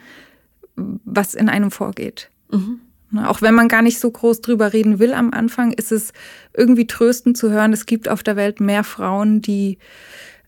was 0.77 1.35
in 1.35 1.49
einem 1.49 1.71
vorgeht. 1.71 2.31
Mhm. 2.51 2.81
Auch 3.25 3.43
wenn 3.43 3.55
man 3.55 3.69
gar 3.69 3.83
nicht 3.83 3.99
so 3.99 4.11
groß 4.11 4.41
drüber 4.41 4.73
reden 4.73 4.99
will 4.99 5.15
am 5.15 5.33
Anfang, 5.33 5.73
ist 5.73 5.91
es 5.91 6.13
irgendwie 6.55 6.87
tröstend 6.87 7.37
zu 7.37 7.51
hören, 7.51 7.73
es 7.73 7.87
gibt 7.87 8.09
auf 8.09 8.23
der 8.23 8.37
Welt 8.37 8.61
mehr 8.61 8.85
Frauen, 8.85 9.41
die, 9.41 9.79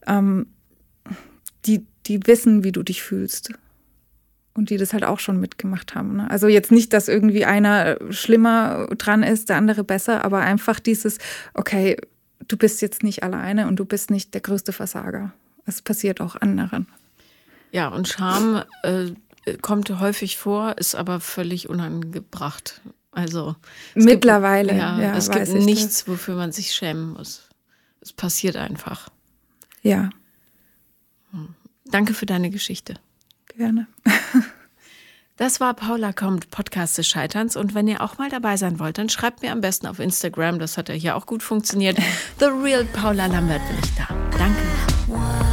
ähm, 0.07 0.47
die, 1.67 1.85
die 2.07 2.27
wissen, 2.27 2.63
wie 2.63 2.73
du 2.73 2.83
dich 2.83 3.03
fühlst 3.03 3.53
und 4.55 4.71
die 4.71 4.77
das 4.77 4.93
halt 4.93 5.05
auch 5.05 5.19
schon 5.19 5.41
mitgemacht 5.41 5.95
haben. 5.95 6.17
Ne? 6.17 6.31
Also 6.31 6.49
jetzt 6.49 6.71
nicht, 6.71 6.93
dass 6.93 7.09
irgendwie 7.09 7.45
einer 7.45 7.97
schlimmer 8.11 8.89
dran 8.99 9.23
ist, 9.23 9.49
der 9.49 9.57
andere 9.57 9.85
besser, 9.85 10.25
aber 10.25 10.41
einfach 10.41 10.79
dieses, 10.81 11.19
okay, 11.55 11.97
du 12.49 12.57
bist 12.57 12.83
jetzt 12.83 13.03
nicht 13.03 13.23
alleine 13.23 13.67
und 13.69 13.77
du 13.77 13.85
bist 13.85 14.11
nicht 14.11 14.35
der 14.35 14.41
größte 14.41 14.73
Versager. 14.73 15.33
Es 15.65 15.81
passiert 15.81 16.21
auch 16.21 16.37
anderen. 16.37 16.87
Ja, 17.71 17.89
und 17.89 18.09
Scham 18.09 18.63
äh, 18.83 19.13
kommt 19.63 19.89
häufig 19.99 20.37
vor, 20.37 20.77
ist 20.79 20.95
aber 20.95 21.21
völlig 21.21 21.69
unangebracht. 21.69 22.83
Also 23.13 23.57
mittlerweile, 23.95 24.69
gibt, 24.69 24.81
ja, 24.81 25.01
ja, 25.01 25.17
es 25.17 25.31
gibt 25.31 25.49
nichts, 25.49 25.99
das. 25.99 26.09
wofür 26.09 26.35
man 26.35 26.53
sich 26.53 26.73
schämen 26.73 27.13
muss. 27.13 27.49
Es 28.01 28.13
passiert 28.13 28.57
einfach. 28.57 29.09
Ja. 29.83 30.11
Hm. 31.31 31.55
Danke 31.87 32.15
für 32.15 32.27
deine 32.27 32.51
Geschichte. 32.51 32.95
Gerne. 33.57 33.87
Das 35.37 35.61
war 35.61 35.75
Paula 35.75 36.13
kommt, 36.13 36.51
Podcast 36.51 36.99
des 36.99 37.09
Scheiterns. 37.09 37.57
Und 37.57 37.75
wenn 37.75 37.89
ihr 37.89 38.01
auch 38.03 38.19
mal 38.19 38.29
dabei 38.29 38.57
sein 38.57 38.79
wollt, 38.79 38.99
dann 38.99 39.09
schreibt 39.09 39.43
mir 39.43 39.51
am 39.51 39.61
besten 39.61 39.87
auf 39.89 39.99
Instagram. 39.99 40.59
Das 40.59 40.77
hat 40.77 40.89
ja 40.89 40.95
hier 40.95 41.17
auch 41.17 41.27
gut 41.27 41.43
funktioniert. 41.43 41.99
The 42.39 42.45
Real 42.45 42.85
Paula 42.85 43.27
Lambert 43.27 43.63
bin 43.67 43.79
ich 43.83 43.95
da. 43.97 44.07
Danke. 44.39 45.52